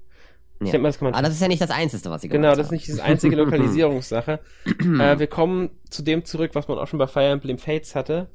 [0.61, 0.71] Ich Ja.
[0.73, 2.41] denke mal, das kann man Aber das ist ja nicht das Einzige, was sie Genau,
[2.43, 4.39] gemacht das ist nicht diese einzige Lokalisierungssache.
[4.65, 8.27] äh, wir kommen zu dem zurück, was man auch schon bei Fire Emblem Fates hatte.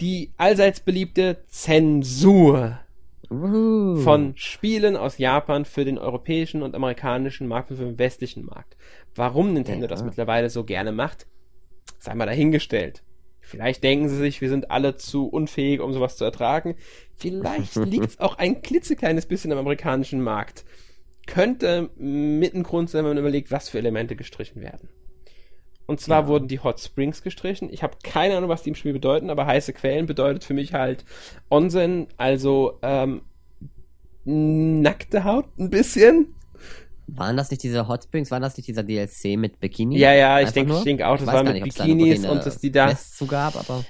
[0.00, 2.78] Die allseits beliebte Zensur
[3.30, 3.96] Uhu.
[3.96, 8.76] von Spielen aus Japan für den europäischen und amerikanischen Markt und für den westlichen Markt.
[9.14, 9.88] Warum Nintendo Ja.
[9.88, 11.26] das mittlerweile so gerne macht,
[11.98, 13.02] sei mal dahingestellt.
[13.40, 16.74] Vielleicht denken sie sich, wir sind alle zu unfähig, um sowas zu ertragen.
[17.16, 20.64] Vielleicht liegt es auch ein klitzekleines bisschen am amerikanischen Markt.
[21.26, 24.88] Könnte mit ein Grund sein, wenn man überlegt, was für Elemente gestrichen werden.
[25.86, 26.26] Und zwar Ja.
[26.28, 27.68] wurden die Hot Springs gestrichen.
[27.72, 30.72] Ich habe keine Ahnung, was die im Spiel bedeuten, aber heiße Quellen bedeutet für mich
[30.74, 31.04] halt
[31.48, 33.22] Onsen, also ähm,
[34.24, 36.34] nackte Haut ein bisschen.
[37.08, 38.32] Waren das nicht diese Hot Springs?
[38.32, 39.96] Waren das nicht dieser DLC mit Bikini?
[39.96, 42.58] Ja, ja, ich denke denke auch, das war mit nicht, da Bikinis Proteine- und dass
[42.58, 42.86] die da.
[42.88, 43.84] Quest zu gab, aber.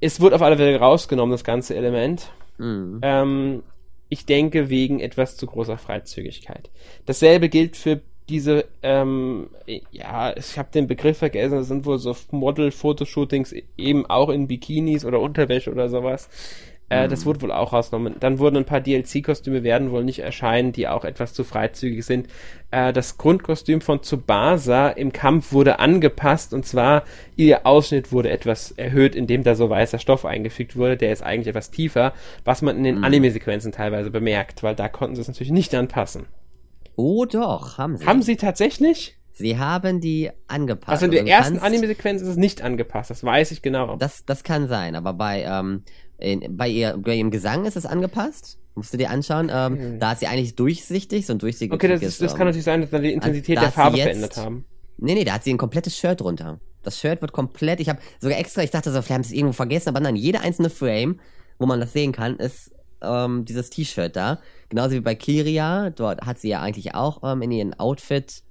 [0.00, 2.30] Es wurde auf alle Fälle rausgenommen, das ganze Element.
[2.58, 3.00] Mhm.
[3.02, 3.62] Ähm,
[4.08, 6.70] ich denke wegen etwas zu großer Freizügigkeit.
[7.06, 9.48] Dasselbe gilt für diese, ähm,
[9.90, 15.04] ja, ich habe den Begriff vergessen, das sind wohl so Model-Fotoshootings eben auch in Bikinis
[15.04, 16.28] oder Unterwäsche oder sowas.
[16.90, 18.14] Äh, Das wurde wohl auch rausgenommen.
[18.18, 22.28] Dann wurden ein paar DLC-Kostüme werden wohl nicht erscheinen, die auch etwas zu freizügig sind.
[22.70, 27.04] Äh, das Grundkostüm von Tsubasa im Kampf wurde angepasst und zwar
[27.36, 30.96] ihr Ausschnitt wurde etwas erhöht, indem da so weißer Stoff eingefügt wurde.
[30.96, 32.14] Der ist eigentlich etwas tiefer,
[32.44, 33.04] was man in den Mhm.
[33.04, 36.26] Anime-Sequenzen teilweise bemerkt, weil da konnten sie es natürlich nicht anpassen.
[36.96, 38.06] Oh doch, haben sie.
[38.06, 39.14] Haben sie tatsächlich?
[39.30, 40.88] Sie haben die angepasst.
[40.88, 43.94] Also in der du ersten Anime-Sequenz ist es nicht angepasst, das weiß ich genau.
[43.96, 45.84] Das, das kann sein, aber bei, ähm,
[46.18, 48.58] in, bei, ihr, bei ihrem Gesang ist es angepasst.
[48.74, 49.50] Musst du dir anschauen.
[49.52, 49.98] Ähm, Hm.
[50.00, 51.74] Da ist sie eigentlich durchsichtig, so ein durchsichtiges.
[51.74, 54.04] okay, das, ist, das kann natürlich sein, dass dann die Intensität da der Farbe jetzt-
[54.06, 54.64] verändert haben.
[54.98, 56.58] Nee, nee, da hat sie ein komplettes Shirt drunter.
[56.82, 59.38] Das Shirt wird komplett, ich habe sogar extra, ich dachte so, vielleicht haben sie es
[59.38, 61.20] irgendwo vergessen, aber nein, jeder einzelne Frame,
[61.58, 64.40] wo man das sehen kann, ist ähm, dieses T-Shirt da.
[64.70, 68.42] Genauso wie bei Kiria, dort hat sie ja eigentlich auch ähm, in ihrem Outfit.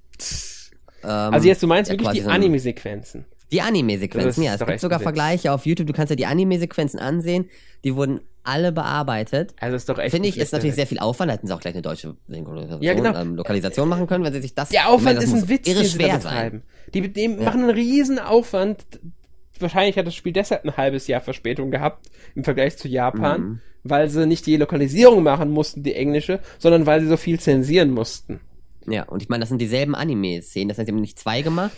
[1.02, 3.24] Ähm, Also jetzt, du meinst ja, wirklich die so Anime-Sequenzen.
[3.50, 4.54] Die Anime-Sequenzen, ja.
[4.54, 5.00] Es gibt sogar.
[5.00, 7.48] Vergleiche auf YouTube, du kannst ja die Anime-Sequenzen ansehen.
[7.84, 9.54] Die wurden alle bearbeitet.
[9.60, 10.10] Also ist doch echt.
[10.10, 11.30] Finde ich, ist natürlich sehr viel Aufwand.
[11.32, 13.14] Hätten sie auch gleich eine deutsche Synchronisation, Ja, genau.
[13.14, 14.68] ähm, Lokalisation machen können, wenn sie sich das.
[14.70, 16.62] Der ich Aufwand meine, das ist ein Witz, irre den sie schwer sein.
[16.94, 17.28] Die, die Ja.
[17.42, 18.84] machen einen riesen Aufwand.
[19.60, 23.60] Wahrscheinlich hat das Spiel deshalb ein halbes Jahr Verspätung gehabt im Vergleich zu Japan, Mhm.
[23.82, 27.90] weil sie nicht die Lokalisierung machen mussten, die englische, sondern weil sie so viel zensieren
[27.90, 28.40] mussten.
[28.86, 30.68] Ja, und ich meine, das sind dieselben Anime-Szenen.
[30.68, 31.72] Das heißt, die haben nicht zwei gemacht.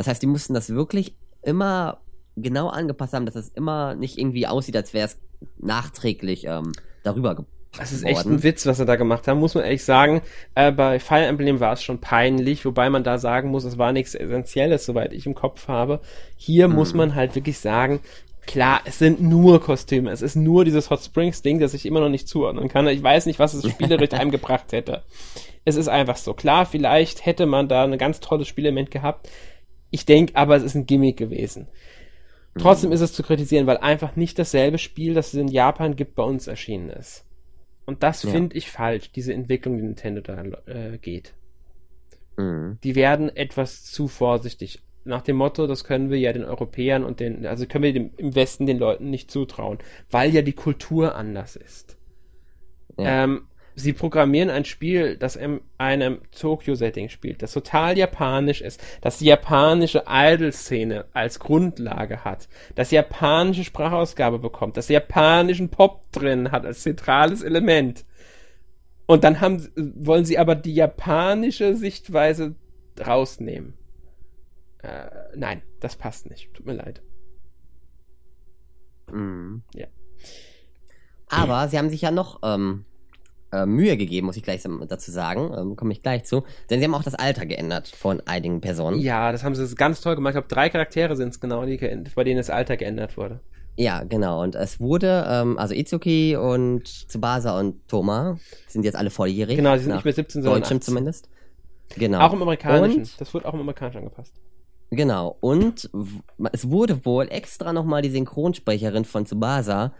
[0.00, 1.98] Das heißt, die mussten das wirklich immer
[2.34, 5.18] genau angepasst haben, dass es immer nicht irgendwie aussieht, als wäre es
[5.58, 6.72] nachträglich ähm,
[7.02, 9.84] darüber gepackt Das ist echt ein Witz, was sie da gemacht haben, muss man ehrlich
[9.84, 10.22] sagen.
[10.54, 13.92] Äh, bei Fire Emblem war es schon peinlich, wobei man da sagen muss, es war
[13.92, 16.00] nichts Essentielles, soweit ich im Kopf habe.
[16.34, 16.76] Hier Mhm.
[16.76, 18.00] muss man halt wirklich sagen,
[18.46, 22.00] klar, es sind nur Kostüme, es ist nur dieses Hot Springs Ding, das ich immer
[22.00, 22.88] noch nicht zuordnen kann.
[22.88, 25.02] Ich weiß nicht, was es spielerisch einem gebracht hätte.
[25.66, 26.32] Es ist einfach so.
[26.32, 29.28] Klar, vielleicht hätte man da ein ganz tolles Spielelement gehabt.
[29.90, 31.68] Ich denke aber, es ist ein Gimmick gewesen.
[32.58, 36.14] Trotzdem ist es zu kritisieren, weil einfach nicht dasselbe Spiel, das es in Japan gibt,
[36.16, 37.24] bei uns erschienen ist.
[37.86, 38.30] Und das Ja.
[38.30, 41.34] finde ich falsch, diese Entwicklung, die Nintendo da äh, geht.
[42.36, 42.78] Mhm.
[42.82, 44.80] Die werden etwas zu vorsichtig.
[45.04, 48.10] Nach dem Motto, das können wir ja den Europäern und den, also können wir dem,
[48.16, 49.78] im Westen den Leuten nicht zutrauen,
[50.10, 51.96] weil ja die Kultur anders ist.
[52.98, 53.24] Ja.
[53.24, 59.18] Ähm, sie programmieren ein Spiel, das in einem Tokyo-Setting spielt, das total japanisch ist, das
[59.18, 66.66] die japanische Idol-Szene als Grundlage hat, das japanische Sprachausgabe bekommt, das japanischen Pop drin hat
[66.66, 68.04] als zentrales Element.
[69.06, 72.54] Und dann haben, wollen sie aber die japanische Sichtweise
[73.04, 73.74] rausnehmen.
[74.82, 76.54] Äh, nein, das passt nicht.
[76.54, 77.02] Tut mir leid.
[79.12, 79.62] Mhm.
[79.74, 79.86] Ja.
[81.28, 82.84] Aber sie haben sich ja noch ähm,
[83.52, 85.52] äh, Mühe gegeben, muss ich gleich dazu sagen.
[85.56, 86.44] Ähm, Komme ich gleich zu.
[86.68, 89.00] Denn sie haben auch das Alter geändert von einigen Personen.
[89.00, 90.32] Ja, das haben sie ganz toll gemacht.
[90.32, 91.76] Ich glaube, drei Charaktere sind es genau, die,
[92.14, 93.40] bei denen das Alter geändert wurde.
[93.76, 94.42] Ja, genau.
[94.42, 99.56] Und es wurde, ähm, also Itsuki und Tsubasa und Toma sind jetzt alle volljährig.
[99.56, 100.82] Genau, die sind nicht mehr 17, sondern Deutschem 18.
[100.82, 101.28] zumindest.
[101.96, 102.20] Genau.
[102.20, 103.00] Auch im amerikanischen.
[103.00, 104.34] Und, Das wird auch im amerikanischen angepasst.
[104.90, 105.36] genau.
[105.40, 105.90] Und
[106.52, 109.92] es wurde wohl extra nochmal die Synchronsprecherin von Tsubasa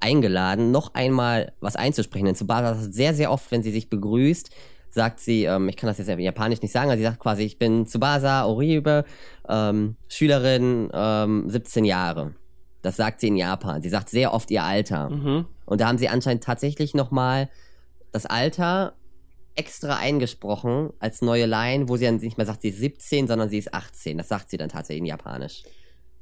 [0.00, 2.26] eingeladen, noch einmal was einzusprechen.
[2.26, 4.50] Denn Tsubasa sagt sehr, sehr oft, wenn sie sich begrüßt,
[4.90, 7.42] sagt sie, ähm, ich kann das jetzt in Japanisch nicht sagen, aber sie sagt quasi,
[7.42, 9.04] ich bin Tsubasa Oribe,
[9.48, 12.34] ähm, Schülerin, ähm, 17 Jahre.
[12.82, 13.82] Das sagt sie in Japan.
[13.82, 15.10] Sie sagt sehr oft ihr Alter.
[15.10, 15.46] Mhm.
[15.66, 17.48] Und da haben sie anscheinend tatsächlich nochmal
[18.12, 18.94] das Alter
[19.56, 23.48] extra eingesprochen als neue Line, wo sie dann nicht mehr sagt, sie ist 17, sondern
[23.48, 24.16] sie ist 18.
[24.16, 25.64] Das sagt sie dann tatsächlich in Japanisch.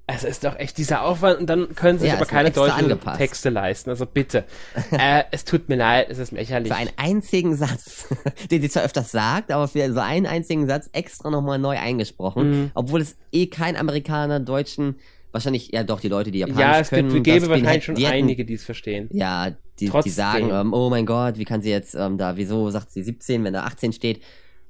[0.09, 2.51] Es ist doch echt dieser Aufwand und dann können sie Ja, sich aber es keine
[2.53, 3.19] deutschen angepasst.
[3.19, 3.91] Texte leisten.
[3.91, 4.45] Also bitte.
[4.93, 6.73] äh, es tut mir leid, es ist lächerlich.
[6.73, 8.07] Für einen einzigen Satz,
[8.51, 12.51] den sie zwar öfters sagt, aber für so einen einzigen Satz extra nochmal neu eingesprochen,
[12.51, 12.71] Mhm.
[12.75, 14.95] obwohl es eh kein Amerikaner, Deutschen,
[15.33, 17.13] wahrscheinlich, ja doch, die Leute, die Japanisch ja, es können.
[17.13, 19.09] gibt, das gäbe wahrscheinlich schon die hätten- einige, die es verstehen.
[19.13, 19.51] Ja,
[19.81, 22.93] die, die sagen, ähm, oh mein Gott, wie kann sie jetzt ähm, da, wieso sagt
[22.93, 24.23] sie 17, wenn da 18 steht?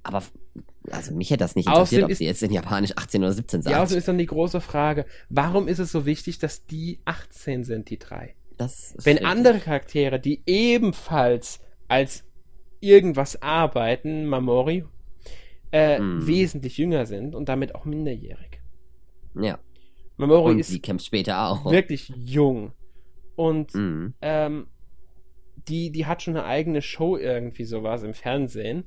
[0.06, 0.22] Aber
[0.90, 3.62] also mich hätte das nicht interessiert, Außerdem ob sie jetzt in Japanisch 18 oder 17
[3.62, 3.72] sagt.
[3.76, 7.64] Ja, außerdem ist dann die große Frage, warum ist es so wichtig, dass die 18
[7.64, 8.34] sind, die drei?
[8.58, 9.26] das ist Wenn richtig.
[9.30, 12.24] andere Charaktere, die ebenfalls als
[12.80, 14.84] irgendwas arbeiten, Mamori,
[15.72, 16.26] äh, Mhm.
[16.26, 18.60] wesentlich jünger sind und damit auch minderjährig.
[19.34, 19.58] Ja.
[20.16, 21.70] Mamori Und ist sie kämpft später auch.
[21.70, 22.72] wirklich jung.
[23.34, 24.14] Und Mhm.
[24.22, 24.68] ähm,
[25.68, 28.84] die, die hat schon eine eigene Show irgendwie sowas im Fernsehen.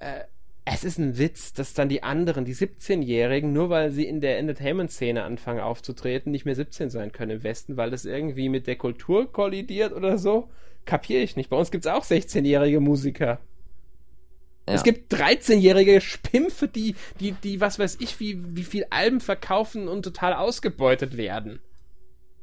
[0.00, 0.24] Äh,
[0.70, 4.38] es ist ein Witz, dass dann die anderen, die 17-Jährigen, nur weil sie in der
[4.38, 8.76] Entertainment-Szene anfangen aufzutreten, nicht mehr 17 sein können im Westen, weil das irgendwie mit der
[8.76, 10.50] Kultur kollidiert oder so.
[10.84, 11.48] Kapiere ich nicht.
[11.48, 13.40] Bei uns gibt es auch 16-jährige Musiker.
[14.68, 14.74] Ja.
[14.74, 19.88] Es gibt 13-jährige Spimpfe, die, die, die, was weiß ich, wie, wie viel Alben verkaufen
[19.88, 21.60] und total ausgebeutet werden.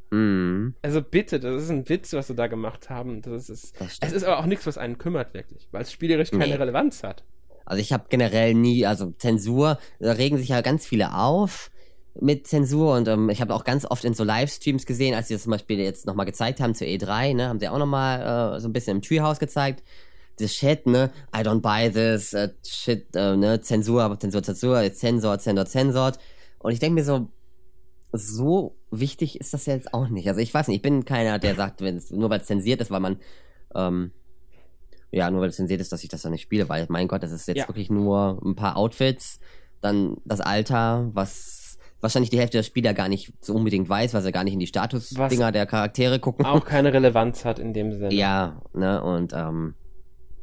[0.10, 0.74] Mhm.
[0.82, 3.22] Also bitte, das ist ein Witz, was sie da gemacht haben.
[3.22, 6.32] Das ist, Das es ist aber auch nichts, was einen kümmert, wirklich, weil es spielerisch
[6.32, 6.54] keine Nee.
[6.56, 7.24] Relevanz hat.
[7.66, 11.72] Also ich habe generell nie, also Zensur, da regen sich ja ganz viele auf
[12.20, 15.34] mit Zensur und ähm, ich habe auch ganz oft in so Livestreams gesehen, als sie
[15.34, 18.60] das zum Beispiel jetzt nochmal gezeigt haben zur E3, ne, haben sie auch nochmal äh,
[18.62, 19.84] so ein bisschen im Treehouse gezeigt,
[20.40, 25.40] das Shit, ne, I don't buy this, uh, shit, uh, ne, Zensur, Zensur, Zensur, Zensor,
[25.40, 26.12] Zensor, Zensor.
[26.60, 27.30] Und ich denke mir so,
[28.12, 30.28] so wichtig ist das jetzt auch nicht.
[30.28, 32.82] Also ich weiß nicht, ich bin keiner, der sagt, wenn es nur weil es zensiert
[32.82, 33.18] ist, weil man
[33.76, 34.12] ähm,
[35.16, 37.24] ja, nur weil es zensiert ist, dass ich das dann nicht spiele, weil mein Gott,
[37.24, 37.68] das ist jetzt ja.
[37.70, 39.40] wirklich nur ein paar Outfits,
[39.82, 44.22] dann das Alter, was wahrscheinlich die Hälfte der Spieler gar nicht so unbedingt weiß, weil
[44.22, 46.46] sie gar nicht in die Statusdinger der Charaktere gucken.
[46.46, 48.14] Auch keine Relevanz hat in dem Sinne.
[48.14, 49.76] Ja, ne, und ähm,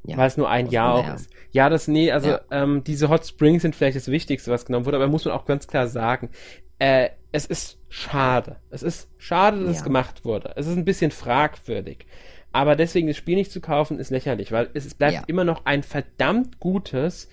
[0.05, 1.29] ja, weil es nur ein Jahr auch ist.
[1.51, 2.41] Ja, das, nee, also ja.
[2.51, 5.45] ähm, diese Hot Springs sind vielleicht das Wichtigste, was genommen wurde, aber muss man auch
[5.45, 6.31] ganz klar sagen,
[6.79, 8.57] äh, es ist schade.
[8.71, 9.79] Es ist schade, dass ja.
[9.79, 10.55] es gemacht wurde.
[10.57, 12.07] Es ist ein bisschen fragwürdig.
[12.53, 15.23] Aber deswegen das Spiel nicht zu kaufen, ist lächerlich, weil es bleibt ja.
[15.27, 17.29] immer noch ein verdammt gutes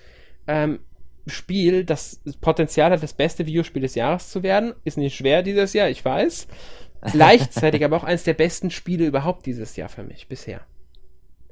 [0.46, 0.80] ähm,
[1.26, 4.74] Spiel, das Potenzial hat, das beste Videospiel des Jahres zu werden.
[4.84, 6.48] Ist nicht schwer dieses Jahr, ich weiß.
[7.12, 10.62] Gleichzeitig aber auch eines der besten Spiele überhaupt dieses Jahr für mich bisher.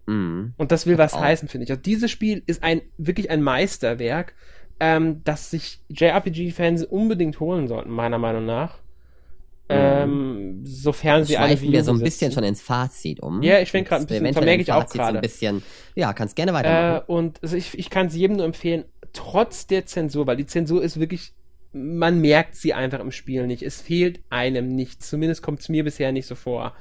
[0.07, 0.55] Mm.
[0.57, 1.21] Und das will was auch.
[1.21, 1.71] heißen, finde ich.
[1.71, 4.35] Also dieses Spiel ist ein wirklich ein Meisterwerk
[4.81, 8.79] ähm, das sich JRPG-Fans unbedingt holen sollten, meiner Meinung nach.
[9.71, 13.43] Ähm, sofern sie alle wir so ein bisschen schon ins Fazit um.
[13.43, 15.13] Ja, ich schwenke gerade ein bisschen, vermerke ich auch gerade.
[15.13, 15.63] So ein bisschen,
[15.95, 17.03] ja, kannst gerne weitermachen.
[17.07, 20.47] Äh, und also ich, ich kann es jedem nur empfehlen, trotz der Zensur, weil die
[20.47, 21.33] Zensur ist wirklich,
[21.73, 23.63] man merkt sie einfach im Spiel nicht.
[23.63, 25.11] Es fehlt einem nichts.
[25.11, 26.75] Zumindest kommt es mir bisher nicht so vor.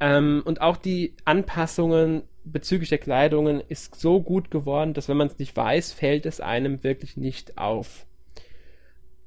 [0.00, 5.28] Ähm, und auch die Anpassungen bezüglich der Kleidungen ist so gut geworden, dass wenn man
[5.28, 8.06] es nicht weiß, fällt es einem wirklich nicht auf.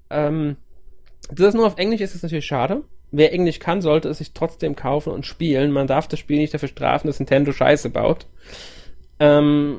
[0.09, 0.57] Ähm,
[1.31, 2.83] das nur auf Englisch ist es natürlich schade.
[3.11, 5.71] Wer Englisch kann, sollte es sich trotzdem kaufen und spielen.
[5.71, 8.25] Man darf das Spiel nicht dafür strafen, dass Nintendo Scheiße baut.
[9.19, 9.77] Ähm,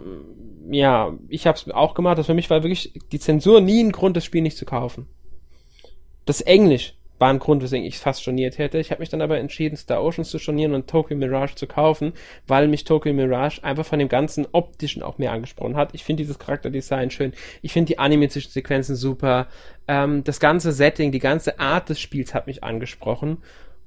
[0.70, 2.18] ja, ich habe es auch gemacht.
[2.18, 5.06] Das für mich war wirklich die Zensur nie ein Grund, das Spiel nicht zu kaufen.
[6.26, 8.78] Das Englisch war ein Grund, weswegen ich es fast storniert hätte.
[8.80, 12.14] Ich habe mich dann aber entschieden, Star Oceans zu stornieren und Tokyo Mirage zu kaufen,
[12.48, 15.90] weil mich Tokyo Mirage einfach von dem ganzen optischen auch mehr angesprochen hat.
[15.92, 17.32] Ich finde dieses Charakterdesign schön.
[17.62, 19.46] Ich finde die Anime-Sequenzen super.
[19.86, 23.38] Ähm, das ganze Setting, die ganze Art des Spiels hat mich angesprochen.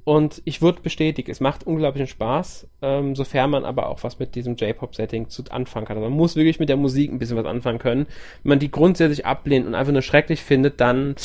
[0.06, 4.36] Und ich wurde bestätigt, es macht unglaublichen Spaß, ähm, sofern man aber auch was mit
[4.36, 5.98] diesem J-Pop-Setting zu anfangen kann.
[5.98, 8.06] Also man muss wirklich mit der Musik ein bisschen was anfangen können.
[8.44, 11.16] Wenn man die grundsätzlich ablehnt und einfach nur schrecklich findet, dann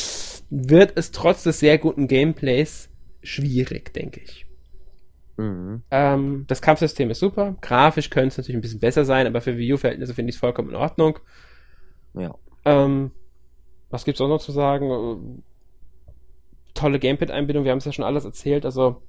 [0.48, 2.89] wird es trotz des sehr guten Gameplays
[3.23, 4.47] schwierig, denke ich.
[5.36, 5.82] Mhm.
[5.90, 7.57] Ähm, das Kampfsystem ist super.
[7.61, 10.40] Grafisch könnte es natürlich ein bisschen besser sein, aber für Wii U-Verhältnisse finde ich es
[10.40, 11.19] vollkommen in Ordnung.
[12.15, 12.35] Ja.
[12.65, 13.11] Ähm,
[13.90, 15.43] was gibt's auch noch zu sagen?
[16.74, 19.02] Tolle Gamepad-Einbindung, wir haben es ja schon alles erzählt, also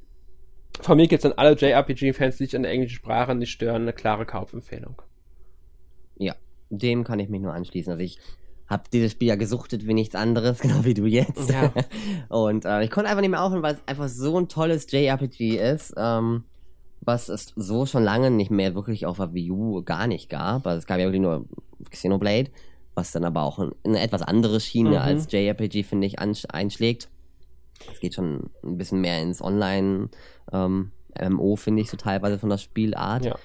[0.80, 3.84] von mir gibt es an alle JRPG-Fans, die sich an der englischen Sprache nicht stören,
[3.84, 5.02] eine klare Kaufempfehlung.
[6.18, 6.36] Ja,
[6.70, 7.92] dem kann ich mich nur anschließen.
[7.92, 8.20] Also ich
[8.68, 11.50] habe dieses Spiel ja gesuchtet wie nichts anderes, genau wie du jetzt.
[11.50, 11.74] Ja.
[12.30, 15.58] Und äh, ich konnte einfach nicht mehr aufhören, weil es einfach so ein tolles JRPG
[15.58, 16.46] ist, ähm,
[17.02, 20.66] was es so schon lange nicht mehr wirklich auf der Wii U gar nicht gab.
[20.66, 21.46] Also es gab ja wirklich nur
[21.90, 22.50] Xenoblade,
[22.96, 24.98] was dann aber auch in eine etwas andere Schiene mhm.
[24.98, 27.10] als JRPG, finde ich, einschlägt.
[27.92, 30.10] Es geht schon ein bisschen mehr ins Online
[30.52, 33.26] ähm, MMO, finde ich, so teilweise von der Spielart.
[33.26, 33.36] Ja.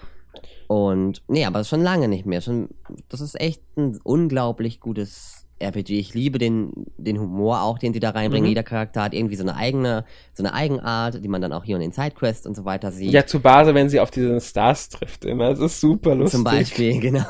[0.69, 2.41] Und nee, aber schon lange nicht mehr.
[2.41, 2.69] Schon,
[3.09, 5.99] das ist echt ein unglaublich gutes RPG.
[5.99, 8.45] Ich liebe den, den Humor auch, den sie da reinbringen.
[8.45, 8.51] Mhm.
[8.51, 10.05] Jeder Charakter hat irgendwie so eine eigene,
[10.35, 13.13] so eine Eigenart, die man dann auch hier in den Sidequests und so weiter sieht.
[13.13, 15.51] Ja, zu Base, wenn sie auf diesen Stars trifft immer.
[15.51, 16.33] Das ist super lustig.
[16.33, 17.25] Zum Beispiel, genau.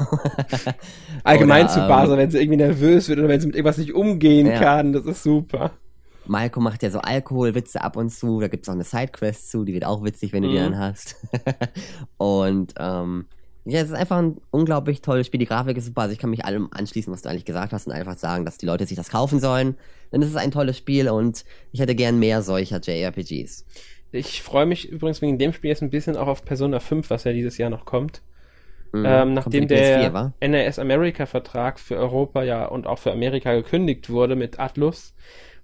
[1.23, 3.79] Allgemein oder, zu Base, ähm, wenn sie irgendwie nervös wird oder wenn sie mit irgendwas
[3.79, 4.59] nicht umgehen ja.
[4.59, 4.93] kann.
[4.93, 5.73] Das ist super.
[6.29, 8.41] Malcolm macht ja so Alkoholwitze ab und zu.
[8.41, 10.53] Da gibt's auch eine Sidequest zu, die wird auch witzig, wenn du mhm.
[10.53, 11.17] die dann hast.
[12.17, 13.27] und ähm,
[13.65, 15.41] ja, es ist einfach ein unglaublich tolles Spiel.
[15.41, 16.03] Die Grafik ist super.
[16.03, 18.59] Also ich kann mich allem anschließen, was du eigentlich gesagt hast und einfach sagen, dass
[18.59, 19.77] die Leute sich das kaufen sollen.
[20.13, 23.67] Denn es ist ein tolles Spiel und ich hätte gern mehr solcher JRPGs.
[24.13, 27.25] Ich freue mich übrigens wegen dem Spiel jetzt ein bisschen auch auf Persona 5, was
[27.25, 28.23] ja dieses Jahr noch kommt.
[28.93, 34.11] Mhm, ähm, nachdem der NRS America Vertrag für Europa ja und auch für Amerika gekündigt
[34.11, 35.13] wurde mit Atlus,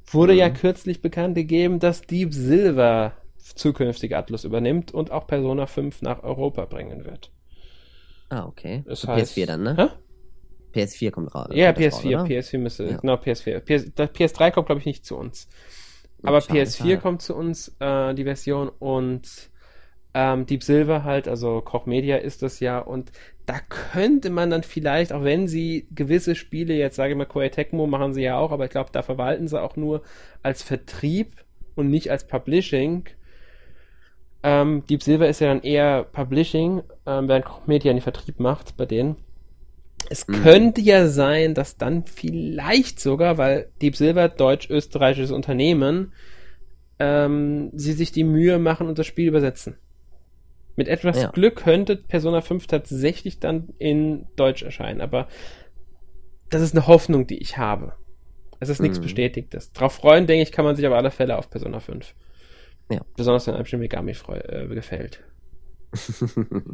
[0.07, 0.39] Wurde mhm.
[0.39, 6.23] ja kürzlich bekannt gegeben, dass Deep Silver zukünftig Atlus übernimmt und auch Persona 5 nach
[6.23, 7.31] Europa bringen wird.
[8.29, 8.85] Ah, okay.
[8.87, 9.77] Das heißt, PS4 dann, ne?
[9.77, 9.89] Hä?
[10.81, 11.51] PS4 kommt raus.
[11.53, 12.97] Ja, PS4, raus, PS4 müsste, ja.
[12.97, 13.61] genau, PS4.
[13.61, 15.49] PS, PS3 kommt, glaube ich, nicht zu uns.
[16.23, 16.99] Aber schade, PS4 schade.
[16.99, 19.51] kommt zu uns, äh, die Version, und
[20.15, 23.13] ähm, Deep Silver halt, also Koch Media ist das ja, und
[23.47, 27.49] da könnte man dann vielleicht, auch wenn sie gewisse Spiele, jetzt sage ich mal, Koei
[27.49, 30.03] Tecmo machen sie ja auch, aber ich glaube, da verwalten sie auch nur
[30.43, 31.37] als Vertrieb
[31.75, 33.05] und nicht als Publishing.
[34.43, 38.77] Ähm, Deep Silver ist ja dann eher Publishing, ähm, während Koch Media den Vertrieb macht
[38.77, 39.17] bei denen.
[40.11, 40.43] Es mhm.
[40.43, 46.13] könnte ja sein, dass dann vielleicht sogar, weil Deep Silver deutsch-österreichisches Unternehmen,
[46.99, 49.77] ähm, sie sich die Mühe machen und das Spiel übersetzen.
[50.77, 51.31] Mit etwas Ja.
[51.31, 55.29] Glück könnte Persona 5 tatsächlich dann in Deutsch erscheinen, aber
[56.51, 57.93] das ist eine Hoffnung, die ich habe.
[58.61, 59.03] Es ist nichts Mhm.
[59.03, 59.73] Bestätigtes.
[59.73, 62.15] Drauf freuen, denke ich, kann man sich auf alle Fälle auf Persona 5.
[62.91, 63.01] Ja.
[63.17, 65.21] Besonders wenn einem Shin Megami äh, gefällt.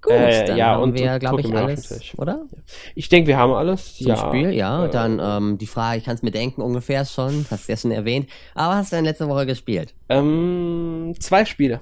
[0.00, 2.46] Gut, Äh, dann ja, haben und- wir, glaube ich, alles, oder?
[2.94, 3.96] Ich denke, wir haben alles.
[3.96, 4.16] Zum ja.
[4.16, 4.86] Spiel, ja.
[4.86, 7.76] Äh, dann ähm, die Frage, ich kann es mir denken ungefähr schon, hast du ja
[7.76, 8.28] schon erwähnt.
[8.54, 9.94] Aber hast du denn letzte Woche gespielt?
[10.08, 11.80] ähm, zwei Spiele.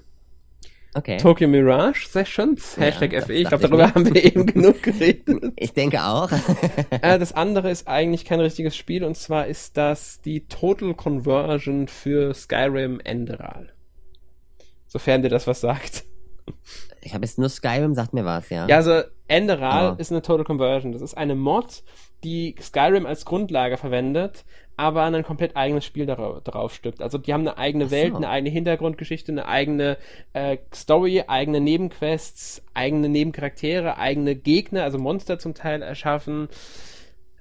[0.97, 1.19] Okay.
[1.19, 3.35] Tokyo Mirage Sessions, Ja, Hashtag das FE.
[3.35, 5.53] Ich glaube, ich darüber haben wir eben genug geredet.
[5.57, 6.31] Ich denke auch.
[7.03, 11.89] äh, das andere ist eigentlich kein richtiges Spiel und zwar ist das die Total Conversion
[11.89, 13.73] für Skyrim Enderal.
[14.87, 16.05] Sofern dir das was sagt.
[17.03, 18.67] ich habe jetzt nur Skyrim, sagt mir was, ja.
[18.67, 19.97] Ja, also Enderal Ah.
[19.99, 20.93] ist eine Total Conversion.
[20.93, 21.83] Das ist eine Mod,
[22.25, 24.45] die Skyrim als Grundlage verwendet,
[24.77, 27.01] aber ein komplett eigenes Spiel darauf, drauf stückt.
[27.01, 27.91] Also die haben eine eigene so.
[27.93, 29.97] Welt, eine eigene Hintergrundgeschichte, eine eigene
[30.33, 36.49] äh, Story, eigene Nebenquests, eigene Nebencharaktere, eigene Gegner, also Monster zum Teil erschaffen.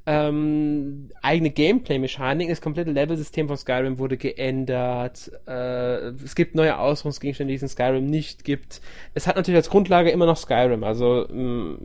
[0.08, 5.32] Ähm, eigene Gameplay-Mechanik, das komplette Level-System von Skyrim wurde geändert.
[5.48, 8.82] Äh, es gibt neue Ausrüstungsgegenstände, die es in Skyrim nicht gibt.
[9.16, 11.78] Es hat natürlich als Grundlage immer noch Skyrim, also mh,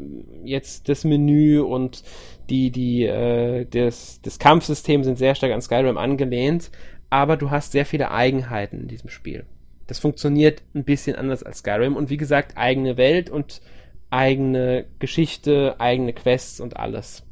[0.44, 2.02] jetzt das Menü und
[2.50, 6.70] die, die, äh, das, das Kampfsystem sind sehr stark an Skyrim angelehnt,
[7.08, 9.46] aber du hast sehr viele Eigenheiten in diesem Spiel.
[9.86, 13.60] Das funktioniert ein bisschen anders als Skyrim und wie gesagt, eigene Welt und
[14.10, 17.24] eigene Geschichte, eigene Quests und alles.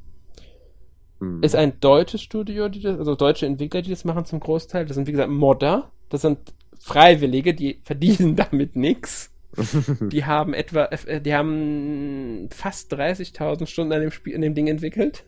[1.20, 1.43] Hm.
[1.43, 4.86] Ist ein deutsches Studio, die das, also deutsche Entwickler, die das machen zum Großteil.
[4.86, 5.90] Das sind, wie gesagt, Modder.
[6.09, 6.39] Das sind
[6.78, 9.32] Freiwillige, die verdienen damit nix.
[10.01, 14.69] Die haben etwa, äh, die haben fast 30.000 Stunden an dem Spiel, an dem Ding
[14.69, 15.25] entwickelt.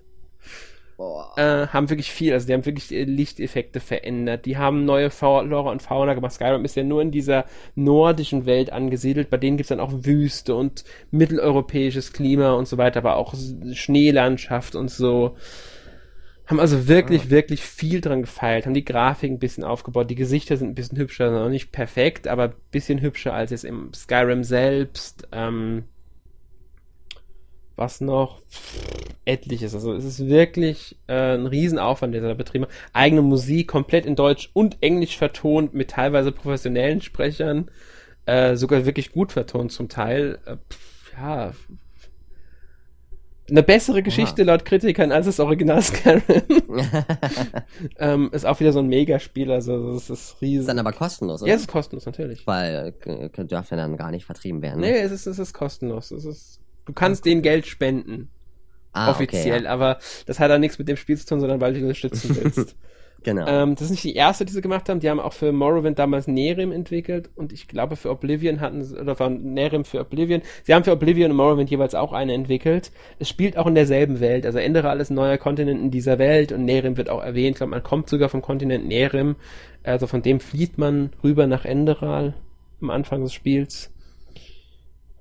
[1.37, 4.45] Äh, haben wirklich viel, also die haben wirklich äh, Lichteffekte verändert.
[4.45, 6.33] Die haben neue Flora und Fauna gemacht.
[6.33, 9.31] Skyrim ist ja nur in dieser nordischen Welt angesiedelt.
[9.31, 13.35] Bei denen gibt's dann auch Wüste und mitteleuropäisches Klima und so weiter, aber auch
[13.73, 15.37] Schneelandschaft und so.
[16.51, 20.57] Haben also wirklich, wirklich viel dran gefeilt, haben die Grafik ein bisschen aufgebaut, die Gesichter
[20.57, 24.43] sind ein bisschen hübscher, noch nicht perfekt, aber ein bisschen hübscher als jetzt im Skyrim
[24.43, 25.29] selbst.
[25.31, 25.85] Ähm,
[27.77, 28.43] was noch?
[29.25, 29.77] Etliches.
[29.77, 32.75] Also es ist wirklich äh, ein Riesenaufwand, der da betrieben wird.
[32.93, 37.71] Eigene Musik, komplett in Deutsch und Englisch vertont, mit teilweise professionellen Sprechern,
[38.27, 40.41] äh, sogar wirklich gut vertont zum Teil.
[40.47, 41.53] Äh, pff, ja.
[43.51, 46.23] Eine bessere Geschichte laut Kritikern als das Original Skyrim.
[47.99, 50.61] ähm, ist auch wieder so ein Megaspiel, also es ist riesig.
[50.61, 51.49] ist dann aber kostenlos, oder?
[51.51, 52.47] ja, es ist kostenlos, natürlich.
[52.47, 54.81] Weil äh, darf ja dann gar nicht vertrieben werden.
[54.81, 54.93] ne?
[54.93, 56.11] Nee, es ist, es ist kostenlos.
[56.11, 58.31] Es ist, du kannst denen Geld spenden.
[58.93, 59.71] ah, offiziell, Okay, ja.
[59.71, 62.37] aber das hat dann nichts mit dem Spiel zu tun, sondern weil du dich unterstützen
[62.41, 62.77] willst.
[63.23, 63.47] Genau.
[63.47, 65.01] ähm, das ist nicht die erste, die sie gemacht haben.
[65.01, 68.99] Die haben auch für Morrowind damals Nerim entwickelt und ich glaube für Oblivion hatten sie,
[68.99, 70.41] oder von Nerim für Oblivion.
[70.65, 72.93] Sie haben für Oblivion und Morrowind jeweils auch eine entwickelt.
[73.19, 74.47] Es spielt auch in derselben Welt.
[74.47, 77.51] Also ist ein neuer Kontinent in dieser Welt und Nerim wird auch erwähnt.
[77.51, 79.37] Ich glaube, man kommt sogar vom Kontinent Nerim.
[79.83, 82.35] Also von dem flieht man rüber nach Enderal
[82.81, 83.93] am Anfang des Spiels.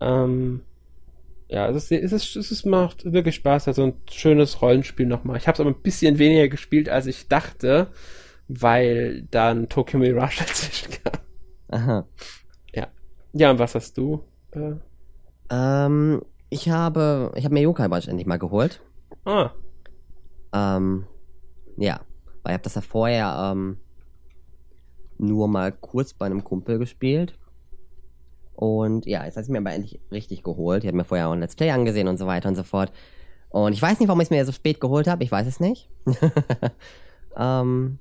[0.01, 0.61] Ähm,
[1.49, 5.37] ja, es, ist, es, ist, es ist, macht wirklich Spaß, also ein schönes Rollenspiel nochmal.
[5.37, 7.87] Ich habe es aber ein bisschen weniger gespielt, als ich dachte,
[8.47, 11.21] weil dann Tokyo Mirage dazwischen kam.
[11.69, 12.07] Aha.
[13.33, 14.23] Ja, und was hast du?
[14.51, 14.73] Äh,
[15.49, 18.81] Ähm, ich habe, ich habe mir Yokai Watch endlich mal geholt.
[19.25, 19.53] ah,
[20.53, 21.07] Ähm,
[21.77, 22.01] ja,
[22.43, 23.79] weil ich habe das ja vorher ähm,
[25.17, 27.38] nur mal kurz bei einem Kumpel gespielt.
[28.59, 30.83] Und ja, jetzt habe ich mir aber endlich richtig geholt.
[30.83, 32.91] Ich habe mir vorher auch ein Let's Play angesehen und so weiter und so fort.
[33.51, 35.23] Und ich weiß nicht, warum ich es mir so spät geholt habe.
[35.23, 35.87] Ich weiß es nicht.
[37.37, 37.99] ähm,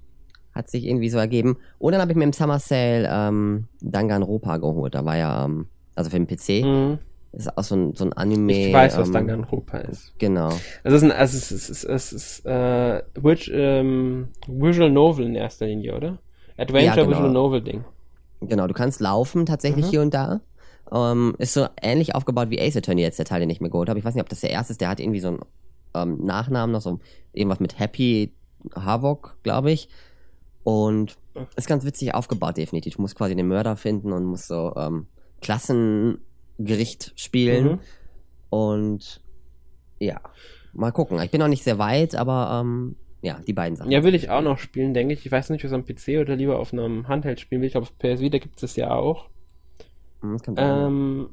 [0.52, 1.58] hat sich irgendwie so ergeben.
[1.78, 4.96] Und dann habe ich mir im Summer Sale ähm, Danganronpa geholt.
[4.96, 6.64] Da war ja, ähm, also für den PC.
[6.64, 6.98] hm.
[7.30, 8.68] Ist auch so ein, so ein Anime.
[8.68, 10.12] ich weiß, was ähm, Danganronpa ist.
[10.18, 10.48] Genau.
[10.48, 14.90] Also es ist ein, also es ist, es ist, es ist äh, which, ähm, Visual
[14.90, 16.18] Novel in erster Linie, oder?
[16.56, 17.10] Adventure Ja, genau.
[17.10, 17.84] Visual Novel Ding.
[18.40, 19.90] Genau, du kannst laufen tatsächlich Mhm.
[19.90, 20.40] hier und da.
[20.92, 23.88] Ähm, ist so ähnlich aufgebaut wie Ace Attorney jetzt, der Teil, den ich mir geholt
[23.88, 23.98] habe.
[23.98, 25.40] Ich weiß nicht, ob das der erste ist, der hat irgendwie so einen
[25.94, 26.98] ähm, Nachnamen noch, so
[27.32, 28.32] irgendwas mit Happy
[28.74, 29.88] Havok, glaube ich.
[30.64, 31.16] Und
[31.56, 32.96] ist ganz witzig aufgebaut, definitiv.
[32.96, 35.06] Du musst quasi den Mörder finden und musst so ähm,
[35.42, 37.64] Klassengericht spielen.
[37.72, 37.78] Mhm.
[38.50, 39.20] Und
[39.98, 40.20] ja,
[40.72, 41.20] mal gucken.
[41.20, 43.90] Ich bin noch nicht sehr weit, aber ähm, ja, die beiden Sachen.
[43.90, 45.26] Ja, will ich auch noch spielen, denke ich.
[45.26, 47.66] Ich weiß nicht, was am PC oder lieber auf einem Handheld spielen will.
[47.66, 49.28] Ich glaube, auf PS Vita gibt es das ja auch.
[50.20, 50.54] Hm, das.
[50.56, 51.30] Ähm,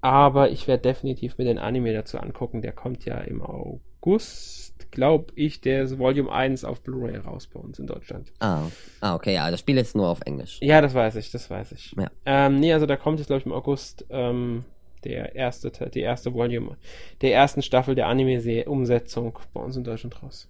[0.00, 2.62] aber ich werde definitiv mir den Anime dazu angucken.
[2.62, 7.78] Der kommt ja im August, glaube ich, der Volume 1 auf Blu-ray raus bei uns
[7.78, 8.32] in Deutschland.
[8.40, 8.62] Ah,
[9.00, 10.58] ah, okay, ja, das Spiel ist nur auf Englisch.
[10.60, 11.94] Ja, das weiß ich, das weiß ich.
[11.96, 12.10] Ja.
[12.26, 14.64] Ähm, nee, also da kommt jetzt, glaube ich, im August ähm,
[15.04, 16.76] der erste, Te- die erste Volume
[17.22, 20.48] der ersten Staffel der Anime-Umsetzung bei uns in Deutschland raus.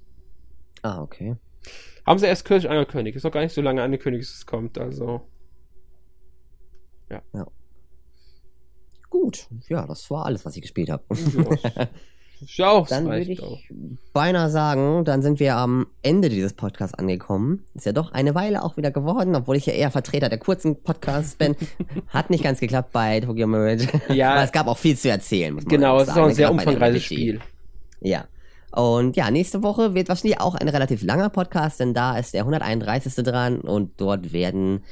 [0.83, 1.37] Ah, okay.
[2.05, 3.17] Haben sie erst kürzlich angekündigt.
[3.17, 5.23] Ist noch gar nicht so lange angekündigt, dass es kommt, also.
[9.13, 11.05] Gut, ja, das war alles, was ich gespielt habe.
[11.11, 11.89] Ja,
[12.47, 13.59] ja auch, Dann würde ich auch.
[14.15, 17.63] beinahe sagen, dann sind wir am Ende dieses Podcasts angekommen.
[17.75, 20.83] Ist ja doch eine Weile auch wieder geworden, obwohl ich ja eher Vertreter der kurzen
[20.83, 21.57] Podcasts bin.
[22.09, 23.87] Hat nicht ganz geklappt bei Tokyo Mirage.
[24.09, 24.33] Ja.
[24.33, 25.53] Aber es gab auch viel zu erzählen.
[25.53, 27.03] Muss man Genau, es ist auch ein sehr umfangreiches.
[27.03, 27.41] Spiel.
[28.01, 28.25] Ja.
[28.73, 32.41] Und ja, nächste Woche wird wahrscheinlich auch ein relativ langer Podcast, denn da ist der
[32.43, 33.15] 131.
[33.25, 34.83] dran und dort werden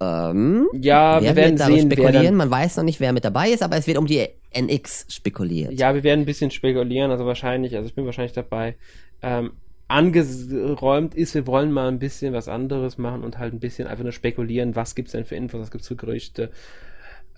[0.00, 2.34] ähm, Ja, wir werden sehen, spekulieren.
[2.34, 5.72] Man weiß noch nicht, wer mit dabei ist, aber es wird um die NX spekuliert.
[5.72, 8.76] Ja, wir werden ein bisschen spekulieren, also wahrscheinlich, also ich bin wahrscheinlich dabei.
[9.22, 9.52] Ähm,
[9.88, 14.02] angeräumt ist, wir wollen mal ein bisschen was anderes machen und halt ein bisschen einfach
[14.02, 16.50] nur spekulieren, was gibt's denn für Infos, was gibt's für Gerüchte,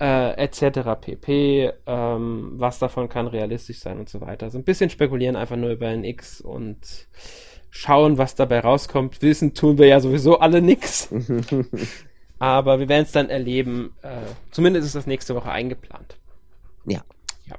[0.00, 0.80] äh, etc.
[1.00, 1.72] pp.
[1.86, 4.46] Ähm, was davon kann realistisch sein und so weiter.
[4.46, 6.78] Also ein bisschen spekulieren einfach nur über NX und
[7.70, 9.22] schauen, was dabei rauskommt.
[9.22, 11.08] Wissen tun wir ja sowieso alle nix.
[12.38, 13.94] Aber wir werden es dann erleben.
[14.02, 14.16] Äh,
[14.50, 16.18] zumindest ist das nächste Woche eingeplant.
[16.86, 17.02] Ja.
[17.46, 17.56] Ja.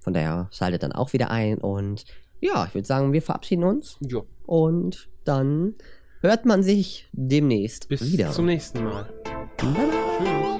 [0.00, 2.04] Von daher schaltet dann auch wieder ein und
[2.40, 4.26] ja, ich würde sagen, wir verabschieden uns Jo.
[4.46, 5.74] und dann
[6.20, 8.30] hört man sich demnächst Bis wieder.
[8.30, 9.04] zum nächsten Mal.
[9.58, 9.90] Bye.
[10.18, 10.59] Tschüss.